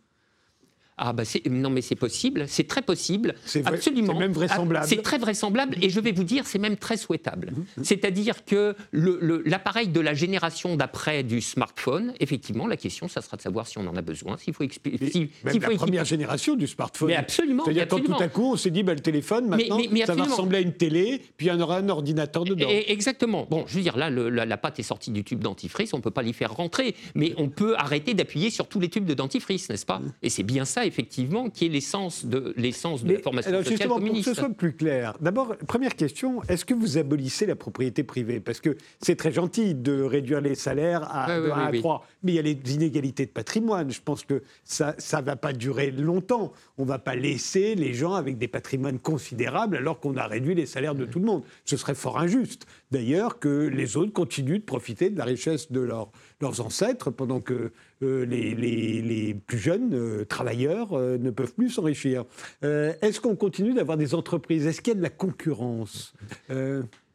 Ah 0.98 1.12
bah 1.12 1.22
non 1.48 1.70
mais 1.70 1.80
c'est 1.80 1.94
possible, 1.94 2.46
c'est 2.48 2.66
très 2.66 2.82
possible, 2.82 3.34
c'est 3.44 3.66
absolument. 3.66 4.14
C'est 4.14 4.18
même 4.18 4.32
vraisemblable. 4.32 4.86
C'est 4.86 5.02
très 5.02 5.18
vraisemblable 5.18 5.76
et 5.80 5.90
je 5.90 6.00
vais 6.00 6.10
vous 6.10 6.24
dire 6.24 6.46
c'est 6.46 6.58
même 6.58 6.76
très 6.76 6.96
souhaitable. 6.96 7.52
Mhm. 7.52 7.64
Mhm. 7.76 7.84
C'est-à-dire 7.84 8.44
que 8.44 8.74
l'appareil 8.92 9.88
de 9.88 10.00
la 10.00 10.14
génération 10.14 10.76
d'après 10.76 11.22
du 11.22 11.40
smartphone, 11.40 12.12
effectivement, 12.18 12.66
la 12.66 12.76
question 12.76 13.06
ça 13.06 13.22
sera 13.22 13.36
de 13.36 13.42
savoir 13.42 13.68
si 13.68 13.78
on 13.78 13.86
en 13.86 13.94
a 13.94 14.02
besoin, 14.02 14.36
s'il 14.38 14.54
faut 14.54 14.64
expliquer. 14.64 15.30
même 15.44 15.60
la 15.60 15.70
première 15.70 16.04
génération 16.04 16.56
du 16.56 16.66
smartphone. 16.66 17.08
Mais 17.08 17.16
absolument. 17.16 17.64
C'est-à-dire 17.64 17.86
quand 17.86 18.00
tout 18.00 18.14
à 18.18 18.28
coup 18.28 18.52
on 18.52 18.56
s'est 18.56 18.70
dit 18.70 18.82
bah, 18.82 18.94
le 18.94 19.00
téléphone 19.00 19.48
maintenant 19.48 19.78
ça 20.04 20.14
va 20.14 20.24
ressembler 20.24 20.58
à 20.58 20.60
une 20.60 20.72
télé, 20.72 21.22
puis 21.36 21.46
il 21.46 21.50
y 21.50 21.52
en 21.52 21.60
aura 21.60 21.78
un 21.78 21.88
ordinateur 21.88 22.44
dedans. 22.44 22.66
Et, 22.68 22.90
exactement. 22.90 23.46
Bon, 23.48 23.64
je 23.68 23.76
veux 23.76 23.82
dire 23.82 23.96
là 23.96 24.10
la, 24.10 24.44
la, 24.44 24.56
pâte 24.56 24.80
est 24.80 24.82
sortie 24.82 25.12
du 25.12 25.22
tube 25.22 25.40
dentifrice, 25.40 25.94
on 25.94 26.00
peut 26.00 26.10
pas 26.10 26.22
l'y 26.22 26.32
faire 26.32 26.52
rentrer, 26.52 26.96
mais 27.14 27.34
on 27.36 27.48
peut 27.48 27.76
arrêter 27.76 28.14
d'appuyer 28.14 28.50
sur 28.50 28.66
tous 28.66 28.80
les 28.80 28.88
tubes 28.88 29.04
de 29.04 29.14
dentifrice, 29.14 29.68
n'est-ce 29.68 29.86
pas? 29.86 30.00
Mhm. 30.00 30.12
Et 30.22 30.30
c'est 30.30 30.42
bien 30.42 30.64
ça 30.64 30.87
effectivement, 30.88 31.50
qui 31.50 31.66
est 31.66 31.68
l'essence 31.68 32.26
de, 32.26 32.52
l'essence 32.56 33.04
de 33.04 33.14
la 33.14 33.20
formation 33.20 33.50
alors 33.50 33.64
sociale 33.64 33.88
communiste. 33.88 34.24
Pour 34.24 34.32
que 34.32 34.36
ce 34.36 34.46
soit 34.46 34.54
plus 34.54 34.74
clair, 34.74 35.16
d'abord, 35.20 35.56
première 35.66 35.94
question, 35.94 36.42
est-ce 36.44 36.64
que 36.64 36.74
vous 36.74 36.98
abolissez 36.98 37.46
la 37.46 37.56
propriété 37.56 38.02
privée? 38.02 38.40
Parce 38.40 38.60
que 38.60 38.76
c'est 39.00 39.16
très 39.16 39.32
gentil 39.32 39.74
de 39.74 40.02
réduire 40.02 40.40
les 40.40 40.54
salaires 40.54 41.02
à, 41.04 41.32
1 41.32 41.50
à 41.50 41.72
3, 41.72 42.06
mais 42.22 42.32
il 42.32 42.34
y 42.34 42.38
a 42.38 42.42
les 42.42 42.58
inégalités 42.74 43.26
de 43.26 43.30
patrimoine. 43.30 43.90
Je 43.90 44.00
pense 44.02 44.24
que 44.24 44.42
ça 44.64 44.94
ne 44.96 45.22
va 45.22 45.36
pas 45.36 45.52
durer 45.52 45.90
longtemps. 45.90 46.52
On 46.76 46.82
ne 46.82 46.88
va 46.88 46.98
pas 46.98 47.14
laisser 47.14 47.74
les 47.74 47.94
gens 47.94 48.14
avec 48.14 48.38
des 48.38 48.48
patrimoines 48.48 48.98
considérables 48.98 49.76
alors 49.76 50.00
qu'on 50.00 50.16
a 50.16 50.26
réduit 50.26 50.54
les 50.54 50.66
salaires 50.66 50.94
de 50.94 51.04
tout 51.04 51.20
le 51.20 51.26
monde. 51.26 51.42
Ce 51.64 51.76
serait 51.76 51.94
fort 51.94 52.18
injuste, 52.18 52.66
d'ailleurs, 52.90 53.38
que 53.38 53.68
les 53.68 53.96
autres 53.96 54.12
continuent 54.12 54.58
de 54.58 54.64
profiter 54.64 55.10
de 55.10 55.18
la 55.18 55.24
richesse 55.24 55.70
de 55.70 55.80
leur 55.80 56.10
leurs 56.40 56.60
ancêtres, 56.60 57.10
pendant 57.10 57.40
que 57.40 57.72
euh, 58.02 58.24
les, 58.24 59.34
plus 59.34 59.58
jeunes 59.58 59.94
euh, 59.94 60.24
travailleurs 60.24 60.92
euh, 60.92 61.18
ne 61.18 61.30
peuvent 61.30 61.54
plus 61.54 61.70
s'enrichir. 61.70 62.24
Est-ce 62.62 63.20
qu'on 63.20 63.36
continue 63.36 63.74
d'avoir 63.74 63.96
des 63.96 64.14
entreprises? 64.14 64.66
Est-ce 64.66 64.80
qu'il 64.80 64.92
y 64.92 64.96
a 64.96 64.98
de 64.98 65.02
la 65.02 65.10
concurrence? 65.10 66.14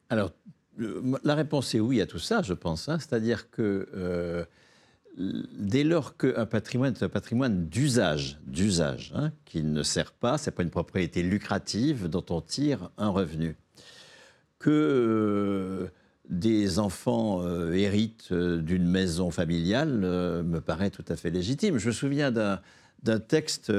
Alors, 0.09 0.31
la 0.77 1.35
réponse 1.35 1.73
est 1.75 1.79
oui 1.79 2.01
à 2.01 2.05
tout 2.05 2.19
ça, 2.19 2.41
je 2.41 2.53
pense. 2.53 2.89
Hein. 2.89 2.99
C'est-à-dire 2.99 3.49
que 3.49 4.45
dès 5.17 5.83
lors 5.83 6.17
qu'un 6.17 6.45
patrimoine 6.45 6.93
est 6.93 7.03
un 7.03 7.09
patrimoine 7.09 7.67
d'usage, 7.67 8.39
d'usage, 8.47 9.13
hein, 9.15 9.31
qui 9.45 9.63
ne 9.63 9.83
sert 9.83 10.11
pas, 10.11 10.37
c'est 10.37 10.51
pas 10.51 10.63
une 10.63 10.71
propriété 10.71 11.21
lucrative 11.21 12.09
dont 12.09 12.25
on 12.29 12.41
tire 12.41 12.89
un 12.97 13.09
revenu, 13.09 13.55
que 14.59 15.89
des 16.29 16.79
enfants 16.79 17.41
euh, 17.41 17.73
héritent 17.73 18.29
euh, 18.31 18.61
d'une 18.61 18.85
maison 18.85 19.29
familiale 19.29 20.01
euh, 20.03 20.43
me 20.43 20.61
paraît 20.61 20.89
tout 20.89 21.03
à 21.09 21.15
fait 21.15 21.29
légitime. 21.29 21.77
Je 21.77 21.87
me 21.87 21.91
souviens 21.91 22.31
d'un 22.31 23.19
texte 23.19 23.71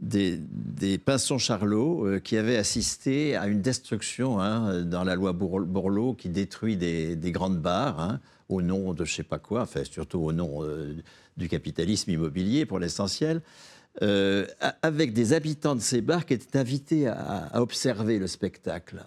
des, 0.00 0.38
des 0.38 0.98
Pinsons 0.98 1.38
Charlot 1.38 2.20
qui 2.22 2.36
avait 2.36 2.56
assisté 2.56 3.36
à 3.36 3.46
une 3.46 3.62
destruction 3.62 4.40
hein, 4.40 4.82
dans 4.82 5.04
la 5.04 5.14
loi 5.14 5.32
Bourlot 5.32 6.14
qui 6.14 6.28
détruit 6.28 6.76
des, 6.76 7.16
grandes 7.32 7.60
barres 7.60 8.00
hein, 8.00 8.20
au 8.50 8.60
nom 8.60 8.92
de 8.92 9.04
je 9.04 9.12
ne 9.12 9.16
sais 9.16 9.22
pas 9.22 9.38
quoi, 9.38 9.62
enfin 9.62 9.84
surtout 9.84 10.18
au 10.18 10.32
nom 10.32 10.62
du 11.38 11.48
capitalisme 11.48 12.10
immobilier 12.10 12.66
pour 12.66 12.78
l'essentiel. 12.78 13.40
avec 14.82 15.14
des 15.14 15.32
habitants 15.32 15.74
de 15.74 15.80
ces 15.80 16.02
bars 16.02 16.26
qui 16.26 16.34
étaient 16.34 16.58
invités 16.58 17.08
à 17.08 17.62
observer 17.62 18.18
le 18.18 18.26
spectacle 18.26 19.02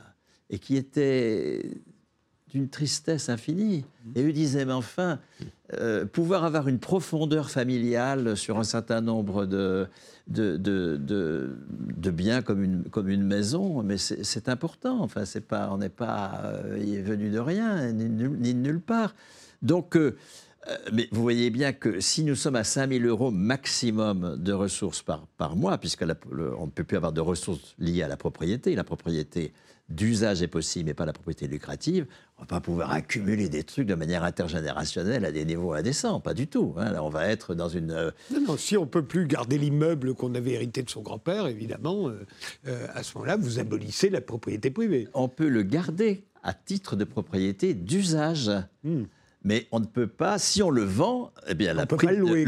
et 0.50 0.58
qui 0.58 0.78
étaient 0.78 1.84
d'une 2.50 2.70
tristesse 2.70 3.30
infinie. 3.30 3.86
Et 4.16 4.24
eux 4.24 4.32
disaient, 4.32 4.66
mais 4.66 4.74
enfin, 4.74 5.20
euh, 5.74 6.06
pouvoir 6.06 6.46
avoir 6.46 6.68
une 6.68 6.80
profondeur 6.80 7.50
familiale 7.50 8.38
sur 8.38 8.58
un 8.58 8.64
certain 8.64 9.02
nombre 9.02 9.46
de, 9.46 9.88
de, 10.28 10.58
de, 10.58 12.12
biens 12.12 12.42
comme 12.42 12.64
une, 12.64 12.84
comme 12.84 13.10
une 13.10 13.24
maison, 13.24 13.84
mais 13.84 13.98
c'est 13.98 14.50
important. 14.50 15.02
Enfin, 15.02 15.26
c'est 15.26 15.46
pas, 15.46 15.70
on 15.72 15.78
n'est 15.78 15.90
pas 15.90 16.42
euh, 16.46 17.02
venu 17.04 17.30
de 17.30 17.40
rien, 17.40 17.92
ni, 17.92 18.10
de 18.10 18.60
nulle 18.60 18.82
part. 18.82 19.14
Donc, 19.62 19.96
euh, 19.96 20.16
mais 20.94 21.08
vous 21.12 21.22
voyez 21.22 21.50
bien 21.50 21.74
que 21.74 22.00
si 22.00 22.24
nous 22.24 22.36
sommes 22.36 22.56
à 22.56 22.64
5 22.64 22.92
000 22.92 23.06
euros 23.06 23.32
maximum 23.32 24.38
de 24.38 24.54
ressources 24.54 25.02
par, 25.02 25.28
par 25.38 25.56
mois, 25.56 25.78
puisqu'on 25.78 26.06
ne 26.08 26.72
peut 26.72 26.84
plus 26.84 26.98
avoir 26.98 27.14
de 27.14 27.22
ressources 27.22 27.76
liées 27.80 28.04
à 28.04 28.08
la 28.08 28.18
propriété, 28.18 28.76
la 28.76 28.84
propriété 28.84 29.54
d'usage 29.90 30.42
est 30.42 30.48
possible, 30.48 30.88
mais 30.88 30.94
pas 30.94 31.06
la 31.06 31.14
propriété 31.14 31.48
lucrative, 31.48 32.06
on 32.38 32.44
va 32.44 32.48
pas 32.48 32.60
pouvoir 32.60 32.92
accumuler 32.92 33.50
des 33.50 33.64
trucs 33.64 33.88
de 33.88 33.96
manière 33.96 34.24
intergénérationnelle 34.24 35.26
à 35.26 35.32
des 35.32 35.44
niveaux 35.44 35.74
indécents, 35.74 36.20
pas 36.20 36.36
du 36.36 36.48
tout. 36.48 36.76
Hein. 36.78 36.92
Là, 36.92 37.04
on 37.04 37.10
va 37.10 37.28
être 37.28 37.56
dans 37.56 37.70
une... 37.70 37.92
Euh, 37.92 38.12
non, 38.32 38.58
si 38.58 38.78
on 38.78 38.86
peut 38.86 39.02
plus 39.02 39.26
garder 39.26 39.58
l'immeuble 39.58 40.14
qu'on 40.14 40.36
avait 40.36 40.52
hérité 40.52 40.84
de 40.84 40.90
son 40.90 41.02
grand-père, 41.02 41.48
évidemment, 41.48 42.10
euh, 42.10 42.26
euh, 42.68 42.88
à 42.94 43.02
ce 43.02 43.18
moment-là, 43.18 43.38
vous 43.38 43.58
abolissez 43.58 44.12
la 44.12 44.22
propriété 44.22 44.70
privée. 44.70 45.08
On 45.16 45.30
peut 45.30 45.50
le 45.50 45.64
garder 45.64 46.26
à 46.44 46.54
titre 46.54 46.96
de 46.96 47.06
propriété 47.06 47.74
d'usage. 47.74 48.52
Hmm. 48.84 49.06
Mais 49.44 49.68
on 49.72 49.80
ne 49.80 49.86
peut 49.86 50.08
pas, 50.08 50.38
si 50.38 50.62
on 50.62 50.70
le 50.70 50.84
vend, 50.84 51.32
eh 51.48 51.56
bien, 51.56 51.74
le, 51.74 51.86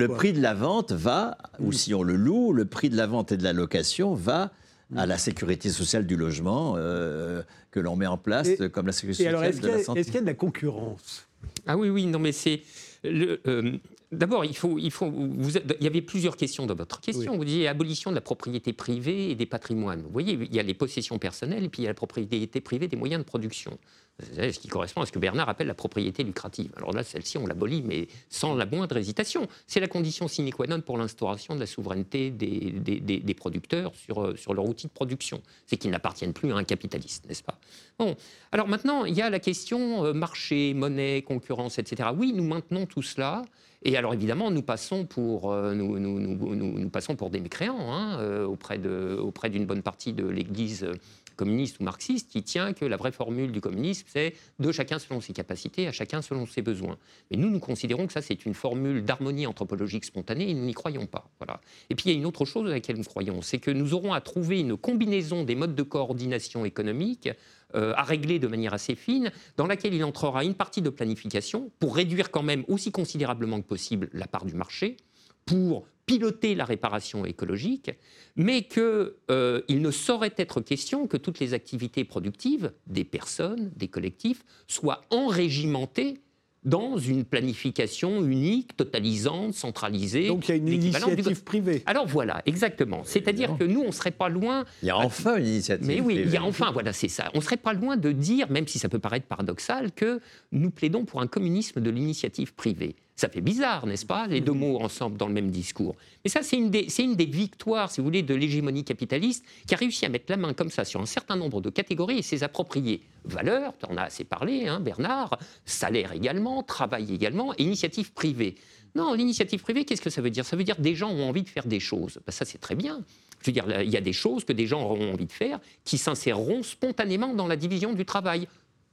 prix 0.08 0.34
de 0.34 0.42
la 0.42 0.54
vente 0.54 0.92
va, 0.92 1.38
ou 1.60 1.70
hmm. 1.70 1.74
si 1.74 1.94
on 1.96 2.04
le 2.04 2.16
loue, 2.16 2.54
le 2.54 2.66
prix 2.66 2.92
de 2.92 2.98
la 2.98 3.08
vente 3.08 3.32
et 3.32 3.38
de 3.38 3.44
la 3.44 3.54
location 3.54 4.14
va 4.14 4.52
à 4.96 5.06
la 5.06 5.18
sécurité 5.18 5.70
sociale 5.70 6.06
du 6.06 6.16
logement 6.16 6.74
euh, 6.78 7.44
que 7.72 7.80
l'on 7.80 7.96
met 7.96 8.08
en 8.08 8.18
place, 8.18 8.50
comme 8.72 8.88
la 8.88 8.92
sécurité 8.92 9.26
sociale 9.26 9.60
de 9.60 9.68
la 9.68 9.84
santé. 9.84 10.00
Est-ce 10.00 10.08
qu'il 10.08 10.16
y 10.16 10.20
a 10.20 10.22
de 10.22 10.28
la 10.28 10.34
concurrence? 10.34 11.28
Ah 11.68 11.78
oui, 11.78 11.90
oui, 11.90 12.06
non, 12.06 12.20
mais 12.20 12.32
c'est. 12.32 12.62
Euh, 13.06 13.78
d'abord, 14.12 14.46
il, 14.46 14.56
faut, 14.56 14.78
il, 14.78 14.92
faut, 14.92 15.10
vous, 15.10 15.58
il 15.58 15.84
y 15.84 15.88
avait 15.88 16.02
plusieurs 16.02 16.38
questions 16.38 16.66
dans 16.66 16.76
votre 16.76 17.02
question. 17.02 17.38
Vous 17.38 17.46
disiez 17.46 17.68
abolition 17.68 18.12
de 18.12 18.16
la 18.16 18.22
propriété 18.22 18.74
privée 18.74 19.32
et 19.32 19.36
des 19.36 19.46
patrimoines. 19.46 20.02
Vous 20.02 20.12
voyez, 20.12 20.34
il 20.34 20.54
y 20.54 20.60
a 20.60 20.64
les 20.64 20.74
possessions 20.74 21.20
personnelles 21.20 21.64
et 21.64 21.70
puis 21.70 21.82
il 21.82 21.86
y 21.86 21.88
a 21.88 21.92
la 21.92 21.96
propriété 21.96 22.62
privée 22.62 22.88
des 22.88 22.98
moyens 22.98 23.24
de 23.24 23.28
production 23.28 23.78
ce 24.22 24.60
qui 24.60 24.68
correspond 24.68 25.02
à 25.02 25.06
ce 25.06 25.12
que 25.12 25.20
Bernard 25.20 25.50
appelle 25.50 25.68
la 25.68 25.74
propriété 25.74 26.24
lucrative. 26.24 26.72
Alors 26.78 26.92
là, 26.92 27.04
celle-ci, 27.04 27.38
on 27.38 27.48
l'abolit, 27.48 27.82
mais 27.82 28.08
sans 28.30 28.56
la 28.56 28.66
moindre 28.66 28.98
hésitation. 28.98 29.48
C'est 29.68 29.80
la 29.80 29.88
condition 29.88 30.28
sine 30.28 30.52
qua 30.52 30.68
non 30.68 30.82
pour 30.82 30.98
l'instauration 30.98 31.56
de 31.56 31.60
la 31.60 31.66
souveraineté 31.66 32.32
des, 32.32 32.72
des, 32.72 33.34
producteurs 33.34 33.94
sur, 33.96 34.22
euh, 34.22 34.36
sur 34.36 34.54
leur 34.54 34.68
outil 34.68 34.88
de 34.88 34.92
production. 34.92 35.42
C'est 35.66 35.78
qu'ils 35.78 35.92
n'appartiennent 35.92 36.34
plus 36.34 36.52
à 36.52 36.56
un 36.56 36.64
capitaliste, 36.64 37.28
n'est-ce 37.28 37.44
pas? 37.44 37.60
Bon, 37.98 38.16
alors 38.52 38.68
maintenant, 38.68 39.06
il 39.06 39.16
y 39.16 39.22
a 39.22 39.30
la 39.30 39.40
question 39.40 40.06
euh, 40.06 40.14
marché, 40.14 40.74
monnaie, 40.74 41.22
concurrence, 41.22 41.80
etc. 41.80 42.10
Oui, 42.16 42.34
nous 42.34 42.44
maintenons 42.44 42.86
tout 42.86 43.02
cela. 43.02 43.44
Et 43.82 43.96
alors 44.00 44.14
évidemment, 44.14 44.50
nous 44.50 44.62
passons 44.62 45.06
pour, 45.06 45.52
euh, 45.52 45.74
nous, 45.74 46.90
passons 46.90 47.16
pour 47.16 47.30
des 47.30 47.42
mécréants 47.42 47.94
hein, 47.94 48.18
euh, 48.20 48.46
auprès 48.46 48.80
d'une 48.80 49.66
bonne 49.66 49.82
partie 49.82 50.14
de 50.14 50.26
l'Église 50.26 50.88
communiste 51.36 51.80
ou 51.80 51.84
marxiste 51.84 52.30
qui 52.30 52.44
tient 52.44 52.74
que 52.74 52.86
la 52.86 52.98
vraie 52.98 53.12
formule 53.12 53.52
du 53.52 53.62
communisme, 53.62 54.06
c'est 54.10 54.36
de 54.60 54.72
chacun 54.72 55.00
selon 55.00 55.22
ses 55.22 55.34
capacités, 55.34 55.88
à 55.88 55.92
chacun 55.92 56.22
selon 56.22 56.46
ses 56.46 56.62
besoins. 56.62 56.98
Mais 57.30 57.38
nous, 57.38 57.50
nous 57.50 57.60
considérons 57.60 58.08
que 58.08 58.14
ça, 58.14 58.22
c'est 58.22 58.46
une 58.46 58.54
formule 58.54 59.04
d'harmonie 59.04 59.48
anthropologique 59.48 60.06
spontanée 60.06 60.50
et 60.50 60.54
nous 60.54 60.66
n'y 60.66 60.74
croyons 60.74 61.06
pas. 61.06 61.30
Voilà. 61.40 61.62
Et 61.90 61.96
puis, 61.96 62.10
il 62.10 62.14
y 62.14 62.16
a 62.16 62.18
une 62.18 62.26
autre 62.26 62.46
chose 62.46 62.70
à 62.70 62.74
laquelle 62.74 62.98
nous 62.98 63.04
croyons, 63.04 63.42
c'est 63.42 63.60
que 63.60 63.72
nous 63.72 63.94
aurons 63.94 64.14
à 64.14 64.22
trouver 64.22 64.60
une 64.60 64.76
combinaison 64.78 65.44
des 65.44 65.56
modes 65.56 65.76
de 65.76 65.84
coordination 65.84 66.66
économique 66.66 67.30
euh, 67.76 67.94
à 67.96 68.04
régler 68.04 68.40
de 68.40 68.48
manière 68.48 68.74
assez 68.74 68.96
fine, 68.96 69.32
dans 69.58 69.68
laquelle 69.68 69.94
il 69.94 70.04
entrera 70.04 70.44
une 70.44 70.56
partie 70.56 70.82
de 70.82 70.90
planification 70.90 71.72
pour 71.80 71.96
réduire 71.96 72.32
quand 72.32 72.44
même 72.44 72.64
aussi 72.68 72.92
considérablement 72.92 73.62
que 73.62 73.68
possible 73.68 74.10
la 74.14 74.28
part 74.28 74.46
du 74.46 74.56
marché, 74.56 74.98
pour 75.46 75.86
piloter 76.06 76.56
la 76.56 76.66
réparation 76.66 77.26
écologique, 77.26 77.92
mais 78.36 78.64
qu'il 78.64 79.14
euh, 79.30 79.62
ne 79.70 79.92
saurait 79.92 80.34
être 80.38 80.62
question 80.62 81.06
que 81.06 81.18
toutes 81.18 81.40
les 81.40 81.54
activités 81.54 82.04
productives 82.04 82.72
des 82.88 83.04
personnes, 83.04 83.72
des 83.76 83.88
collectifs, 83.88 84.44
soient 84.68 85.02
enrégimentées 85.12 86.22
dans 86.64 86.98
une 86.98 87.24
planification 87.24 88.26
unique, 88.26 88.76
totalisante, 88.76 89.54
centralisée. 89.54 90.28
Donc 90.28 90.48
il 90.48 90.52
y 90.52 90.54
a 90.54 90.58
une 90.58 90.68
initiative 90.68 91.44
privée. 91.44 91.84
Alors 91.86 92.08
voilà, 92.08 92.42
exactement. 92.46 93.02
C'est-à-dire 93.06 93.58
que 93.58 93.64
nous, 93.64 93.82
on 93.82 93.88
ne 93.88 93.92
serait 93.92 94.12
pas 94.12 94.30
loin. 94.30 94.66
Il 94.82 94.88
y 94.88 94.92
a 94.92 94.98
enfin 94.98 95.38
une 95.38 95.48
initiative 95.48 95.88
Mais 95.88 96.02
oui, 96.02 96.22
il 96.26 96.32
y 96.32 96.38
a 96.38 96.44
enfin, 96.44 96.72
voilà, 96.72 96.94
c'est 96.94 97.08
ça. 97.08 97.30
On 97.34 97.38
ne 97.38 97.44
serait 97.44 97.58
pas 97.58 97.74
loin 97.74 97.98
de 97.98 98.12
dire, 98.12 98.50
même 98.50 98.68
si 98.68 98.80
ça 98.80 98.90
peut 98.90 99.00
paraître 99.00 99.28
paradoxal, 99.28 99.92
que 99.92 100.20
nous 100.52 100.70
plaidons 100.70 101.06
pour 101.06 101.22
un 101.22 101.28
communisme 101.28 101.82
de 101.82 101.90
l'initiative 101.90 102.54
privée. 102.54 102.96
Ça 103.20 103.28
fait 103.28 103.42
bizarre, 103.42 103.86
n'est-ce 103.86 104.06
pas, 104.06 104.28
les 104.28 104.40
deux 104.40 104.54
mots 104.54 104.80
ensemble 104.80 105.18
dans 105.18 105.28
le 105.28 105.34
même 105.34 105.52
discours. 105.52 105.94
Mais 106.24 106.30
ça, 106.30 106.42
c'est 106.42 106.56
une, 106.56 106.72
une, 106.74 107.16
des 107.18 107.26
victoires, 107.26 107.92
si 107.92 108.00
vous 108.00 108.06
voulez, 108.06 108.24
de 108.24 108.34
l'hégémonie 108.34 108.86
capitaliste 108.86 109.44
qui 109.68 109.74
a 109.74 109.78
réussi 109.78 110.06
à 110.06 110.10
mettre 110.10 110.28
la 110.30 110.38
main 110.38 110.54
comme 110.54 110.70
ça 110.70 110.86
sur 110.86 111.02
un 111.02 111.06
certain 111.06 111.36
nombre 111.36 111.60
de 111.60 111.70
catégories 111.70 112.20
et 112.20 112.22
s'est 112.22 112.44
approprié 112.44 113.02
valeur, 113.26 113.74
tu 113.78 113.92
en 113.92 113.98
as 113.98 114.04
assez 114.04 114.24
parlé, 114.24 114.70
hein, 114.70 114.80
Bernard, 114.80 115.38
salaire 115.66 116.14
également, 116.14 116.64
travail 116.64 117.14
également, 117.14 117.54
et 117.58 117.64
initiative 117.64 118.14
privée. 118.14 118.56
Non, 118.96 119.14
l'initiative 119.14 119.62
privée, 119.62 119.84
qu'est-ce 119.84 120.02
que 120.02 120.10
ça 120.10 120.22
veut 120.22 120.30
dire? 120.30 120.46
Ça 120.46 120.56
veut 120.56 120.64
dire 120.64 120.80
des 120.80 120.96
gens 120.96 121.12
ont 121.12 121.28
envie 121.28 121.44
de 121.44 121.50
faire 121.50 121.66
des 121.66 121.82
choses. 121.82 122.22
Ben, 122.26 122.32
ça, 122.32 122.46
c'est 122.46 122.60
très 122.60 122.76
bien. 122.76 123.04
Je 123.42 123.48
veux 123.48 123.52
dire, 123.52 123.66
il 123.82 123.90
y 123.90 123.98
a 123.98 124.02
des 124.02 124.14
choses 124.14 124.46
que 124.46 124.54
des 124.54 124.66
gens 124.66 124.82
auront 124.82 125.12
envie 125.12 125.26
de 125.26 125.34
faire 125.34 125.60
qui 125.84 125.98
s'inséreront 125.98 126.64
spontanément 126.64 127.34
dans 127.34 127.48
la 127.48 127.58
division 127.58 127.92
du 127.92 128.06
travail, 128.06 128.48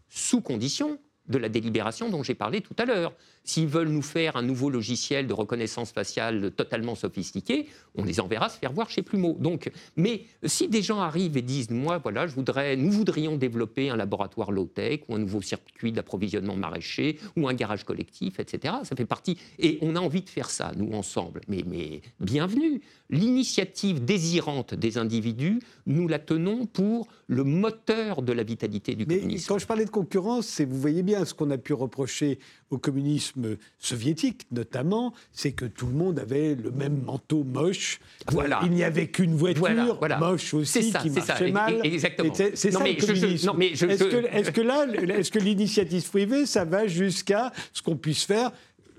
sous 0.08 0.40
condition 0.40 0.98
de 1.28 1.38
la 1.38 1.48
délibération 1.48 2.08
dont 2.10 2.24
j'ai 2.24 2.34
parlé 2.34 2.60
tout 2.60 2.74
à 2.78 2.84
l'heure. 2.84 3.12
S'ils 3.46 3.68
veulent 3.68 3.88
nous 3.88 4.02
faire 4.02 4.36
un 4.36 4.42
nouveau 4.42 4.70
logiciel 4.70 5.28
de 5.28 5.32
reconnaissance 5.32 5.92
faciale 5.92 6.50
totalement 6.50 6.96
sophistiqué, 6.96 7.68
on 7.94 8.04
les 8.04 8.18
enverra 8.18 8.48
se 8.48 8.58
faire 8.58 8.72
voir 8.72 8.90
chez 8.90 9.02
Plumeau. 9.02 9.36
Donc, 9.38 9.70
mais 9.96 10.24
si 10.44 10.66
des 10.66 10.82
gens 10.82 11.00
arrivent 11.00 11.36
et 11.36 11.42
disent, 11.42 11.70
moi, 11.70 11.98
voilà, 11.98 12.26
je 12.26 12.34
voudrais, 12.34 12.76
nous 12.76 12.90
voudrions 12.90 13.36
développer 13.36 13.88
un 13.88 13.96
laboratoire 13.96 14.50
low-tech 14.50 15.02
ou 15.08 15.14
un 15.14 15.20
nouveau 15.20 15.42
circuit 15.42 15.92
d'approvisionnement 15.92 16.56
maraîcher 16.56 17.20
ou 17.36 17.48
un 17.48 17.54
garage 17.54 17.84
collectif, 17.84 18.40
etc., 18.40 18.74
ça 18.82 18.96
fait 18.96 19.06
partie. 19.06 19.38
Et 19.60 19.78
on 19.80 19.94
a 19.94 20.00
envie 20.00 20.22
de 20.22 20.28
faire 20.28 20.50
ça, 20.50 20.72
nous, 20.76 20.92
ensemble. 20.92 21.40
Mais, 21.46 21.62
mais 21.64 22.02
bienvenue. 22.18 22.80
L'initiative 23.10 24.04
désirante 24.04 24.74
des 24.74 24.98
individus, 24.98 25.60
nous 25.86 26.08
la 26.08 26.18
tenons 26.18 26.66
pour 26.66 27.06
le 27.28 27.44
moteur 27.44 28.22
de 28.22 28.32
la 28.32 28.42
vitalité 28.42 28.96
du 28.96 29.06
mais 29.06 29.22
Quand 29.46 29.58
je 29.58 29.66
parlais 29.66 29.84
de 29.84 29.90
concurrence, 29.90 30.60
vous 30.60 30.80
voyez 30.80 31.04
bien 31.04 31.24
ce 31.24 31.32
qu'on 31.32 31.50
a 31.50 31.58
pu 31.58 31.72
reprocher 31.72 32.40
au 32.70 32.78
communisme 32.78 33.35
soviétique 33.78 34.46
notamment, 34.50 35.12
c'est 35.32 35.52
que 35.52 35.64
tout 35.64 35.86
le 35.86 35.94
monde 35.94 36.18
avait 36.18 36.54
le 36.54 36.70
même 36.70 37.02
manteau 37.02 37.44
moche. 37.44 38.00
Voilà. 38.30 38.60
Il 38.64 38.70
n'y 38.70 38.84
avait 38.84 39.08
qu'une 39.08 39.34
voiture 39.34 40.00
moche 40.18 40.54
aussi 40.54 40.92
qui 40.92 41.10
marchait 41.10 41.50
mal. 41.50 41.80
Exactement. 41.84 42.34
C'est 42.34 42.54
ça 42.54 42.84
le 42.84 43.00
communisme. 43.00 43.52
Est-ce 43.60 44.50
que, 44.50 44.60
là, 44.60 44.86
est-ce 45.18 45.30
que 45.30 45.38
l'initiative 45.38 46.08
privée, 46.08 46.46
ça 46.46 46.64
va 46.64 46.86
jusqu'à 46.86 47.52
ce 47.72 47.82
qu'on 47.82 47.96
puisse 47.96 48.24
faire 48.24 48.50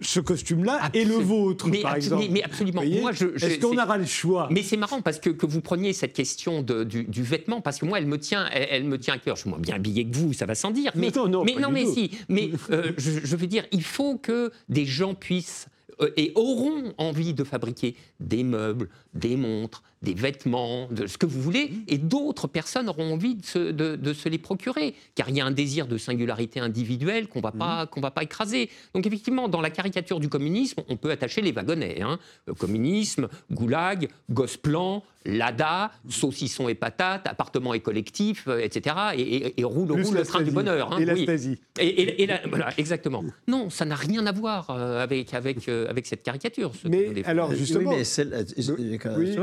ce 0.01 0.19
costume-là 0.19 0.89
et 0.93 1.05
le 1.05 1.15
vôtre, 1.15 1.69
par 1.81 1.95
exemple. 1.95 2.25
Mais, 2.31 2.43
absolument. 2.43 2.81
Est-ce 2.81 3.59
qu'on 3.59 3.77
aura 3.77 3.97
le 3.97 4.05
choix 4.05 4.47
Mais 4.51 4.63
c'est 4.63 4.77
marrant 4.77 5.01
parce 5.01 5.19
que, 5.19 5.29
que, 5.29 5.45
vous 5.45 5.61
preniez 5.61 5.93
cette 5.93 6.13
question 6.13 6.61
de, 6.61 6.83
du, 6.83 7.23
vêtement, 7.23 7.61
parce 7.61 7.79
que 7.79 7.85
moi, 7.85 7.97
elle 7.97 8.07
me 8.07 8.17
tient, 8.17 8.47
elle, 8.51 8.83
me 8.83 8.97
tient 8.97 9.15
à 9.15 9.17
cœur. 9.17 9.35
Je 9.35 9.41
suis 9.41 9.49
moins 9.49 9.59
bien 9.59 9.75
habillé 9.75 10.07
que 10.07 10.15
vous, 10.15 10.33
ça 10.33 10.45
va 10.45 10.55
sans 10.55 10.71
dire. 10.71 10.91
Mais 10.95 11.11
non, 11.15 11.27
non, 11.27 11.43
mais, 11.43 11.55
non, 11.55 11.71
mais 11.71 11.85
si. 11.85 12.11
Mais 12.29 12.51
euh, 12.71 12.91
je, 12.97 13.35
veux 13.35 13.47
dire, 13.47 13.65
il 13.71 13.83
faut 13.83 14.17
que 14.17 14.51
des 14.69 14.85
gens 14.85 15.13
puissent 15.13 15.67
euh, 16.01 16.11
et 16.17 16.31
auront 16.35 16.93
envie 16.97 17.33
de 17.33 17.43
fabriquer 17.43 17.95
des 18.19 18.43
meubles, 18.43 18.89
des 19.13 19.35
montres, 19.35 19.83
des 20.01 20.13
vêtements, 20.13 20.87
de 20.91 21.07
ce 21.07 21.17
que 21.17 21.25
vous 21.25 21.41
voulez, 21.41 21.69
mmh. 21.69 21.83
et 21.87 21.97
d'autres 21.97 22.47
personnes 22.47 22.89
auront 22.89 23.13
envie 23.13 23.35
de 23.35 23.45
se, 23.45 23.71
de, 23.71 24.13
se, 24.13 24.29
les 24.29 24.37
procurer, 24.37 24.93
car 25.15 25.29
il 25.29 25.37
y 25.37 25.41
a 25.41 25.45
un 25.45 25.51
désir 25.51 25.87
de 25.87 25.97
singularité 25.97 26.59
individuelle 26.59 27.27
qu'on 27.27 27.41
va 27.41 27.51
mmh. 27.53 27.57
pas 27.57 27.85
qu'on 27.87 28.01
va 28.01 28.11
pas 28.11 28.23
écraser. 28.23 28.69
Donc 28.93 29.05
effectivement, 29.07 29.47
dans 29.47 29.61
la 29.61 29.69
caricature 29.69 30.19
du 30.19 30.29
communisme, 30.29 30.81
on 30.87 30.97
peut 30.97 31.11
attacher 31.11 31.41
les 31.41 31.51
wagonnets. 31.51 32.01
Hein. 32.01 32.19
communisme, 32.57 33.27
goulag, 33.51 34.09
gosse 34.29 34.57
plan, 34.57 35.03
Lada, 35.27 35.91
saucisson 36.07 36.69
et 36.69 36.75
patates, 36.75 37.27
appartement 37.27 37.73
et 37.73 37.81
collectif, 37.81 38.45
euh, 38.47 38.59
etc. 38.59 38.95
Et, 39.17 39.63
roule, 39.63 39.91
roule 39.91 40.15
le 40.15 40.23
train 40.23 40.41
du 40.41 40.51
bonheur. 40.51 40.93
Hein, 40.93 40.99
et 40.99 41.11
oui. 41.11 41.59
Et, 41.79 42.23
et 42.23 42.29
voilà, 42.47 42.69
exactement. 42.77 43.23
Non, 43.47 43.69
ça 43.69 43.83
n'a 43.83 43.95
rien 43.95 44.25
à 44.25 44.31
voir 44.31 44.69
euh, 44.69 45.03
avec, 45.03 45.33
avec, 45.33 45.67
euh, 45.67 45.89
avec 45.89 46.05
cette 46.05 46.23
caricature. 46.23 46.71
mais 46.85 47.25
alors, 47.25 47.53
justement... 47.53 47.91
Oui, 47.91 49.37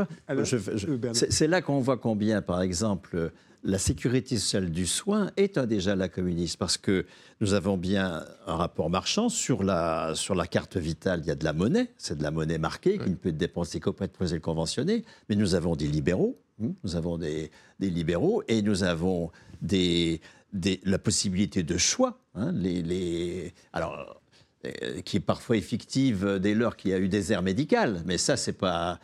c'est 0.45 1.47
là 1.47 1.63
qu'on 1.63 1.81
voit 1.81 1.97
combien, 1.97 2.43
par 2.43 2.63
exemple, 2.63 3.33
la 3.65 3.79
sécurité 3.79 4.37
sociale 4.37 4.71
du 4.71 4.87
soin 4.87 5.31
est 5.37 5.57
un 5.57 5.67
déjà 5.67 5.97
la 5.97 6.09
communiste, 6.09 6.59
parce 6.59 6.77
que 6.77 7.07
nous 7.41 7.55
avons 7.55 7.79
bien 7.79 8.25
un 8.47 8.57
rapport 8.57 8.91
marchand 8.91 9.31
sur 9.31 9.65
la, 9.65 10.13
sur 10.15 10.35
la 10.35 10.47
carte 10.47 10.77
vitale, 10.77 11.21
il 11.25 11.29
y 11.29 11.31
a 11.31 11.35
de 11.35 11.45
la 11.45 11.55
monnaie, 11.55 11.91
c'est 11.97 12.19
de 12.19 12.23
la 12.23 12.31
monnaie 12.31 12.59
marquée 12.59 12.99
qui 12.99 13.09
ne 13.09 13.15
peut 13.15 13.31
être 13.31 13.39
dépensée 13.39 13.81
qu'auprès 13.81 14.07
de 14.07 14.13
le 14.21 14.41
conventionné, 14.41 15.05
mais 15.29 15.37
nous 15.37 15.55
avons 15.55 15.77
des 15.77 15.87
libéraux, 15.87 16.39
hein, 16.63 16.73
nous 16.85 16.95
avons 16.95 17.17
des, 17.17 17.51
des, 17.81 17.89
libéraux 17.89 18.43
et 18.49 18.61
nous 18.61 18.85
avons 18.85 19.31
des, 19.63 20.21
des, 20.53 20.81
la 20.85 20.99
possibilité 20.99 21.63
de 21.63 21.79
choix. 21.79 22.19
Hein, 22.35 22.53
les, 22.53 22.83
les, 22.83 23.55
alors, 23.73 24.21
euh, 24.67 25.01
qui 25.01 25.17
est 25.17 25.21
parfois 25.21 25.57
effective 25.57 26.39
dès 26.41 26.55
lors 26.55 26.77
qu'il 26.77 26.91
y 26.91 26.95
a 26.95 26.99
eu 26.99 27.09
des 27.09 27.33
aires 27.33 27.43
médicales, 27.43 28.03
mais 28.05 28.19
ça, 28.19 28.37
c'est 28.37 28.53
pas 28.53 28.99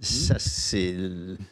ça, 0.00 0.38
c'est 0.38 0.96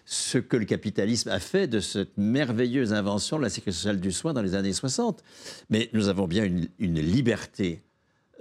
ce 0.04 0.38
que 0.38 0.56
le 0.56 0.64
capitalisme 0.64 1.28
a 1.30 1.38
fait 1.38 1.66
de 1.66 1.80
cette 1.80 2.16
merveilleuse 2.16 2.92
invention 2.92 3.38
de 3.38 3.42
la 3.42 3.48
sécurité 3.48 3.76
sociale 3.76 4.00
du 4.00 4.12
soin 4.12 4.32
dans 4.32 4.42
les 4.42 4.54
années 4.54 4.72
60. 4.72 5.22
Mais 5.68 5.88
nous 5.92 6.08
avons 6.08 6.26
bien 6.26 6.44
une, 6.44 7.00
liberté 7.00 7.82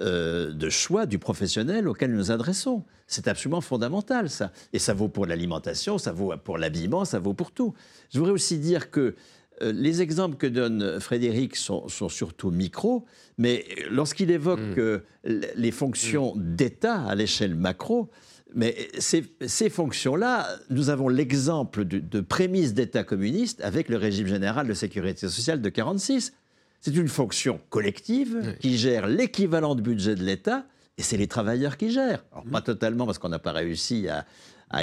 euh, 0.02 0.52
de 0.52 0.70
choix 0.70 1.06
du 1.06 1.20
professionnel 1.20 1.88
auquel 1.88 2.12
nous 2.12 2.18
nous 2.18 2.32
adressons. 2.32 2.84
C'est 3.08 3.28
absolument 3.28 3.62
fondamental, 3.62 4.30
ça. 4.30 4.52
Et 4.74 4.80
ça 4.80 4.94
vaut 4.94 5.10
pour 5.10 5.26
l'alimentation, 5.26 5.98
ça 5.98 6.12
vaut 6.12 6.34
pour 6.44 6.58
l'habillement, 6.58 7.06
ça 7.06 7.20
vaut 7.20 7.34
pour 7.34 7.52
tout. 7.52 7.74
Je 8.12 8.20
voudrais 8.20 8.34
aussi 8.34 8.58
dire 8.58 8.92
que 8.92 9.16
euh, 9.62 9.72
les 9.74 10.02
exemples 10.02 10.38
que 10.38 10.48
donne 10.48 11.00
Frédéric 11.00 11.56
sont, 11.56 11.88
surtout 11.88 12.52
micro, 12.52 13.06
mais 13.38 13.66
lorsqu'il 13.90 14.32
évoque 14.32 14.60
mm. 14.60 14.80
euh, 14.80 15.00
les 15.24 15.72
fonctions 15.72 16.34
d'État 16.36 17.04
à 17.04 17.16
l'échelle 17.16 17.56
macro, 17.56 18.10
mais 18.56 18.90
ces, 18.98 19.70
fonctions-là, 19.70 20.48
nous 20.70 20.90
avons 20.90 21.08
l'exemple 21.08 21.86
de, 21.86 22.00
de 22.00 22.22
prémices 22.22 22.74
d'État 22.74 23.04
communiste 23.04 23.62
avec 23.62 23.90
le 23.90 23.98
régime 23.98 24.28
général 24.28 24.68
de 24.68 24.74
sécurité 24.74 25.28
sociale 25.28 25.62
de 25.62 25.70
1946. 25.70 26.34
C'est 26.82 26.96
une 26.96 27.10
fonction 27.10 27.60
collective 27.70 28.56
qui 28.60 28.78
gère 28.78 29.08
l'équivalent 29.08 29.76
de 29.76 29.82
budget 29.82 30.16
de 30.16 30.24
l'État, 30.24 30.66
et 30.98 31.04
c'est 31.04 31.18
les 31.18 31.28
travailleurs 31.28 31.78
qui 31.78 31.92
gèrent. 31.92 32.24
Alors, 32.32 32.46
pas 32.46 32.62
totalement, 32.62 33.06
parce 33.06 33.20
qu'on 33.20 33.30
n'a 33.30 33.40
pas 33.40 33.52
réussi 33.52 34.08
à, 34.08 34.26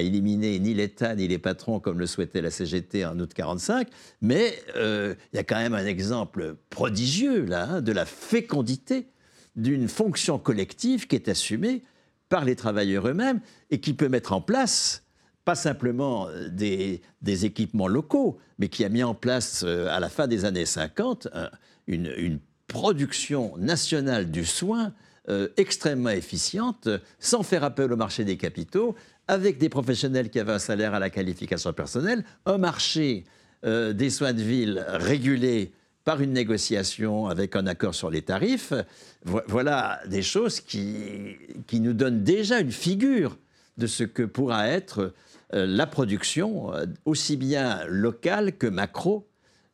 éliminer 0.00 0.58
ni 0.58 0.74
l'État 0.74 1.14
ni 1.14 1.28
les 1.28 1.38
patrons 1.38 1.78
comme 1.78 2.00
le 2.00 2.06
souhaitait 2.06 2.40
la 2.42 2.50
CGT 2.50 3.06
en 3.06 3.18
août 3.20 3.32
45, 3.32 3.86
mais 4.20 4.52
euh, 4.74 5.14
il 5.32 5.36
y 5.36 5.38
a 5.38 5.44
quand 5.44 5.58
même 5.58 5.74
un 5.74 5.86
exemple 5.86 6.56
prodigieux 6.70 7.44
là 7.44 7.68
hein, 7.70 7.80
de 7.82 7.92
la 7.92 8.04
fécondité 8.04 9.06
d'une 9.54 9.86
fonction 9.86 10.40
collective 10.40 11.06
qui 11.06 11.14
est 11.14 11.28
assumée 11.28 11.84
par 12.28 12.44
les 12.44 12.56
travailleurs 12.56 13.08
eux-mêmes 13.08 13.40
et 13.70 13.80
qui 13.80 13.94
peut 13.94 14.08
mettre 14.08 14.32
en 14.32 14.40
place 14.40 15.06
pas 15.46 15.54
simplement 15.54 16.28
euh, 16.28 16.48
des, 16.50 17.00
équipements 17.46 17.86
locaux, 17.86 18.36
mais 18.58 18.68
qui 18.68 18.84
a 18.84 18.90
mis 18.90 19.04
en 19.04 19.14
place 19.14 19.62
euh, 19.64 19.86
à 19.88 20.00
la 20.00 20.10
fin 20.10 20.26
des 20.26 20.44
années 20.44 20.66
50 20.66 21.28
une, 21.86 22.40
production 22.66 23.56
nationale 23.58 24.28
du 24.28 24.44
soin 24.44 24.92
euh, 25.28 25.48
extrêmement 25.56 26.10
efficiente, 26.10 26.88
sans 27.20 27.44
faire 27.44 27.62
appel 27.62 27.92
au 27.92 27.96
marché 27.96 28.24
des 28.24 28.36
capitaux, 28.36 28.96
avec 29.28 29.58
des 29.58 29.68
professionnels 29.68 30.30
qui 30.30 30.40
avaient 30.40 30.54
un 30.54 30.58
salaire 30.58 30.92
à 30.92 30.98
la 30.98 31.08
qualification 31.08 31.72
personnelle, 31.72 32.24
un 32.44 32.58
marché 32.58 33.24
des 33.64 34.10
soins 34.10 34.32
de 34.32 34.42
ville 34.42 34.84
régulé 34.88 35.72
par 36.06 36.22
une 36.22 36.32
négociation 36.32 37.26
avec 37.26 37.56
un 37.56 37.66
accord 37.66 37.94
sur 37.94 38.10
les 38.10 38.22
tarifs. 38.22 38.72
Voilà 39.24 40.00
des 40.06 40.22
choses 40.22 40.60
qui, 40.60 41.36
qui 41.66 41.80
nous 41.80 41.94
donnent 41.94 42.22
déjà 42.22 42.60
une 42.60 42.70
figure 42.70 43.36
de 43.76 43.88
ce 43.88 44.04
que 44.04 44.22
pourra 44.22 44.68
être 44.68 45.12
euh, 45.52 45.66
la 45.66 45.86
production, 45.86 46.72
euh, 46.72 46.86
aussi 47.06 47.36
bien 47.36 47.84
locale 47.88 48.56
que 48.56 48.68
macro, 48.68 49.26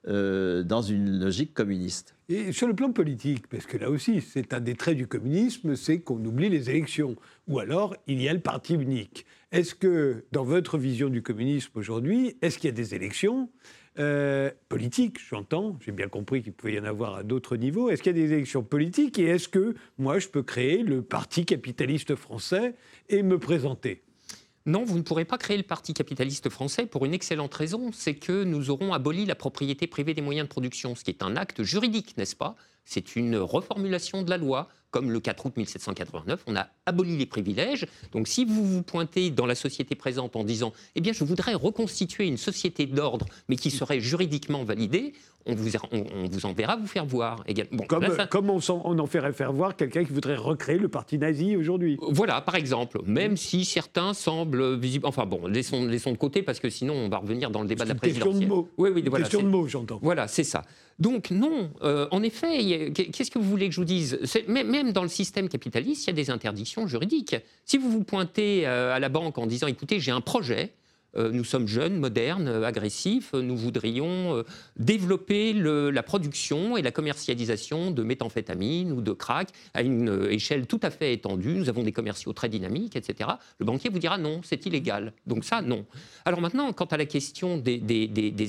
euh, 0.08 0.62
dans 0.62 0.80
une 0.80 1.20
logique 1.20 1.52
communiste. 1.52 2.16
Et 2.30 2.52
sur 2.52 2.66
le 2.66 2.74
plan 2.74 2.92
politique, 2.92 3.46
parce 3.48 3.66
que 3.66 3.76
là 3.76 3.90
aussi, 3.90 4.22
c'est 4.22 4.54
un 4.54 4.60
des 4.60 4.74
traits 4.74 4.96
du 4.96 5.06
communisme, 5.06 5.76
c'est 5.76 6.00
qu'on 6.00 6.24
oublie 6.24 6.48
les 6.48 6.70
élections. 6.70 7.14
Ou 7.46 7.58
alors, 7.58 7.94
il 8.06 8.22
y 8.22 8.28
a 8.28 8.32
le 8.32 8.40
parti 8.40 8.72
unique. 8.72 9.26
Est-ce 9.52 9.74
que, 9.74 10.24
dans 10.32 10.44
votre 10.44 10.78
vision 10.78 11.10
du 11.10 11.22
communisme 11.22 11.72
aujourd'hui, 11.74 12.38
est-ce 12.40 12.56
qu'il 12.56 12.70
y 12.70 12.72
a 12.72 12.76
des 12.76 12.94
élections? 12.94 13.50
Euh, 13.98 14.50
politiques, 14.68 15.18
j'entends, 15.28 15.78
j'ai 15.84 15.92
bien 15.92 16.08
compris 16.08 16.42
qu'il 16.42 16.52
pouvait 16.52 16.74
y 16.74 16.80
en 16.80 16.84
avoir 16.84 17.16
à 17.16 17.22
d'autres 17.22 17.56
niveaux. 17.56 17.90
Est-ce 17.90 18.02
qu'il 18.02 18.16
y 18.16 18.20
a 18.20 18.26
des 18.26 18.32
élections 18.32 18.62
politiques 18.62 19.18
et 19.18 19.24
est-ce 19.24 19.48
que 19.48 19.74
moi 19.98 20.18
je 20.18 20.28
peux 20.28 20.42
créer 20.42 20.82
le 20.82 21.02
Parti 21.02 21.44
capitaliste 21.44 22.14
français 22.16 22.74
et 23.08 23.22
me 23.22 23.38
présenter? 23.38 24.02
Non, 24.64 24.84
vous 24.84 24.96
ne 24.96 25.02
pourrez 25.02 25.24
pas 25.24 25.38
créer 25.38 25.56
le 25.56 25.64
Parti 25.64 25.92
capitaliste 25.92 26.48
français 26.48 26.86
pour 26.86 27.04
une 27.04 27.14
excellente 27.14 27.52
raison, 27.52 27.90
c'est 27.92 28.14
que 28.14 28.44
nous 28.44 28.70
aurons 28.70 28.92
aboli 28.92 29.26
la 29.26 29.34
propriété 29.34 29.86
privée 29.86 30.14
des 30.14 30.22
moyens 30.22 30.46
de 30.46 30.50
production, 30.50 30.94
ce 30.94 31.02
qui 31.02 31.10
est 31.10 31.22
un 31.22 31.36
acte 31.36 31.62
juridique, 31.62 32.16
n'est-ce 32.16 32.36
pas? 32.36 32.54
C'est 32.84 33.16
une 33.16 33.36
reformulation 33.36 34.22
de 34.22 34.30
la 34.30 34.36
loi 34.36 34.68
comme 34.92 35.10
le 35.10 35.18
4 35.18 35.46
août 35.46 35.56
1789, 35.56 36.44
on 36.46 36.54
a 36.54 36.68
aboli 36.86 37.16
les 37.16 37.26
privilèges. 37.26 37.86
Donc 38.12 38.28
si 38.28 38.44
vous 38.44 38.64
vous 38.64 38.82
pointez 38.82 39.30
dans 39.30 39.46
la 39.46 39.54
société 39.54 39.94
présente 39.94 40.36
en 40.36 40.44
disant 40.44 40.72
Eh 40.94 41.00
bien, 41.00 41.12
je 41.12 41.24
voudrais 41.24 41.54
reconstituer 41.54 42.26
une 42.26 42.36
société 42.36 42.86
d'ordre, 42.86 43.26
mais 43.48 43.56
qui 43.56 43.70
serait 43.70 44.00
juridiquement 44.00 44.64
validée, 44.64 45.14
on 45.46 45.54
vous, 45.54 45.70
on, 45.90 46.28
vous 46.28 46.46
enverra 46.46 46.76
vous 46.76 46.86
faire 46.86 47.04
voir. 47.04 47.44
Bon, 47.72 47.84
comme, 47.86 48.06
comme 48.30 48.50
on, 48.50 48.60
on, 48.68 48.98
en 48.98 49.06
ferait 49.06 49.32
faire 49.32 49.52
voir 49.52 49.74
quelqu'un 49.74 50.04
qui 50.04 50.12
voudrait 50.12 50.36
recréer 50.36 50.78
le 50.78 50.88
parti 50.88 51.18
nazi 51.18 51.56
aujourd'hui. 51.56 51.98
Voilà, 52.00 52.40
par 52.42 52.54
exemple. 52.54 53.00
Même 53.06 53.36
si 53.36 53.64
certains 53.64 54.14
semblent 54.14 54.76
visibles. 54.78 55.06
Enfin 55.06 55.26
bon, 55.26 55.46
laissons, 55.46 55.84
laissons 55.86 56.12
de 56.12 56.18
côté 56.18 56.42
parce 56.42 56.60
que 56.60 56.70
sinon 56.70 56.94
on 56.94 57.08
va 57.08 57.18
revenir 57.18 57.50
dans 57.50 57.62
le 57.62 57.66
débat 57.66 57.84
de 57.84 57.88
la 57.88 57.94
présidentielle. 57.96 58.34
Question 58.34 58.48
de 58.48 58.54
mots. 58.54 58.68
Oui, 58.76 58.90
oui, 58.94 59.02
voilà, 59.08 59.24
question 59.24 59.42
de 59.42 59.48
mots, 59.48 59.66
j'entends. 59.66 59.98
Voilà, 60.00 60.28
c'est 60.28 60.44
ça. 60.44 60.62
Donc 60.98 61.30
non, 61.30 61.70
euh, 61.82 62.06
en 62.10 62.22
effet, 62.22 62.92
qu'est-ce 62.92 63.30
que 63.30 63.38
vous 63.38 63.48
voulez 63.48 63.68
que 63.68 63.74
je 63.74 63.80
vous 63.80 63.86
dise? 63.86 64.18
Même 64.48 64.92
dans 64.92 65.02
le 65.02 65.08
système 65.08 65.48
capitaliste, 65.48 66.04
il 66.04 66.06
y 66.08 66.10
a 66.10 66.14
des 66.14 66.30
interdictions 66.30 66.86
juridiques. 66.86 67.36
Si 67.64 67.78
vous 67.78 67.90
vous 67.90 68.04
pointez 68.04 68.66
euh, 68.66 68.94
à 68.94 68.98
la 68.98 69.08
banque 69.08 69.38
en 69.38 69.46
disant, 69.46 69.66
écoutez, 69.66 70.00
j'ai 70.00 70.10
un 70.10 70.20
projet, 70.20 70.72
nous 71.14 71.44
sommes 71.44 71.68
jeunes, 71.68 71.98
modernes, 71.98 72.48
euh, 72.48 72.64
agressifs. 72.64 73.32
Nous 73.34 73.56
voudrions 73.56 74.36
euh, 74.36 74.42
développer 74.76 75.52
la 75.52 76.02
production 76.02 76.76
et 76.76 76.82
la 76.82 76.90
commercialisation 76.90 77.90
de 77.90 78.02
méthamphétamine 78.02 78.92
ou 78.92 79.00
de 79.00 79.12
crack 79.12 79.48
à 79.74 79.82
une 79.82 80.26
échelle 80.30 80.66
tout 80.66 80.80
à 80.82 80.90
fait 80.90 81.12
étendue. 81.12 81.54
Nous 81.54 81.68
avons 81.68 81.82
des 81.82 81.92
commerciaux 81.92 82.32
très 82.32 82.48
dynamiques, 82.48 82.96
etc. 82.96 83.30
Le 83.58 83.66
banquier 83.66 83.90
vous 83.90 83.98
dira 83.98 84.18
non, 84.18 84.40
c'est 84.42 84.64
illégal. 84.66 85.12
Donc 85.26 85.44
ça, 85.44 85.62
non. 85.62 85.84
Alors 86.24 86.40
maintenant, 86.40 86.72
quant 86.72 86.86
à 86.86 86.96
la 86.96 87.06
question 87.06 87.58
des, 87.58 87.82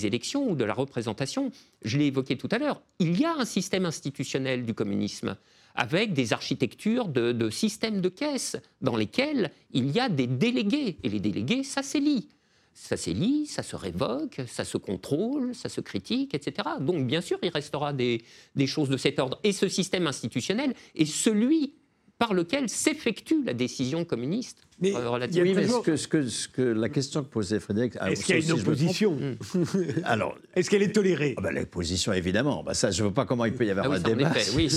élections 0.05 0.49
ou 0.49 0.55
de 0.55 0.64
la 0.64 0.74
représentation, 0.74 1.51
je 1.84 1.97
l'ai 1.97 2.05
évoqué 2.05 2.38
tout 2.38 2.49
à 2.51 2.57
l'heure, 2.57 2.82
il 2.99 3.20
y 3.20 3.26
a 3.26 3.36
un 3.38 3.45
système 3.45 3.86
institutionnel 3.86 4.66
du 4.66 4.74
communisme 4.74 5.36
avec 5.76 6.14
des 6.14 6.34
architectures 6.34 7.07
de, 7.07 7.32
de 7.32 7.49
systèmes 7.49 7.99
de 7.99 8.09
caisses 8.09 8.57
dans 8.82 8.95
lesquels 8.95 9.51
il 9.72 9.89
y 9.89 9.99
a 9.99 10.07
des 10.07 10.28
délégués. 10.28 10.97
Et 11.03 11.09
les 11.09 11.20
délégués, 11.20 11.64
ça 11.64 11.82
s'élit 11.82 12.30
ça 12.74 12.98
s'élit, 12.98 13.46
ça 13.46 13.64
se 13.64 13.76
révoque, 13.76 14.42
ça 14.48 14.66
se 14.66 14.78
contrôle, 14.78 15.54
ça 15.54 15.70
se 15.70 15.82
critique, 15.82 16.34
etc. 16.34 16.68
Donc 16.82 17.06
bien 17.06 17.22
sûr, 17.22 17.38
il 17.44 17.50
restera 17.50 17.94
des, 17.94 18.24
choses 18.66 18.90
de 18.90 18.98
cet 18.98 19.20
ordre. 19.20 19.40
Et 19.44 19.52
ce 19.52 19.68
système 19.68 20.08
institutionnel 20.08 20.74
est 20.96 21.06
celui 21.06 21.76
par 22.20 22.34
lequel 22.34 22.70
s'effectue 22.70 23.44
la 23.44 23.54
décision 23.54 24.06
communiste. 24.06 24.60
Mais, 24.80 24.94
euh, 24.96 25.28
oui, 25.34 25.54
mais 25.54 25.68
ce 25.68 25.80
que, 26.08 26.28
ce, 26.28 26.48
que, 26.48 26.62
la 26.62 26.90
question 26.90 27.24
que 27.24 27.30
posait 27.30 27.60
Frédéric... 27.60 27.96
Est-ce 27.96 28.26
qu'il 28.26 28.36
y 28.36 28.42
a 28.42 28.46
une 28.46 28.60
opposition 28.60 29.18
Alors, 30.04 30.38
Est-ce 30.56 30.70
qu'elle 30.70 30.84
est 30.84 30.94
tolérée? 30.94 31.36
Ah 31.38 31.42
ben, 31.42 31.52
L'opposition, 31.52 32.14
évidemment. 32.14 32.64
Bah, 32.64 32.74
ça, 32.74 32.92
je 32.92 33.04
ne 33.04 33.08
vois 33.08 33.14
pas 33.14 33.26
comment 33.26 33.46
il 33.46 33.54
peut 33.54 33.66
y 33.66 33.72
avoir 33.72 33.92
ah 33.92 33.96
un 33.96 34.00
débat. 34.00 34.32
oui. 34.56 34.70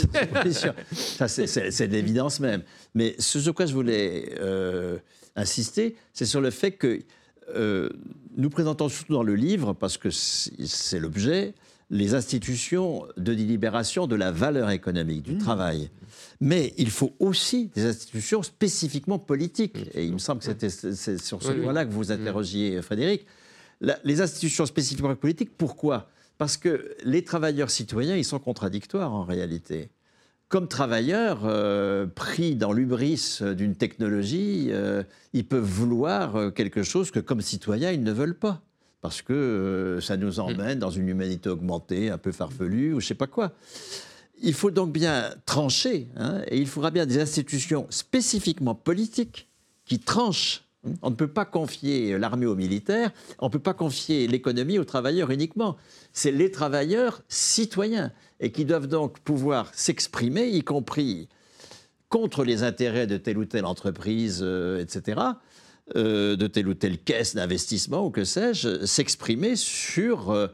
ça, 0.93 1.29
c'est 1.29 1.87
l'évidence 1.87 2.41
même. 2.41 2.63
Mais 2.95 3.15
ce 3.19 3.41
sur 3.41 3.55
quoi 3.55 3.67
je 3.67 3.75
voulais 3.75 4.35
euh, 4.41 4.99
insister, 5.35 5.97
c'est 6.13 6.27
sur 6.27 6.41
le 6.41 6.51
fait 6.51 6.73
que 6.73 7.01
euh, 7.55 7.89
nous 8.37 8.51
présentons 8.51 8.89
surtout 8.89 9.15
dans 9.15 9.23
le 9.23 9.35
livre, 9.35 9.73
parce 9.73 9.99
que 9.99 10.11
c'est 10.11 10.99
l'objet, 10.99 11.55
les 11.91 12.15
institutions 12.15 13.07
de 13.17 13.35
délibération 13.35 14.07
de 14.07 14.17
la 14.17 14.33
valeur 14.33 14.71
économique 14.71 15.23
du 15.23 15.35
mmh. 15.35 15.39
travail. 15.39 15.91
Mais 16.41 16.75
il 16.77 16.91
faut 16.91 17.15
aussi 17.19 17.71
des 17.75 17.87
institutions 17.87 18.43
spécifiquement 18.43 19.19
politiques. 19.19 19.79
Et 19.95 20.05
il 20.05 20.13
me 20.13 20.19
semble 20.19 20.41
que 20.41 20.47
c'était 20.47 20.71
sur 21.19 21.43
ce 21.43 21.53
point-là 21.53 21.85
que 21.85 21.93
vous 21.93 22.07
mmh. 22.07 22.13
interrogiez, 22.13 22.83
Frédéric. 22.83 23.27
les 24.05 24.21
institutions 24.21 24.67
spécifiquement 24.67 25.15
politiques, 25.15 25.57
pourquoi? 25.57 26.09
Parce 26.39 26.57
que 26.57 26.95
les 27.05 27.25
travailleurs 27.25 27.71
citoyens, 27.71 28.17
ils 28.17 28.25
sont 28.25 28.39
contradictoires 28.39 29.13
en 29.13 29.25
réalité 29.25 29.91
comme 30.49 30.69
travailleurs 30.69 31.41
euh, 31.45 32.07
pris 32.07 32.55
dans 32.55 32.73
l'ubris 32.73 33.39
d'une 33.41 33.75
technologie, 33.75 34.69
euh, 34.71 35.03
ils 35.33 35.47
peuvent 35.47 35.65
vouloir 35.65 36.37
euh, 36.37 36.51
quelque 36.51 36.83
chose 36.83 37.11
que 37.11 37.19
comme 37.19 37.41
citoyens, 37.41 37.91
ils 37.91 38.03
ne 38.03 38.13
veulent 38.13 38.39
pas. 38.39 38.63
Parce 39.03 39.23
que 39.23 39.99
ça 40.01 40.17
nous 40.17 40.41
emmène 40.41 40.79
dans 40.79 40.91
une 40.91 41.09
humanité 41.09 41.49
augmentée, 41.49 42.11
un 42.11 42.19
peu 42.19 42.33
farfelue, 42.33 42.93
ou 42.93 43.01
je 43.01 43.05
ne 43.05 43.09
sais 43.09 43.15
pas 43.15 43.27
quoi. 43.27 43.53
Il 44.43 44.55
faut 44.55 44.71
donc 44.71 44.93
bien 44.93 45.31
trancher, 45.45 46.09
hein, 46.17 46.41
et 46.49 46.59
il 46.59 46.67
faudra 46.67 46.91
bien 46.91 47.07
des 47.07 47.21
institutions 47.21 47.87
spécifiquement 47.91 48.75
politiques 48.75 49.49
qui 49.85 50.01
tranchent 50.01 50.67
on 51.03 51.11
ne 51.11 51.15
peut 51.15 51.29
pas 51.29 51.45
confier 51.45 52.19
l'armée 52.19 52.47
aux 52.47 52.55
militaires, 52.55 53.11
on 53.39 53.47
ne 53.47 53.51
peut 53.51 53.59
pas 53.59 53.75
confier 53.75 54.27
l'économie 54.27 54.79
aux 54.79 54.85
travailleurs 54.85 55.31
uniquement. 55.31 55.77
C'est 56.13 56.31
les 56.31 56.51
travailleurs 56.51 57.23
citoyens 57.29 58.13
et 58.41 58.53
qui 58.53 58.65
doivent 58.65 58.87
donc 58.87 59.21
pouvoir 59.21 59.73
s'exprimer, 59.75 60.49
y 60.49 60.63
compris 60.63 61.29
contre 62.09 62.45
les 62.45 62.63
intérêts 62.63 63.07
de 63.07 63.17
telle 63.17 63.39
ou 63.39 63.45
telle 63.45 63.65
entreprise, 63.65 64.41
euh, 64.43 64.81
etc., 64.81 65.21
euh, 65.95 66.37
de 66.37 66.47
telle 66.47 66.69
ou 66.69 66.75
telle 66.75 66.99
caisse 66.99 67.35
d'investissement 67.35 68.07
ou 68.07 68.11
que 68.11 68.25
sais-je, 68.25 68.85
s'exprimer 68.85 69.55
sur 69.55 70.31
euh, 70.31 70.49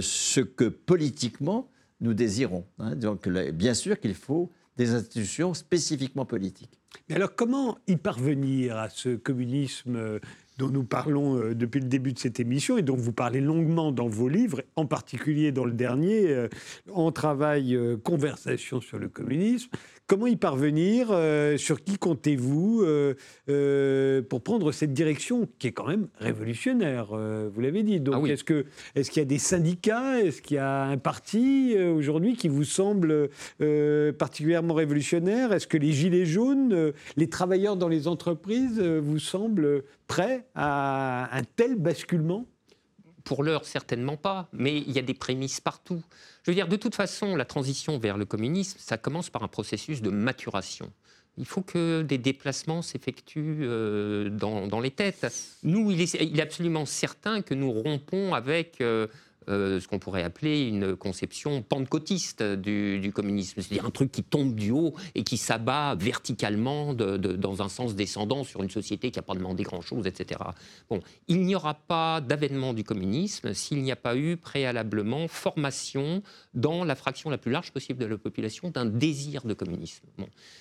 ce 0.00 0.40
que 0.40 0.64
politiquement 0.64 1.70
nous 2.00 2.14
désirons. 2.14 2.64
Hein. 2.78 2.96
Donc 2.96 3.28
bien 3.28 3.74
sûr 3.74 4.00
qu'il 4.00 4.14
faut 4.14 4.50
des 4.76 4.90
institutions 4.90 5.54
spécifiquement 5.54 6.24
politiques. 6.24 6.80
Mais 7.08 7.14
alors 7.14 7.34
comment 7.34 7.78
y 7.86 7.96
parvenir 7.96 8.76
à 8.76 8.88
ce 8.90 9.16
communisme 9.16 10.18
dont 10.58 10.68
nous 10.68 10.84
parlons 10.84 11.38
euh, 11.38 11.54
depuis 11.54 11.80
le 11.80 11.88
début 11.88 12.12
de 12.12 12.18
cette 12.18 12.40
émission 12.40 12.78
et 12.78 12.82
dont 12.82 12.96
vous 12.96 13.12
parlez 13.12 13.40
longuement 13.40 13.92
dans 13.92 14.08
vos 14.08 14.28
livres, 14.28 14.62
en 14.76 14.86
particulier 14.86 15.52
dans 15.52 15.64
le 15.64 15.72
dernier, 15.72 16.28
euh, 16.28 16.48
En 16.90 17.12
travail, 17.12 17.74
euh, 17.74 17.96
conversation 17.96 18.80
sur 18.80 18.98
le 18.98 19.08
communisme. 19.08 19.70
Comment 20.06 20.26
y 20.26 20.36
parvenir 20.36 21.08
euh, 21.10 21.56
Sur 21.56 21.82
qui 21.82 21.96
comptez-vous 21.96 22.84
pour 24.28 24.42
prendre 24.42 24.72
cette 24.72 24.92
direction 24.92 25.48
qui 25.58 25.68
est 25.68 25.72
quand 25.72 25.86
même 25.86 26.08
révolutionnaire 26.18 27.14
Vous 27.54 27.60
l'avez 27.60 27.82
dit. 27.82 28.00
Donc, 28.00 28.24
ah 28.26 28.32
est-ce 28.32 28.44
que 28.44 28.66
est-ce 28.94 29.10
qu'il 29.10 29.20
y 29.20 29.24
a 29.24 29.28
des 29.28 29.38
syndicats 29.38 30.20
Est-ce 30.20 30.42
qu'il 30.42 30.56
y 30.56 30.60
a 30.60 30.84
un 30.84 30.98
parti 30.98 31.76
aujourd'hui 31.78 32.36
qui 32.36 32.48
vous 32.48 32.64
semble 32.64 33.30
particulièrement 34.18 34.74
révolutionnaire? 34.74 35.52
Est-ce 35.52 35.66
que 35.66 35.78
les 35.78 35.92
gilets 35.92 36.26
jaunes, 36.26 36.92
les 37.16 37.28
travailleurs 37.28 37.76
dans 37.76 37.88
les 37.88 38.06
entreprises, 38.08 38.80
vous 38.80 39.18
semblent 39.18 39.82
prêts 40.06 40.46
à 40.54 41.36
un 41.36 41.44
tel 41.44 41.76
basculement? 41.76 42.46
Pour 43.24 43.44
l'heure, 43.44 43.64
certainement 43.64 44.16
pas, 44.16 44.48
mais 44.52 44.78
il 44.78 44.90
y 44.90 44.98
a 44.98 45.02
des 45.02 45.14
prémices 45.14 45.60
partout. 45.60 46.02
Je 46.42 46.50
veux 46.50 46.54
dire, 46.56 46.66
de 46.66 46.76
toute 46.76 46.96
façon, 46.96 47.36
la 47.36 47.44
transition 47.44 47.98
vers 47.98 48.16
le 48.16 48.24
communisme, 48.24 48.78
ça 48.80 48.98
commence 48.98 49.30
par 49.30 49.44
un 49.44 49.48
processus 49.48 50.02
de 50.02 50.10
maturation. 50.10 50.90
Il 51.38 51.46
faut 51.46 51.62
que 51.62 52.02
des 52.02 52.18
déplacements 52.18 52.82
s'effectuent 52.82 53.60
euh, 53.62 54.28
dans, 54.28 54.80
les 54.80 54.90
têtes. 54.90 55.26
Nous, 55.62 55.90
il 55.90 56.02
est, 56.02 56.40
absolument 56.40 56.84
certain 56.84 57.40
que 57.40 57.54
nous 57.54 57.72
rompons 57.72 58.34
avec 58.34 58.80
euh, 58.80 59.06
euh, 59.48 59.80
ce 59.80 59.88
qu'on 59.88 59.98
pourrait 59.98 60.22
appeler 60.22 60.62
une 60.62 60.96
conception 60.96 61.62
pentecôtiste 61.62 62.42
du, 62.42 63.12
communisme, 63.14 63.60
c'est-à-dire 63.60 63.86
un 63.86 63.90
truc 63.90 64.10
qui 64.12 64.22
tombe 64.22 64.54
du 64.54 64.70
haut 64.70 64.94
et 65.14 65.24
qui 65.24 65.36
s'abat 65.36 65.94
verticalement 65.94 66.94
dans 66.94 67.62
un 67.62 67.68
sens 67.68 67.94
descendant 67.94 68.44
sur 68.44 68.62
une 68.62 68.70
société 68.70 69.10
qui 69.10 69.18
n'a 69.18 69.22
pas 69.22 69.34
demandé 69.34 69.62
grand-chose, 69.62 70.06
etc. 70.06 70.40
Bon, 70.88 71.00
il 71.28 71.42
n'y 71.42 71.54
aura 71.54 71.74
pas 71.74 72.20
d'avènement 72.20 72.74
du 72.74 72.84
communisme 72.84 73.54
s'il 73.54 73.82
n'y 73.82 73.92
a 73.92 73.96
pas 73.96 74.16
eu 74.16 74.36
préalablement 74.36 75.28
formation 75.28 76.22
dans 76.54 76.84
la 76.84 76.94
fraction 76.94 77.30
la 77.30 77.38
plus 77.38 77.50
large 77.50 77.72
possible 77.72 77.98
de 77.98 78.06
la 78.06 78.18
population 78.18 78.70
d'un 78.70 78.86
désir 78.86 79.42
de 79.44 79.54
communisme. 79.54 80.06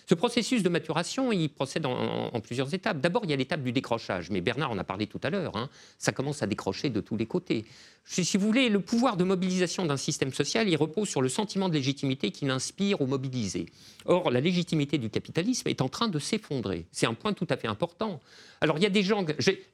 Ce 0.08 0.16
processus 0.16 0.64
de 0.64 0.70
maturation, 0.70 1.32
il 1.32 1.50
procède 1.50 1.86
en, 1.86 2.40
plusieurs 2.42 2.74
étapes. 2.74 3.00
D'abord, 3.00 3.24
il 3.26 3.30
y 3.30 3.34
a 3.34 3.36
l'étape 3.36 3.64
du 3.64 3.72
décrochage, 3.72 4.30
mais 4.30 4.42
Bernard 4.42 4.72
en 4.72 4.78
a 4.78 4.84
parlé 4.84 5.08
tout 5.08 5.20
à 5.24 5.30
l'heure, 5.30 5.56
hein. 5.56 5.70
ça 5.98 6.12
commence 6.12 6.42
à 6.44 6.48
décrocher 6.48 6.90
de 6.90 7.02
tous 7.02 7.18
les 7.18 7.26
côtés. 7.26 7.66
Si 8.04 8.38
vous 8.38 8.46
voulez, 8.46 8.70
le 8.72 8.80
pouvoir 8.80 9.18
de 9.18 9.24
mobilisation 9.24 9.86
d'un 9.86 9.98
système 9.98 10.34
social, 10.34 10.68
il 10.68 10.76
repose 10.76 11.10
sur 11.10 11.22
le 11.22 11.30
sentiment 11.30 11.70
de 11.70 11.76
légitimité 11.76 12.32
qu'il 12.32 12.50
inspire 12.50 13.02
aux 13.02 13.08
mobilisés. 13.08 13.68
Or, 14.06 14.32
la 14.32 14.40
légitimité 14.40 14.98
du 14.98 15.10
capitalisme 15.10 15.68
est 15.68 15.82
en 15.82 15.90
train 15.90 16.08
de 16.08 16.20
s'effondrer. 16.20 16.86
C'est 16.92 17.06
un 17.06 17.14
point 17.14 17.34
tout 17.34 17.48
à 17.50 17.58
fait 17.58 17.68
important. 17.68 18.20
Alors, 18.62 18.78
il 18.78 18.84
y 18.84 18.88
a 18.88 18.90
des 18.90 19.04
gens, 19.04 19.26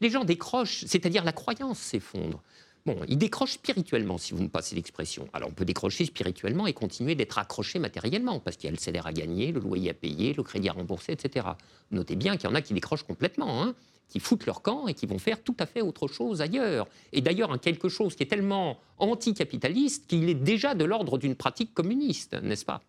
les 0.02 0.10
gens 0.10 0.26
décrochent, 0.26 0.84
c'est-à-dire 0.86 1.24
la 1.24 1.32
croyance 1.34 1.80
s'effondre. 1.80 2.42
Bon, 2.88 2.96
il 3.10 3.18
décroche 3.18 3.52
spirituellement, 3.52 4.18
si 4.18 4.34
vous 4.34 4.44
me 4.44 4.48
passez 4.48 4.74
l'expression. 4.74 5.28
Alors 5.34 5.50
on 5.50 5.52
peut 5.52 5.66
décrocher 5.66 6.06
spirituellement 6.06 6.68
et 6.68 6.74
continuer 6.74 7.16
d'être 7.16 7.38
accroché 7.38 7.80
matériellement, 7.80 8.40
parce 8.40 8.56
qu'il 8.56 8.68
y 8.68 8.70
a 8.70 8.72
le 8.72 8.78
salaire 8.78 9.06
à 9.06 9.12
gagner, 9.12 9.52
le 9.52 9.60
loyer 9.60 9.90
à 9.90 9.94
payer, 9.94 10.34
le 10.34 10.42
crédit 10.42 10.70
à 10.70 10.72
rembourser, 10.72 11.12
etc. 11.12 11.48
Notez 11.92 12.16
bien 12.16 12.38
qu'il 12.38 12.50
y 12.50 12.54
en 12.54 12.56
a 12.56 12.62
qui 12.62 12.74
décrochent 12.74 13.04
complètement, 13.04 13.62
hein, 13.62 13.76
qui 14.10 14.20
foutent 14.20 14.46
leur 14.46 14.62
camp 14.62 14.88
et 14.88 14.94
qui 14.94 15.06
vont 15.06 15.20
faire 15.20 15.44
tout 15.44 15.56
à 15.60 15.66
fait 15.66 15.82
autre 15.82 16.08
chose 16.08 16.42
ailleurs. 16.42 16.88
Et 17.12 17.22
d'ailleurs, 17.22 17.52
un 17.52 17.58
quelque 17.58 17.90
chose 17.90 18.16
qui 18.16 18.24
est 18.24 18.28
tellement 18.28 18.80
anticapitaliste 18.98 20.08
qu'il 20.08 20.30
est 20.30 20.36
déjà 20.36 20.76
de 20.76 20.86
l'ordre 20.86 21.18
d'une 21.18 21.36
pratique 21.36 21.74
communiste, 21.74 22.36
n'est-ce 22.42 22.66
pas? 22.66 22.82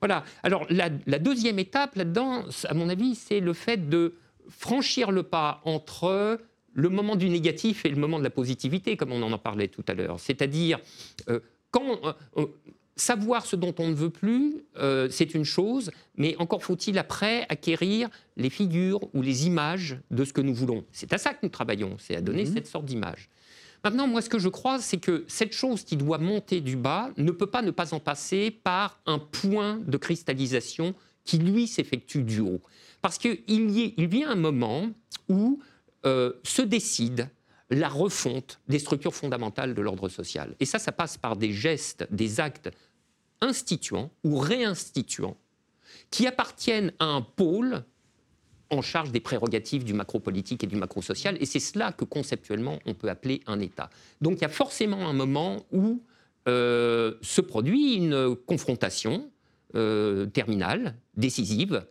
Voilà. 0.00 0.24
Alors 0.42 0.66
la, 0.70 0.88
deuxième 1.18 1.58
étape 1.58 1.94
là-dedans, 1.94 2.44
à 2.64 2.74
mon 2.74 2.88
avis, 2.88 3.14
c'est 3.14 3.40
le 3.40 3.52
fait 3.52 3.88
de 3.88 4.14
franchir 4.48 5.12
le 5.12 5.22
pas 5.22 5.60
entre 5.64 6.40
le 6.72 6.88
moment 6.88 7.16
du 7.16 7.28
négatif 7.28 7.84
et 7.84 7.88
le 7.88 7.96
moment 7.96 8.18
de 8.18 8.24
la 8.24 8.30
positivité, 8.30 8.96
comme 8.96 9.12
on 9.12 9.22
en 9.22 9.38
parlé 9.38 9.68
tout 9.68 9.84
à 9.88 9.94
l'heure. 9.94 10.20
C'est-à-dire, 10.20 10.78
euh, 11.28 11.40
quand 11.70 12.04
euh, 12.04 12.12
euh, 12.36 12.46
savoir 13.00 13.46
ce 13.46 13.56
dont 13.56 13.74
on 13.78 13.88
ne 13.88 13.94
veut 13.94 14.10
plus, 14.10 14.62
c'est 15.10 15.34
une 15.34 15.44
chose, 15.44 15.90
mais 16.16 16.36
encore 16.38 16.62
faut-il 16.62 16.98
après 16.98 17.46
acquérir 17.48 18.08
les 18.36 18.50
figures 18.50 19.00
ou 19.14 19.22
les 19.22 19.46
images 19.46 19.98
de 20.10 20.24
ce 20.24 20.32
que 20.32 20.40
nous 20.40 20.54
voulons. 20.54 20.84
C'est 20.92 21.12
à 21.12 21.18
ça 21.18 21.34
que 21.34 21.38
nous 21.42 21.48
travaillons, 21.48 21.96
c'est 21.98 22.16
à 22.16 22.20
donner 22.20 22.44
mhm. 22.44 22.54
cette 22.54 22.66
sorte 22.66 22.84
d'image. 22.84 23.28
Maintenant, 23.82 24.06
moi, 24.06 24.20
ce 24.20 24.28
que 24.28 24.38
je 24.38 24.48
crois, 24.48 24.78
c'est 24.78 24.98
que 24.98 25.24
cette 25.26 25.54
chose 25.54 25.84
qui 25.84 25.96
doit 25.96 26.18
monter 26.18 26.60
du 26.60 26.76
bas 26.76 27.10
ne 27.16 27.30
peut 27.30 27.46
pas 27.46 27.62
ne 27.62 27.70
pas 27.70 27.94
en 27.94 28.00
passer 28.00 28.50
par 28.50 29.00
un 29.06 29.18
point 29.18 29.78
de 29.78 29.96
cristallisation 29.96 30.94
qui, 31.24 31.38
lui, 31.38 31.66
s'effectue 31.66 32.22
du 32.22 32.40
haut. 32.40 32.60
Parce 33.00 33.16
qu'il 33.16 33.40
il 33.46 34.06
vient 34.06 34.30
un 34.30 34.36
moment 34.36 34.90
où 35.28 35.60
euh, 36.04 36.32
se 36.42 36.60
décide 36.60 37.28
la 37.70 37.88
refonte 37.88 38.60
des 38.68 38.78
structures 38.78 39.14
fondamentales 39.14 39.74
de 39.74 39.80
l'ordre 39.80 40.08
social. 40.08 40.54
Et 40.60 40.64
ça, 40.64 40.78
ça 40.78 40.92
passe 40.92 41.16
par 41.16 41.36
des 41.36 41.52
gestes, 41.52 42.06
des 42.10 42.40
actes 42.40 42.70
instituants 43.40 44.10
ou 44.24 44.38
réinstituants 44.38 45.36
qui 46.10 46.26
appartiennent 46.26 46.92
à 46.98 47.06
un 47.06 47.22
pôle 47.22 47.84
en 48.70 48.82
charge 48.82 49.10
des 49.10 49.20
prérogatives 49.20 49.84
du 49.84 49.94
macro-politique 49.94 50.62
et 50.64 50.66
du 50.66 50.76
macro-social. 50.76 51.36
Et 51.40 51.46
c'est 51.46 51.60
cela 51.60 51.92
que 51.92 52.04
conceptuellement 52.04 52.78
on 52.86 52.94
peut 52.94 53.08
appeler 53.08 53.42
un 53.46 53.60
État. 53.60 53.90
Donc 54.20 54.38
il 54.38 54.42
y 54.42 54.44
a 54.44 54.48
forcément 54.48 55.08
un 55.08 55.12
moment 55.12 55.66
où 55.72 56.02
euh, 56.48 57.14
se 57.20 57.40
produit 57.40 57.94
une 57.94 58.36
confrontation 58.46 59.30
euh, 59.74 60.26
terminale, 60.26 60.96
décisive, 61.16 61.84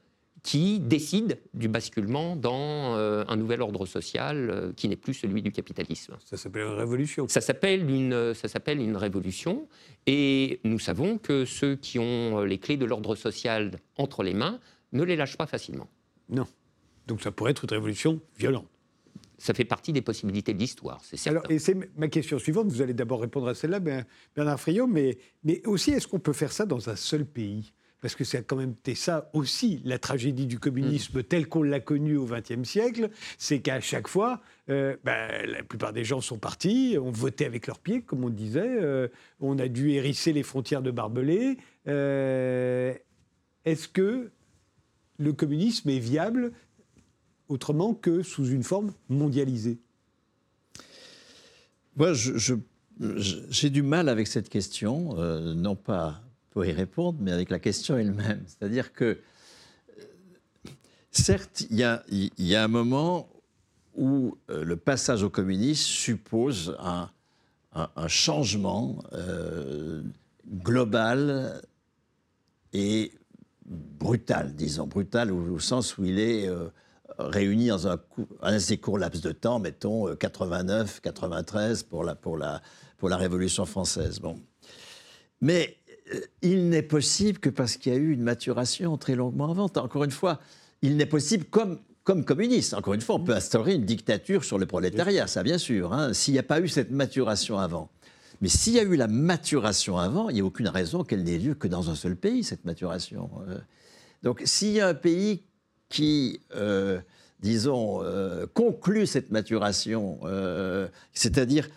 qui 0.50 0.80
décide 0.80 1.38
du 1.54 1.68
basculement 1.68 2.36
dans 2.36 2.98
euh, 2.98 3.24
un 3.28 3.36
nouvel 3.36 3.62
ordre 3.62 3.86
social 3.86 4.50
euh, 4.50 4.74
qui 4.76 4.90
n'est 4.90 4.96
plus 4.96 5.14
celui 5.14 5.44
du 5.44 5.52
capitalisme. 5.52 6.18
Ça 6.26 6.38
s'appelle 6.38 6.64
une 6.64 6.74
révolution. 6.74 7.28
Ça 7.28 7.40
s'appelle 7.40 7.88
une, 7.88 8.34
ça 8.34 8.48
s'appelle 8.48 8.82
une 8.82 8.98
révolution. 8.98 9.68
Et 10.08 10.60
nous 10.64 10.80
savons 10.80 11.20
que 11.20 11.46
ceux 11.46 11.76
qui 11.76 12.00
ont 12.00 12.42
les 12.42 12.58
clés 12.58 12.78
de 12.78 12.86
l'ordre 12.86 13.14
social 13.14 13.74
entre 13.96 14.24
les 14.24 14.34
mains 14.34 14.60
ne 14.92 15.04
les 15.04 15.16
lâchent 15.16 15.38
pas 15.38 15.46
facilement. 15.46 15.88
Non. 16.30 16.48
Donc 17.06 17.22
ça 17.22 17.32
pourrait 17.32 17.52
être 17.52 17.66
une 17.66 17.70
révolution 17.70 18.20
violente. 18.36 18.66
Ça 19.38 19.54
fait 19.54 19.66
partie 19.66 19.94
des 19.94 20.02
possibilités 20.02 20.56
de 20.56 20.60
l'histoire, 20.60 21.00
c'est 21.04 21.16
certain. 21.16 21.42
Alors, 21.42 21.52
et 21.52 21.60
c'est 21.60 21.78
ma 21.96 22.08
question 22.08 22.40
suivante. 22.40 22.70
Vous 22.70 22.82
allez 22.82 22.96
d'abord 22.96 23.22
répondre 23.22 23.48
à 23.50 23.54
celle-là, 23.54 23.80
Bernard 24.36 24.60
Friot, 24.60 24.88
mais, 24.88 25.20
mais 25.44 25.62
aussi, 25.68 25.92
est-ce 25.92 26.08
qu'on 26.08 26.20
peut 26.20 26.34
faire 26.34 26.52
ça 26.52 26.66
dans 26.66 26.90
un 26.90 26.96
seul 26.96 27.24
pays? 27.24 27.72
Parce 28.02 28.16
que 28.16 28.24
c'est 28.24 28.44
quand 28.44 28.56
même 28.56 28.76
ça 28.96 29.30
aussi 29.34 29.82
la 29.84 30.00
tragédie 30.00 30.48
du 30.48 30.60
communisme 30.60 31.20
mm. 31.20 31.24
tel 31.24 31.48
qu'on 31.48 31.64
l'a 31.64 31.80
connu 31.80 32.18
au 32.18 32.26
XXe 32.26 32.68
siècle, 32.68 33.10
c'est 33.38 33.60
qu'à 33.60 33.80
chaque 33.82 34.08
fois, 34.08 34.42
euh, 34.70 34.96
ben, 35.04 35.46
la 35.48 35.64
plupart 35.64 35.94
des 35.94 36.04
gens 36.04 36.22
sont 36.22 36.38
partis, 36.38 36.98
ont 37.00 37.12
voté 37.12 37.46
avec 37.46 37.68
leurs 37.68 37.80
pieds, 37.80 38.02
comme 38.02 38.24
on 38.24 38.30
disait, 38.30 38.78
euh, 38.82 39.08
on 39.40 39.60
a 39.60 39.68
dû 39.68 39.92
hérisser 39.92 40.34
les 40.34 40.44
frontières 40.44 40.82
de 40.82 40.92
barbelés. 40.92 41.58
Euh, 41.88 42.94
est-ce 43.66 43.88
que 43.88 44.32
le 45.18 45.34
communisme 45.34 45.90
est 45.90 46.00
viable 46.00 46.54
autrement 47.50 47.94
que 47.94 48.24
sous 48.24 48.48
une 48.48 48.64
forme 48.64 48.94
mondialisée? 49.10 49.80
Moi, 51.98 52.14
j'ai 52.14 53.70
du 53.70 53.82
mal 53.82 54.08
avec 54.08 54.28
cette 54.28 54.48
question, 54.48 55.16
non 55.56 55.76
pas 55.76 56.22
pour 56.52 56.66
y 56.66 56.72
répondre, 56.72 57.18
mais 57.22 57.32
avec 57.32 57.50
la 57.50 57.60
question 57.60 57.98
elle-même. 57.98 58.44
C'est-à-dire 58.48 58.94
que, 58.94 59.20
euh, 59.98 60.04
certes, 61.12 61.66
il 61.70 61.78
y 61.78 62.56
a, 62.56 62.64
un 62.64 62.68
moment 62.68 63.30
où 63.96 64.38
euh, 64.50 64.64
le 64.64 64.78
passage 64.78 65.24
au 65.24 65.30
communisme 65.30 65.86
suppose 65.86 66.76
un, 66.80 67.10
changement 68.08 68.98
euh, 69.14 70.02
global 70.48 71.62
et 72.74 73.14
brutal, 73.66 74.54
disons, 74.56 74.88
brutal 74.88 75.32
au, 75.32 75.60
sens 75.60 75.98
où 75.98 76.04
il 76.04 76.20
est 76.20 76.50
réuni 77.20 77.68
dans 77.68 77.88
un, 77.88 78.00
assez 78.42 78.78
court 78.78 78.98
laps 78.98 79.22
de 79.22 79.32
temps, 79.32 79.60
mettons 79.60 80.14
89, 80.16 81.00
93 81.00 81.84
pour 81.84 82.04
la, 82.04 82.16
pour 82.16 82.38
la, 82.38 82.62
Révolution 83.18 83.66
française. 83.66 84.20
Bon. 84.20 84.36
Mais 85.42 85.79
il 86.42 86.70
n'est 86.70 86.82
possible 86.82 87.40
que 87.40 87.50
parce 87.50 87.78
qu'il 87.78 87.94
y 87.94 87.96
a 87.96 88.00
eu 88.00 88.12
une 88.12 88.24
maturation 88.24 88.98
très 88.98 89.16
longuement 89.16 89.52
avant. 89.52 89.66
Encore 89.76 90.04
une 90.04 90.12
fois, 90.12 90.40
il 90.82 90.98
n'est 90.98 91.06
possible 91.06 91.46
comme, 91.46 91.80
comme 92.04 92.26
communiste. 92.26 92.74
Encore 92.74 92.94
une 92.94 93.02
fois, 93.02 93.16
on 93.16 93.24
peut 93.24 93.36
instaurer 93.36 93.76
une 93.76 93.86
dictature 93.86 94.44
sur 94.44 94.58
le 94.58 94.66
prolétariat, 94.66 95.28
ça 95.28 95.44
bien 95.44 95.58
sûr, 95.58 95.94
hein, 95.94 96.14
s'il 96.14 96.34
n'y 96.34 96.40
a 96.40 96.44
pas 96.44 96.62
eu 96.62 96.68
cette 96.68 96.92
maturation 96.92 97.60
avant. 97.60 97.90
Mais 98.42 98.48
s'il 98.48 98.74
y 98.74 98.80
a 98.80 98.84
eu 98.84 98.96
la 98.96 99.08
maturation 99.08 99.98
avant, 99.98 100.30
il 100.30 100.36
n'y 100.36 100.42
a 100.42 100.46
aucune 100.46 100.70
raison 100.70 101.04
qu'elle 101.04 101.24
n'ait 101.24 101.38
lieu 101.38 101.56
que 101.56 101.68
dans 101.68 101.90
un 101.90 101.96
seul 101.96 102.16
pays, 102.16 102.44
cette 102.44 102.66
maturation. 102.66 103.30
Euh. 103.50 103.60
donc 104.24 104.42
s'il 104.46 104.72
y 104.72 104.80
a 104.80 104.88
un 104.88 104.94
pays 104.94 105.44
qui, 105.90 106.42
euh, 106.56 107.00
disons, 107.42 108.02
conclut 108.54 109.08
cette 109.08 109.32
maturation, 109.32 110.20
c'est-à-dire 111.14 111.68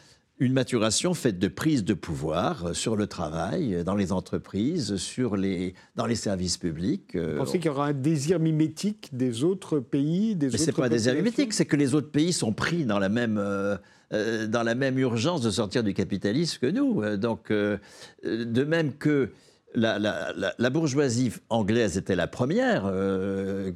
une 0.43 0.53
maturation 0.53 1.15
faite 1.15 1.39
de 1.39 1.47
prise 1.47 1.85
de 1.85 1.95
pouvoir 1.95 2.67
euh, 2.67 2.75
sur 2.75 2.97
le 2.97 3.07
travail, 3.07 3.77
euh, 3.77 3.85
dans 3.85 3.95
les 3.95 4.11
entreprises, 4.11 4.97
sur 4.97 5.37
les, 5.37 5.75
dans 5.95 6.07
les 6.07 6.17
services 6.17 6.59
publics. 6.59 7.15
Euh, 7.15 7.35
Vous 7.39 7.45
pensez 7.45 7.59
qu'il 7.59 7.67
y 7.67 7.71
aura 7.71 7.87
un 7.87 7.93
désir 7.93 8.41
mimétique 8.41 9.11
des 9.13 9.45
autres 9.45 9.79
pays 9.79 10.35
des 10.35 10.49
Mais 10.49 10.59
ce 10.59 10.67
n'est 10.67 10.73
pas 10.73 10.87
un 10.87 10.89
désir 10.89 11.15
mimétique, 11.15 11.53
c'est 11.53 11.65
que 11.65 11.77
les 11.77 11.95
autres 11.95 12.11
pays 12.11 12.33
sont 12.33 12.53
pris 12.53 12.85
dans 12.85 12.99
la 12.99 13.09
même... 13.09 13.37
dans 13.37 14.63
la 14.63 14.75
même 14.75 14.99
urgence 14.99 15.41
de 15.41 15.51
sortir 15.51 15.83
du 15.83 15.95
capitalisme 15.95 16.59
que 16.61 16.67
nous. 16.67 17.17
Donc, 17.17 17.51
de 17.51 18.65
même 18.65 18.93
que 18.93 19.31
la, 19.75 19.99
la, 19.99 20.35
la, 20.59 20.71
bourgeoisie 20.71 21.33
anglaise 21.49 21.97
était 21.97 22.15
la 22.15 22.27
première 22.27 22.93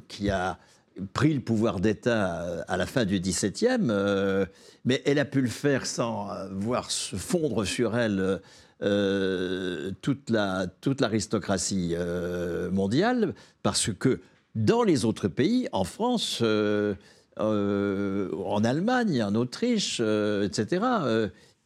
qui 0.07 0.29
a 0.29 0.59
pris 1.13 1.33
le 1.33 1.41
pouvoir 1.41 1.79
d'État 1.79 2.63
à 2.67 2.77
la 2.77 2.85
fin 2.85 3.05
du 3.05 3.19
XVIIe, 3.19 3.87
euh, 3.89 4.45
mais 4.85 5.01
elle 5.05 5.19
a 5.19 5.25
pu 5.25 5.41
le 5.41 5.49
faire 5.49 5.85
sans 5.85 6.29
voir 6.51 6.91
se 6.91 7.15
fondre 7.15 7.65
sur 7.65 7.97
elle 7.97 8.39
euh, 8.83 9.91
toute 10.01 10.29
l'aristocratie 10.29 11.89
toute 11.89 11.99
euh, 11.99 12.71
mondiale, 12.71 13.33
parce 13.63 13.91
que 13.91 14.21
dans 14.55 14.83
les 14.83 15.05
autres 15.05 15.27
pays, 15.27 15.67
en 15.71 15.83
France, 15.83 16.41
en 16.41 16.95
Allemagne, 18.63 19.23
en 19.23 19.35
Autriche, 19.35 19.99
etc., 19.99 20.85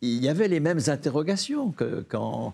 il 0.02 0.24
y 0.24 0.28
avait 0.28 0.48
les 0.48 0.60
mêmes 0.60 0.82
interrogations 0.88 1.74
qu'en 2.10 2.54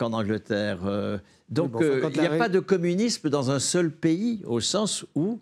Angleterre. 0.00 1.20
Donc 1.52 1.76
il 1.80 2.20
n'y 2.20 2.26
a 2.26 2.38
pas 2.38 2.48
de 2.48 2.60
communisme 2.60 3.28
dans 3.28 3.50
un 3.50 3.58
seul 3.58 3.90
pays, 3.90 4.42
au 4.46 4.60
sens 4.60 5.04
où 5.14 5.38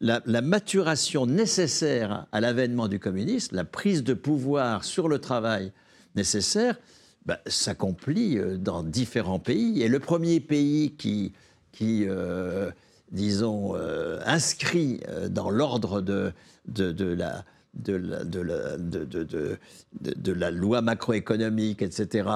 la, 0.00 0.20
maturation 0.42 1.26
nécessaire 1.26 2.26
à 2.32 2.40
l'avènement 2.40 2.88
du 2.88 2.98
communisme, 2.98 3.54
la 3.54 3.64
prise 3.64 4.02
de 4.02 4.14
pouvoir 4.14 4.84
sur 4.84 5.08
le 5.08 5.20
travail 5.20 5.72
nécessaire, 6.16 6.76
bah, 7.24 7.38
s'accomplit 7.46 8.36
euh, 8.36 8.56
dans 8.56 8.82
différents 8.82 9.38
pays. 9.38 9.80
Et 9.82 9.88
le 9.88 10.00
premier 10.00 10.40
pays 10.40 10.96
qui, 10.96 11.32
qui 11.70 12.04
euh, 12.08 12.70
disons, 13.12 13.76
euh, 13.76 14.18
inscrit 14.26 15.00
dans 15.30 15.50
l'ordre 15.50 16.00
de, 16.00 16.32
de, 16.66 17.06
la 17.06 17.44
de 17.74 17.94
la, 17.94 18.24
de, 18.24 18.40
la, 18.40 18.76
de, 18.76 19.58
de 20.00 20.32
la, 20.32 20.50
loi 20.50 20.82
macroéconomique, 20.82 21.80
etc., 21.80 22.28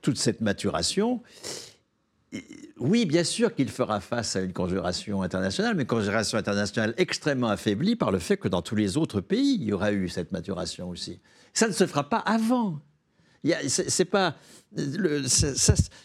toute 0.00 0.16
cette 0.16 0.40
maturation, 0.40 1.20
oui, 2.78 3.06
bien 3.06 3.24
sûr 3.24 3.54
qu'il 3.54 3.68
fera 3.68 4.00
face 4.00 4.36
à 4.36 4.40
une 4.40 4.52
conjuration 4.52 5.22
internationale, 5.22 5.74
mais 5.74 5.82
une 5.82 5.88
conjuration 5.88 6.38
internationale 6.38 6.94
extrêmement 6.96 7.48
affaiblie 7.48 7.96
par 7.96 8.12
le 8.12 8.18
fait 8.18 8.36
que 8.36 8.48
dans 8.48 8.62
tous 8.62 8.76
les 8.76 8.96
autres 8.96 9.20
pays, 9.20 9.56
il 9.60 9.64
y 9.64 9.72
aura 9.72 9.92
eu 9.92 10.08
cette 10.08 10.30
maturation 10.30 10.88
aussi. 10.88 11.20
Ça 11.52 11.66
ne 11.66 11.72
se 11.72 11.86
fera 11.86 12.08
pas 12.08 12.18
avant. 12.18 12.80
C'est 13.66 14.04
pas, 14.04 14.36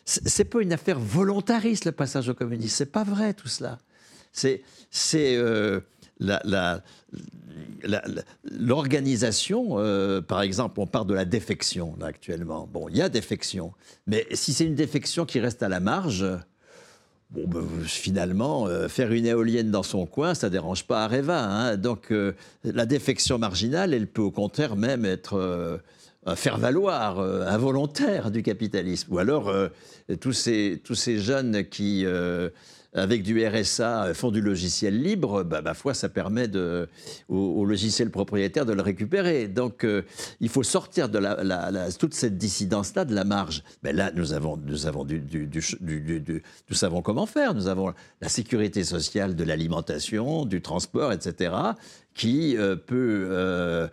c'est 0.05 0.45
pas 0.45 0.61
une 0.61 0.73
affaire 0.73 0.99
volontariste 0.99 1.85
le 1.85 1.91
passage 1.91 2.29
au 2.29 2.33
communisme. 2.33 2.75
C'est 2.75 2.91
pas 2.91 3.03
vrai 3.03 3.33
tout 3.33 3.47
cela. 3.47 3.77
C'est 4.31 4.63
euh, 5.37 5.81
l'organisation. 8.43 9.75
Euh, 9.77 10.21
par 10.21 10.41
exemple, 10.41 10.79
on 10.79 10.87
parle 10.87 11.07
de 11.07 11.13
la 11.13 11.25
défection 11.25 11.95
actuellement. 12.01 12.67
Bon, 12.71 12.89
il 12.89 12.97
y 12.97 13.01
a 13.01 13.09
défection, 13.09 13.73
mais 14.07 14.27
si 14.31 14.53
c'est 14.53 14.65
une 14.65 14.75
défection 14.75 15.25
qui 15.25 15.39
reste 15.39 15.63
à 15.63 15.69
la 15.69 15.79
marge. 15.79 16.25
Ben, 17.31 17.65
finalement, 17.83 18.67
euh, 18.67 18.87
faire 18.87 19.11
une 19.11 19.25
éolienne 19.25 19.71
dans 19.71 19.83
son 19.83 20.05
coin, 20.05 20.35
ça 20.35 20.49
dérange 20.49 20.85
pas 20.85 21.03
Areva. 21.03 21.43
Hein. 21.43 21.75
Donc, 21.75 22.13
la 22.63 22.85
défection 22.85 23.39
marginale, 23.39 23.93
elle 23.93 24.07
peut 24.07 24.21
au 24.21 24.31
contraire 24.31 24.75
même 24.75 25.05
être 25.05 25.81
faire 26.35 26.57
valoir 26.59 27.19
involontaire 27.19 28.29
du 28.31 28.43
capitalisme. 28.43 29.11
Ou 29.11 29.17
alors, 29.17 29.51
tous 30.21 30.33
ces 30.33 31.17
jeunes 31.17 31.65
qui 31.65 32.05
avec 32.95 33.23
du 33.23 33.45
RSA, 33.45 34.13
font 34.13 34.31
du 34.31 34.41
logiciel 34.41 35.01
libre, 35.01 35.43
bah, 35.43 35.61
ma 35.61 35.73
foi, 35.73 35.93
ça 35.93 36.07
permet 36.07 36.49
au, 37.27 37.65
logiciel 37.65 38.09
propriétaire 38.09 38.65
de 38.65 38.73
le 38.73 38.81
récupérer. 38.81 39.47
Donc, 39.47 39.83
euh, 39.83 40.03
il 40.39 40.49
faut 40.49 40.63
sortir 40.63 41.09
de 41.09 41.19
toute 41.97 42.13
cette 42.13 42.37
dissidence-là 42.37 43.05
de 43.05 43.13
la 43.13 43.25
marge. 43.25 43.63
Mais 43.83 43.91
là, 43.91 44.11
nous 44.15 44.33
avons, 44.33 44.57
nous 44.57 44.87
avons 44.87 45.03
du, 45.03 45.21
nous 46.69 46.75
savons 46.75 47.01
comment 47.01 47.25
faire. 47.25 47.53
Nous 47.53 47.67
avons 47.67 47.93
la 48.21 48.29
sécurité 48.29 48.83
sociale 48.83 49.35
de 49.35 49.43
l'alimentation, 49.43 50.45
du 50.45 50.61
transport, 50.61 51.11
etc., 51.11 51.53
qui 52.13 52.55
euh, 52.55 52.77
peut 52.77 53.27
euh, 53.29 53.87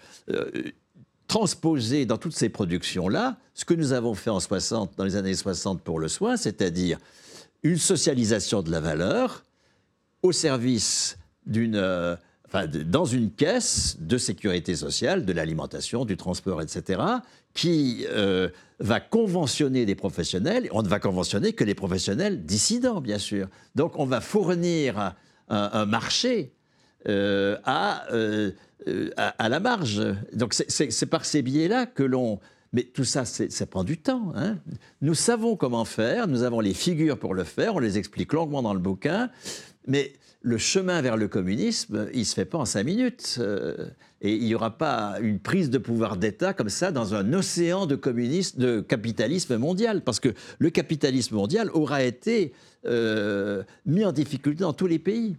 transposer 1.27 2.07
dans 2.07 2.19
toutes 2.19 2.37
ces 2.37 2.51
productions-là 2.51 3.37
ce 3.55 3.65
que 3.65 3.75
nous 3.75 3.93
avons 3.93 4.15
fait 4.15 4.31
en 4.31 4.39
60, 4.39 4.93
dans 4.97 5.05
les 5.05 5.17
années 5.17 5.35
60 5.35 5.83
pour 5.83 5.99
le 5.99 6.07
soin, 6.09 6.37
c'est-à-dire 6.37 6.99
une 7.63 7.79
socialisation 7.79 8.63
de 8.63 8.71
la 8.71 8.81
valeur 8.81 9.45
au 10.23 10.33
service 10.33 11.19
d'une, 11.47 11.77
euh, 11.77 12.17
enfin, 12.47 12.67
dans 12.67 13.05
une 13.05 13.31
caisse 13.31 13.97
de 14.01 14.19
sécurité 14.19 14.77
sociale, 14.77 15.25
de 15.25 15.33
l'alimentation, 15.33 16.05
du 16.05 16.17
transport, 16.17 16.63
etc., 16.63 17.01
qui 17.55 18.07
euh, 18.09 18.49
va 18.79 19.01
conventionner 19.01 19.85
des 19.85 19.95
professionnels. 19.95 20.69
On 20.73 20.83
ne 20.83 20.89
va 20.89 20.99
conventionner 20.99 21.53
que 21.53 21.65
les 21.65 21.75
professionnels 21.75 22.45
dissidents, 22.45 23.01
bien 23.01 23.19
sûr. 23.19 23.49
Donc 23.75 23.99
on 23.99 24.07
va 24.07 24.21
fournir 24.21 25.15
un, 25.49 25.87
marché 25.87 26.53
euh, 27.09 27.59
à, 27.65 28.07
à, 29.17 29.49
la 29.49 29.61
marge. 29.61 30.03
Donc 30.33 30.55
c'est 30.55 31.07
par 31.07 31.27
ces 31.27 31.43
biais-là 31.43 31.85
que 31.85 32.03
l'on 32.03 32.41
mais 32.73 32.85
tout 32.85 33.05
ça, 33.05 33.25
ça 33.25 33.67
prend 33.67 33.85
du 33.85 33.99
temps. 33.99 34.33
Hein. 34.35 34.59
Nous 35.01 35.15
savons 35.15 35.57
comment 35.57 35.85
faire, 35.85 36.27
nous 36.27 36.43
avons 36.43 36.61
les 36.61 36.75
figures 36.75 37.19
pour 37.19 37.35
le 37.35 37.45
faire, 37.45 37.75
on 37.75 37.79
les 37.79 37.99
explique 37.99 38.33
longuement 38.33 38.63
dans 38.63 38.75
le 38.75 38.81
bouquin, 38.81 39.31
mais 39.87 40.13
le 40.43 40.59
chemin 40.59 41.01
vers 41.03 41.17
le 41.17 41.29
communisme, 41.29 42.09
il 42.13 42.21
ne 42.21 42.25
se 42.25 42.35
fait 42.35 42.45
pas 42.45 42.59
en 42.59 42.65
cinq 42.65 42.85
minutes. 42.85 43.37
Euh, 43.39 43.89
et 44.21 44.37
il 44.37 44.45
n'y 44.45 44.55
aura 44.55 44.79
pas 44.79 45.17
une 45.21 45.41
prise 45.41 45.69
de 45.69 45.79
pouvoir 45.79 46.17
d'État 46.17 46.55
comme 46.55 46.69
ça 46.69 46.93
dans 46.93 47.15
un 47.15 47.33
océan 47.33 47.87
de, 47.87 47.97
communisme, 47.97 48.61
de 48.61 48.81
capitalisme 48.81 49.57
mondial, 49.57 50.03
parce 50.03 50.21
que 50.21 50.33
le 50.61 50.71
capitalisme 50.71 51.35
mondial 51.35 51.71
aura 51.73 52.05
été 52.05 52.53
euh, 52.87 53.65
mis 53.85 54.05
en 54.05 54.13
difficulté 54.13 54.61
dans 54.61 54.73
tous 54.73 54.87
les 54.87 55.01
pays. 55.01 55.37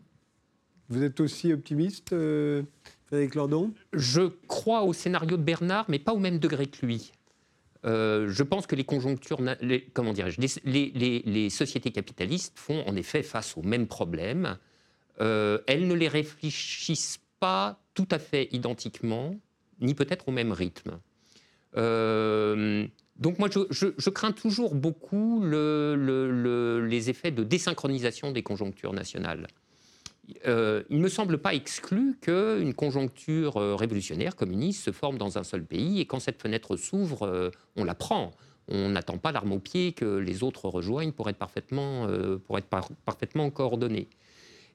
Vous 0.89 1.01
êtes 1.01 1.21
aussi 1.21 1.53
optimiste 1.53 2.11
euh, 2.11 2.63
Frédéric 3.05 3.35
Lordon? 3.35 3.71
Je 3.93 4.33
crois 4.47 4.83
au 4.83 4.91
scénario 4.91 5.37
de 5.37 5.43
Bernard, 5.43 5.85
mais 5.87 5.99
pas 5.99 6.13
au 6.13 6.19
même 6.19 6.39
degré 6.39 6.67
que 6.67 6.85
lui. 6.85 7.13
Euh, 7.85 8.29
je 8.29 8.43
pense 8.43 8.65
que 8.65 8.75
les 8.75 8.83
conjonctures, 8.83 9.39
comment 9.93 10.13
dirais-je, 10.13 10.39
les, 10.65 11.49
sociétés 11.49 11.91
capitalistes 11.91 12.57
font 12.57 12.83
en 12.87 12.95
effet 12.95 13.23
face 13.23 13.57
aux 13.57 13.61
mêmes 13.61 13.87
problèmes. 13.87 14.57
Euh, 15.21 15.59
elles 15.67 15.87
ne 15.87 15.93
les 15.93 16.07
réfléchissent 16.07 17.19
pas 17.39 17.81
tout 17.93 18.07
à 18.09 18.19
fait 18.19 18.47
identiquement, 18.51 19.35
ni 19.81 19.93
peut-être 19.93 20.29
au 20.29 20.31
même 20.31 20.51
rythme. 20.51 20.99
Euh, 21.75 22.87
donc 23.17 23.37
moi, 23.37 23.49
je, 23.69 24.09
crains 24.09 24.31
toujours 24.31 24.75
beaucoup 24.75 25.43
les 25.43 27.09
effets 27.09 27.31
de 27.31 27.43
désynchronisation 27.43 28.31
des 28.31 28.43
conjonctures 28.43 28.93
nationales. 28.93 29.47
Euh, 30.47 30.83
il 30.89 30.97
ne 30.97 31.03
me 31.03 31.09
semble 31.09 31.37
pas 31.37 31.53
exclu 31.53 32.17
qu'une 32.21 32.73
conjoncture 32.73 33.57
euh, 33.57 33.75
révolutionnaire 33.75 34.35
communiste 34.35 34.83
se 34.83 34.91
forme 34.91 35.17
dans 35.17 35.37
un 35.37 35.43
seul 35.43 35.65
pays 35.65 35.99
et 35.99 36.05
quand 36.05 36.19
cette 36.19 36.41
fenêtre 36.41 36.77
s'ouvre, 36.77 37.23
euh, 37.23 37.49
on 37.75 37.83
la 37.83 37.95
prend. 37.95 38.31
On 38.69 38.89
n'attend 38.89 39.17
pas 39.17 39.33
l'arme 39.33 39.51
au 39.51 39.59
pied 39.59 39.91
que 39.91 40.05
les 40.05 40.41
autres 40.41 40.69
rejoignent 40.69 41.11
pour 41.11 41.29
être 41.29 41.37
parfaitement, 41.37 42.07
pour 42.47 42.57
être 42.57 42.69
parfaitement 43.03 43.49
coordonnés. 43.49 44.07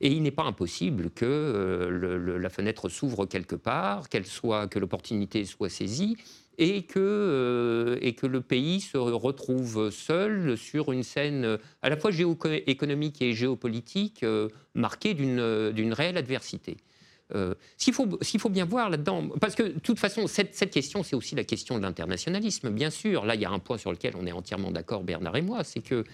Et 0.03 0.13
il 0.13 0.23
n'est 0.23 0.31
pas 0.31 0.43
impossible 0.43 1.09
que 1.09 2.37
la 2.39 2.51
fenêtre 2.51 2.91
s'ouvre 2.91 3.25
quelque 3.25 3.57
part, 3.57 4.11
qu'elle 4.11 4.27
soit, 4.27 4.69
que 4.69 4.79
l'opportunité 4.79 5.47
soit 5.47 5.71
saisie 5.71 6.19
et 6.59 6.83
que, 6.83 6.99
euh, 6.99 7.99
et 8.01 8.15
que 8.15 8.27
le 8.27 8.41
pays 8.41 8.81
se 8.81 8.99
retrouve 8.99 9.91
seul 9.91 10.59
sur 10.59 10.93
une 10.93 11.05
scène 11.05 11.45
euh, 11.45 11.57
à 11.83 11.89
la 11.89 11.97
fois 11.97 12.11
géoéconomique 12.11 13.23
et 13.23 13.33
géopolitique 13.33 14.25
euh, 14.25 14.49
marquée 14.75 15.15
d'une 15.15 15.93
réelle 15.93 16.19
adversité. 16.19 16.77
S'il 17.77 17.93
faut, 17.93 18.09
faut, 18.39 18.49
bien 18.49 18.65
voir 18.65 18.89
là-dedans, 18.89 19.29
parce 19.39 19.55
que 19.55 19.63
de 19.63 19.79
toute 19.81 19.99
façon, 19.99 20.27
cette 20.27 20.71
question, 20.71 21.03
c'est 21.03 21.15
aussi 21.15 21.35
la 21.35 21.45
question 21.45 21.77
de 21.77 21.83
l'internationalisme, 21.83 22.71
bien 22.71 22.89
sûr. 22.89 23.27
Là, 23.27 23.35
il 23.35 23.43
y 23.43 23.45
a 23.45 23.51
un 23.51 23.59
point 23.59 23.77
sur 23.77 23.93
lequel 23.93 24.15
on 24.19 24.25
est 24.25 24.33
entièrement 24.33 24.71
d'accord, 24.71 25.05
Bernard 25.05 25.37
et 25.37 25.43
moi, 25.43 25.63
c'est 25.63 25.83
que 25.83 26.05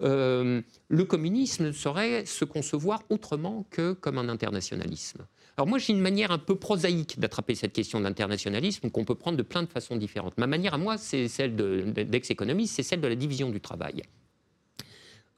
le 0.00 1.04
communisme 1.04 1.66
ne 1.66 1.72
saurait 1.72 2.24
se 2.24 2.46
concevoir 2.46 3.02
autrement 3.10 3.66
que 3.70 3.92
comme 3.92 4.16
un 4.16 4.30
internationalisme. 4.30 5.26
Alors 5.56 5.68
moi, 5.68 5.78
j'ai 5.78 5.92
une 5.92 6.00
manière 6.00 6.32
un 6.32 6.38
peu 6.38 6.56
prosaïque 6.56 7.20
d'attraper 7.20 7.54
cette 7.54 7.72
question 7.72 8.00
de 8.00 8.04
l'internationalisme 8.04 8.90
qu'on 8.90 9.04
peut 9.04 9.14
prendre 9.14 9.36
de 9.36 9.42
plein 9.42 9.62
de 9.62 9.68
façons 9.68 9.96
différentes. 9.96 10.36
Ma 10.36 10.48
manière 10.48 10.74
à 10.74 10.78
moi, 10.78 10.98
c'est 10.98 11.28
celle 11.28 11.54
d'ex-économiste, 11.54 12.74
c'est 12.74 12.82
celle 12.82 13.00
de 13.00 13.06
la 13.06 13.14
division 13.14 13.50
du 13.50 13.60
travail. 13.60 14.02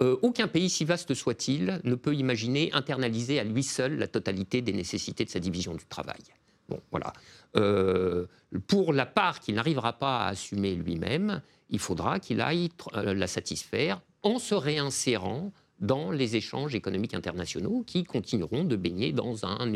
Euh, 0.02 0.16
aucun 0.22 0.48
pays, 0.48 0.68
si 0.68 0.84
vaste 0.84 1.14
soit-il, 1.14 1.80
ne 1.84 1.94
peut 1.94 2.14
imaginer 2.14 2.70
internaliser 2.72 3.38
à 3.38 3.44
lui 3.44 3.62
seul 3.62 3.98
la 3.98 4.06
totalité 4.06 4.62
des 4.62 4.72
nécessités 4.72 5.24
de 5.24 5.30
sa 5.30 5.40
division 5.40 5.74
du 5.74 5.84
travail. 5.86 6.20
Bon, 6.68 6.80
voilà. 6.90 7.12
Euh, 7.56 8.26
pour 8.66 8.92
la 8.92 9.06
part 9.06 9.40
qu'il 9.40 9.54
n'arrivera 9.54 9.94
pas 9.94 10.24
à 10.24 10.28
assumer 10.28 10.74
lui-même, 10.74 11.42
il 11.70 11.78
faudra 11.78 12.20
qu'il 12.20 12.40
aille 12.40 12.70
euh, 12.94 13.14
la 13.14 13.26
satisfaire 13.26 14.00
en 14.22 14.38
se 14.38 14.54
réinsérant 14.54 15.52
dans 15.80 16.10
les 16.10 16.36
échanges 16.36 16.74
économiques 16.74 17.14
internationaux 17.14 17.84
qui 17.86 18.04
continueront 18.04 18.64
de 18.64 18.76
baigner 18.76 19.12
dans, 19.12 19.44
un, 19.44 19.70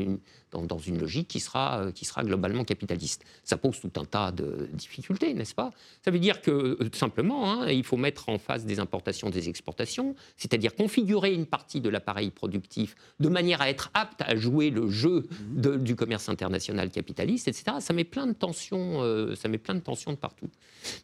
dans, 0.53 0.79
une 0.79 0.99
logique 0.99 1.29
qui 1.29 1.41
sera, 1.41 1.81
euh, 1.81 1.93
qui 1.93 2.05
sera 2.05 2.25
globalement 2.25 2.65
capitaliste. 2.65 3.25
Ça 3.45 3.57
pose 3.57 3.81
tout 3.81 3.93
un 3.97 4.05
tas 4.05 4.33
de 4.33 4.69
difficultés, 4.73 5.35
n'est-ce 5.35 5.55
pas? 5.55 5.71
Ça 6.05 6.11
veut 6.11 6.19
dire 6.19 6.41
que, 6.41 6.51
euh, 6.51 6.91
simplement, 6.93 7.51
hein, 7.51 7.71
il 7.71 7.85
faut 7.85 7.97
mettre 7.97 8.29
en 8.29 8.39
face 8.39 8.65
des 8.65 8.81
importations, 8.81 9.31
des 9.31 9.49
exportations, 9.49 10.15
c'est-à-dire 10.37 10.75
configurer 10.75 11.33
une 11.33 11.47
partie 11.47 11.81
de 11.81 11.89
l'appareil 11.89 12.31
productif 12.31 12.97
de 13.21 13.29
manière 13.29 13.61
à 13.61 13.71
être 13.71 13.91
apte 13.95 14.23
à 14.23 14.37
jouer 14.37 14.71
le 14.71 14.89
jeu 14.89 15.27
du 15.51 15.97
commerce 15.97 16.29
international 16.29 16.91
capitaliste, 16.91 17.49
etc. 17.49 17.77
Ça 17.81 17.93
met 17.93 18.05
plein 18.05 18.27
de 18.27 18.33
tensions, 18.33 19.03
euh, 19.03 19.35
ça 19.35 19.49
met 19.49 19.59
plein 19.59 19.75
de 19.75 19.81
tensions 19.81 20.13
de 20.13 20.17
partout. 20.17 20.49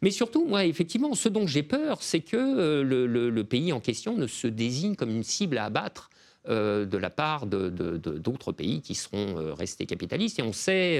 Mais 0.01 0.11
surtout, 0.11 0.45
moi, 0.45 0.65
effectivement, 0.65 1.13
ce 1.13 1.29
dont 1.29 1.47
j'ai 1.47 1.63
peur, 1.63 2.01
c'est 2.01 2.21
que 2.21 2.81
le 2.81 3.43
pays 3.43 3.71
en 3.71 3.79
question 3.79 4.17
ne 4.17 4.27
se 4.27 4.47
désigne 4.47 4.95
comme 4.95 5.11
une 5.11 5.23
cible 5.23 5.57
à 5.57 5.65
abattre 5.65 6.09
euh, 6.49 6.85
de 6.85 6.97
la 6.97 7.09
part 7.09 7.45
d'autres 7.45 8.51
pays 8.51 8.81
qui 8.81 8.95
seront 8.95 9.37
euh, 9.37 9.53
restés 9.53 9.85
capitalistes. 9.85 10.39
Et 10.39 10.43
on 10.43 10.53
sait. 10.53 10.99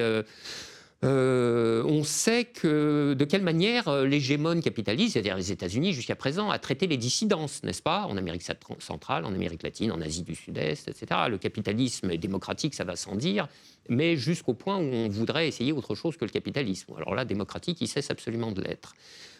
Euh, 1.03 1.83
on 1.83 2.03
sait 2.03 2.45
que, 2.45 3.13
de 3.13 3.23
quelle 3.23 3.43
manière 3.43 4.03
l'hégémone 4.03 4.61
capitaliste, 4.61 5.13
c'est-à-dire 5.13 5.37
les 5.37 5.51
États-Unis 5.51 5.93
jusqu'à 5.93 6.15
présent, 6.15 6.49
a 6.49 6.57
traité 6.57 6.87
les 6.87 6.97
dissidences, 6.97 7.61
n'est-ce 7.61 7.83
pas, 7.83 8.07
en 8.07 8.17
Amérique 8.17 8.41
centrale, 8.79 9.23
en 9.23 9.33
Amérique 9.35 9.61
latine, 9.61 9.91
en 9.91 10.01
Asie 10.01 10.23
du 10.23 10.33
Sud-Est, 10.33 10.87
etc. 10.87 11.21
Le 11.29 11.37
capitalisme 11.37 12.09
est 12.09 12.17
démocratique, 12.17 12.73
ça 12.73 12.83
va 12.83 12.95
sans 12.95 13.15
dire, 13.15 13.47
mais 13.89 14.15
jusqu'au 14.15 14.55
point 14.55 14.77
où 14.77 14.91
on 14.91 15.07
voudrait 15.07 15.47
essayer 15.47 15.71
autre 15.71 15.93
chose 15.93 16.17
que 16.17 16.25
le 16.25 16.31
capitalisme. 16.31 16.91
Alors 16.97 17.13
là, 17.13 17.25
démocratique, 17.25 17.79
il 17.79 17.87
cesse 17.87 18.09
absolument 18.09 18.51
de 18.51 18.63
l'être. 18.63 18.95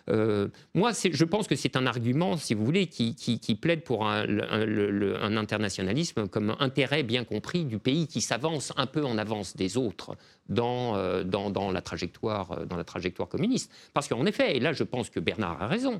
Euh, 0.10 0.48
moi, 0.74 0.92
je 0.94 1.24
pense 1.26 1.48
que 1.48 1.56
c'est 1.56 1.76
un 1.76 1.86
argument, 1.86 2.38
si 2.38 2.54
vous 2.54 2.66
voulez, 2.66 2.88
qui, 2.88 3.60
plaide 3.62 3.84
pour 3.84 4.08
un, 4.08 5.38
internationalisme 5.38 6.28
comme 6.28 6.56
intérêt 6.60 7.04
bien 7.04 7.24
compris 7.24 7.66
du 7.66 7.80
pays 7.80 8.08
qui 8.08 8.22
s'avance 8.22 8.74
un 8.78 8.86
peu 8.86 9.04
en 9.06 9.18
avance 9.18 9.56
des 9.56 9.78
autres 9.78 10.16
dans, 10.50 10.96
euh, 10.96 11.24
euh, 11.24 11.50
dans 11.50 11.72
la 11.72 11.82
trajectoire 11.82 12.50
communiste. 13.30 13.72
Parce 13.94 14.08
qu'en 14.08 14.26
effet, 14.26 14.58
et 14.58 14.60
là 14.60 14.74
je 14.74 14.84
pense 14.84 15.10
que 15.10 15.20
Bernard 15.20 15.62
a 15.62 15.68
raison, 15.68 15.98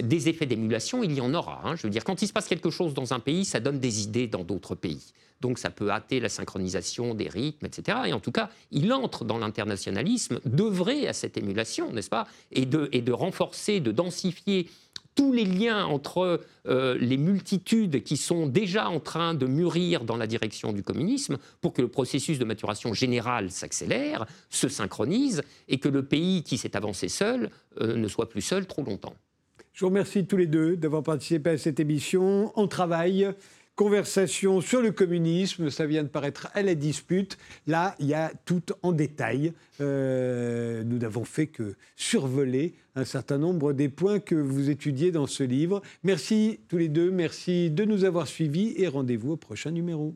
des 0.00 0.28
effets 0.28 0.46
d'émulation, 0.46 1.02
il 1.02 1.12
y 1.12 1.20
en 1.20 1.34
aura. 1.34 1.60
Hein. 1.64 1.76
Je 1.76 1.82
veux 1.82 1.90
dire, 1.90 2.04
quand 2.04 2.22
il 2.22 2.28
se 2.28 2.32
passe 2.32 2.48
quelque 2.48 2.70
chose 2.70 2.94
dans 2.94 3.12
un 3.12 3.20
pays, 3.20 3.44
ça 3.44 3.60
donne 3.60 3.78
des 3.78 4.02
idées 4.02 4.26
dans 4.26 4.44
d'autres 4.44 4.74
pays. 4.74 5.12
Donc 5.40 5.58
ça 5.58 5.70
peut 5.70 5.90
hâter 5.90 6.20
la 6.20 6.28
synchronisation 6.28 7.14
des 7.14 7.28
rythmes, 7.28 7.66
etc. 7.66 7.98
Et 8.06 8.12
en 8.12 8.20
tout 8.20 8.30
cas, 8.30 8.48
il 8.70 8.92
entre 8.92 9.24
dans 9.24 9.38
l'internationalisme 9.38 10.40
d'œuvrer 10.44 11.08
à 11.08 11.12
cette 11.12 11.36
émulation, 11.36 11.92
n'est-ce 11.92 12.08
pas? 12.08 12.28
Et 12.52 12.64
de, 12.64 13.12
renforcer, 13.12 13.80
de 13.80 13.90
densifier 13.90 14.70
tous 15.14 15.32
les 15.32 15.44
liens 15.44 15.84
entre 15.84 16.40
euh, 16.66 16.96
les 16.98 17.18
multitudes 17.18 18.02
qui 18.02 18.16
sont 18.16 18.46
déjà 18.46 18.88
en 18.88 19.00
train 19.00 19.34
de 19.34 19.44
mûrir 19.46 20.04
dans 20.04 20.16
la 20.16 20.26
direction 20.26 20.72
du 20.72 20.82
communisme 20.82 21.36
pour 21.60 21.74
que 21.74 21.82
le 21.82 21.88
processus 21.88 22.38
de 22.38 22.46
maturation 22.46 22.94
générale 22.94 23.50
s'accélère, 23.50 24.24
se 24.48 24.68
synchronise 24.68 25.42
et 25.68 25.78
que 25.78 25.88
le 25.88 26.02
pays 26.02 26.44
qui 26.44 26.56
s'est 26.56 26.76
avancé 26.76 27.08
seul 27.08 27.50
euh, 27.80 27.96
ne 27.96 28.08
soit 28.08 28.30
plus 28.30 28.40
seul 28.40 28.64
trop 28.64 28.84
longtemps. 28.84 29.14
Je 29.72 29.80
vous 29.80 29.88
remercie 29.88 30.26
tous 30.26 30.36
les 30.36 30.46
deux 30.46 30.76
d'avoir 30.76 31.02
participé 31.02 31.50
à 31.50 31.58
cette 31.58 31.80
émission. 31.80 32.52
On 32.56 32.68
travaille 32.68 33.32
conversation 33.74 34.60
sur 34.60 34.82
le 34.82 34.92
communisme, 34.92 35.70
ça 35.70 35.86
vient 35.86 36.02
de 36.02 36.08
paraître 36.08 36.48
à 36.52 36.62
la 36.62 36.74
dispute. 36.74 37.38
Là, 37.66 37.94
il 37.98 38.06
y 38.06 38.14
a 38.14 38.30
tout 38.44 38.62
en 38.82 38.92
détail. 38.92 39.52
Euh, 39.80 40.84
nous 40.84 40.98
n'avons 40.98 41.24
fait 41.24 41.46
que 41.46 41.74
survoler 41.96 42.74
un 42.96 43.04
certain 43.04 43.38
nombre 43.38 43.72
des 43.72 43.88
points 43.88 44.20
que 44.20 44.34
vous 44.34 44.68
étudiez 44.68 45.10
dans 45.10 45.26
ce 45.26 45.42
livre. 45.42 45.80
Merci 46.02 46.60
tous 46.68 46.76
les 46.76 46.88
deux, 46.88 47.10
merci 47.10 47.70
de 47.70 47.84
nous 47.84 48.04
avoir 48.04 48.26
suivis 48.26 48.74
et 48.76 48.88
rendez-vous 48.88 49.32
au 49.32 49.36
prochain 49.36 49.70
numéro. 49.70 50.14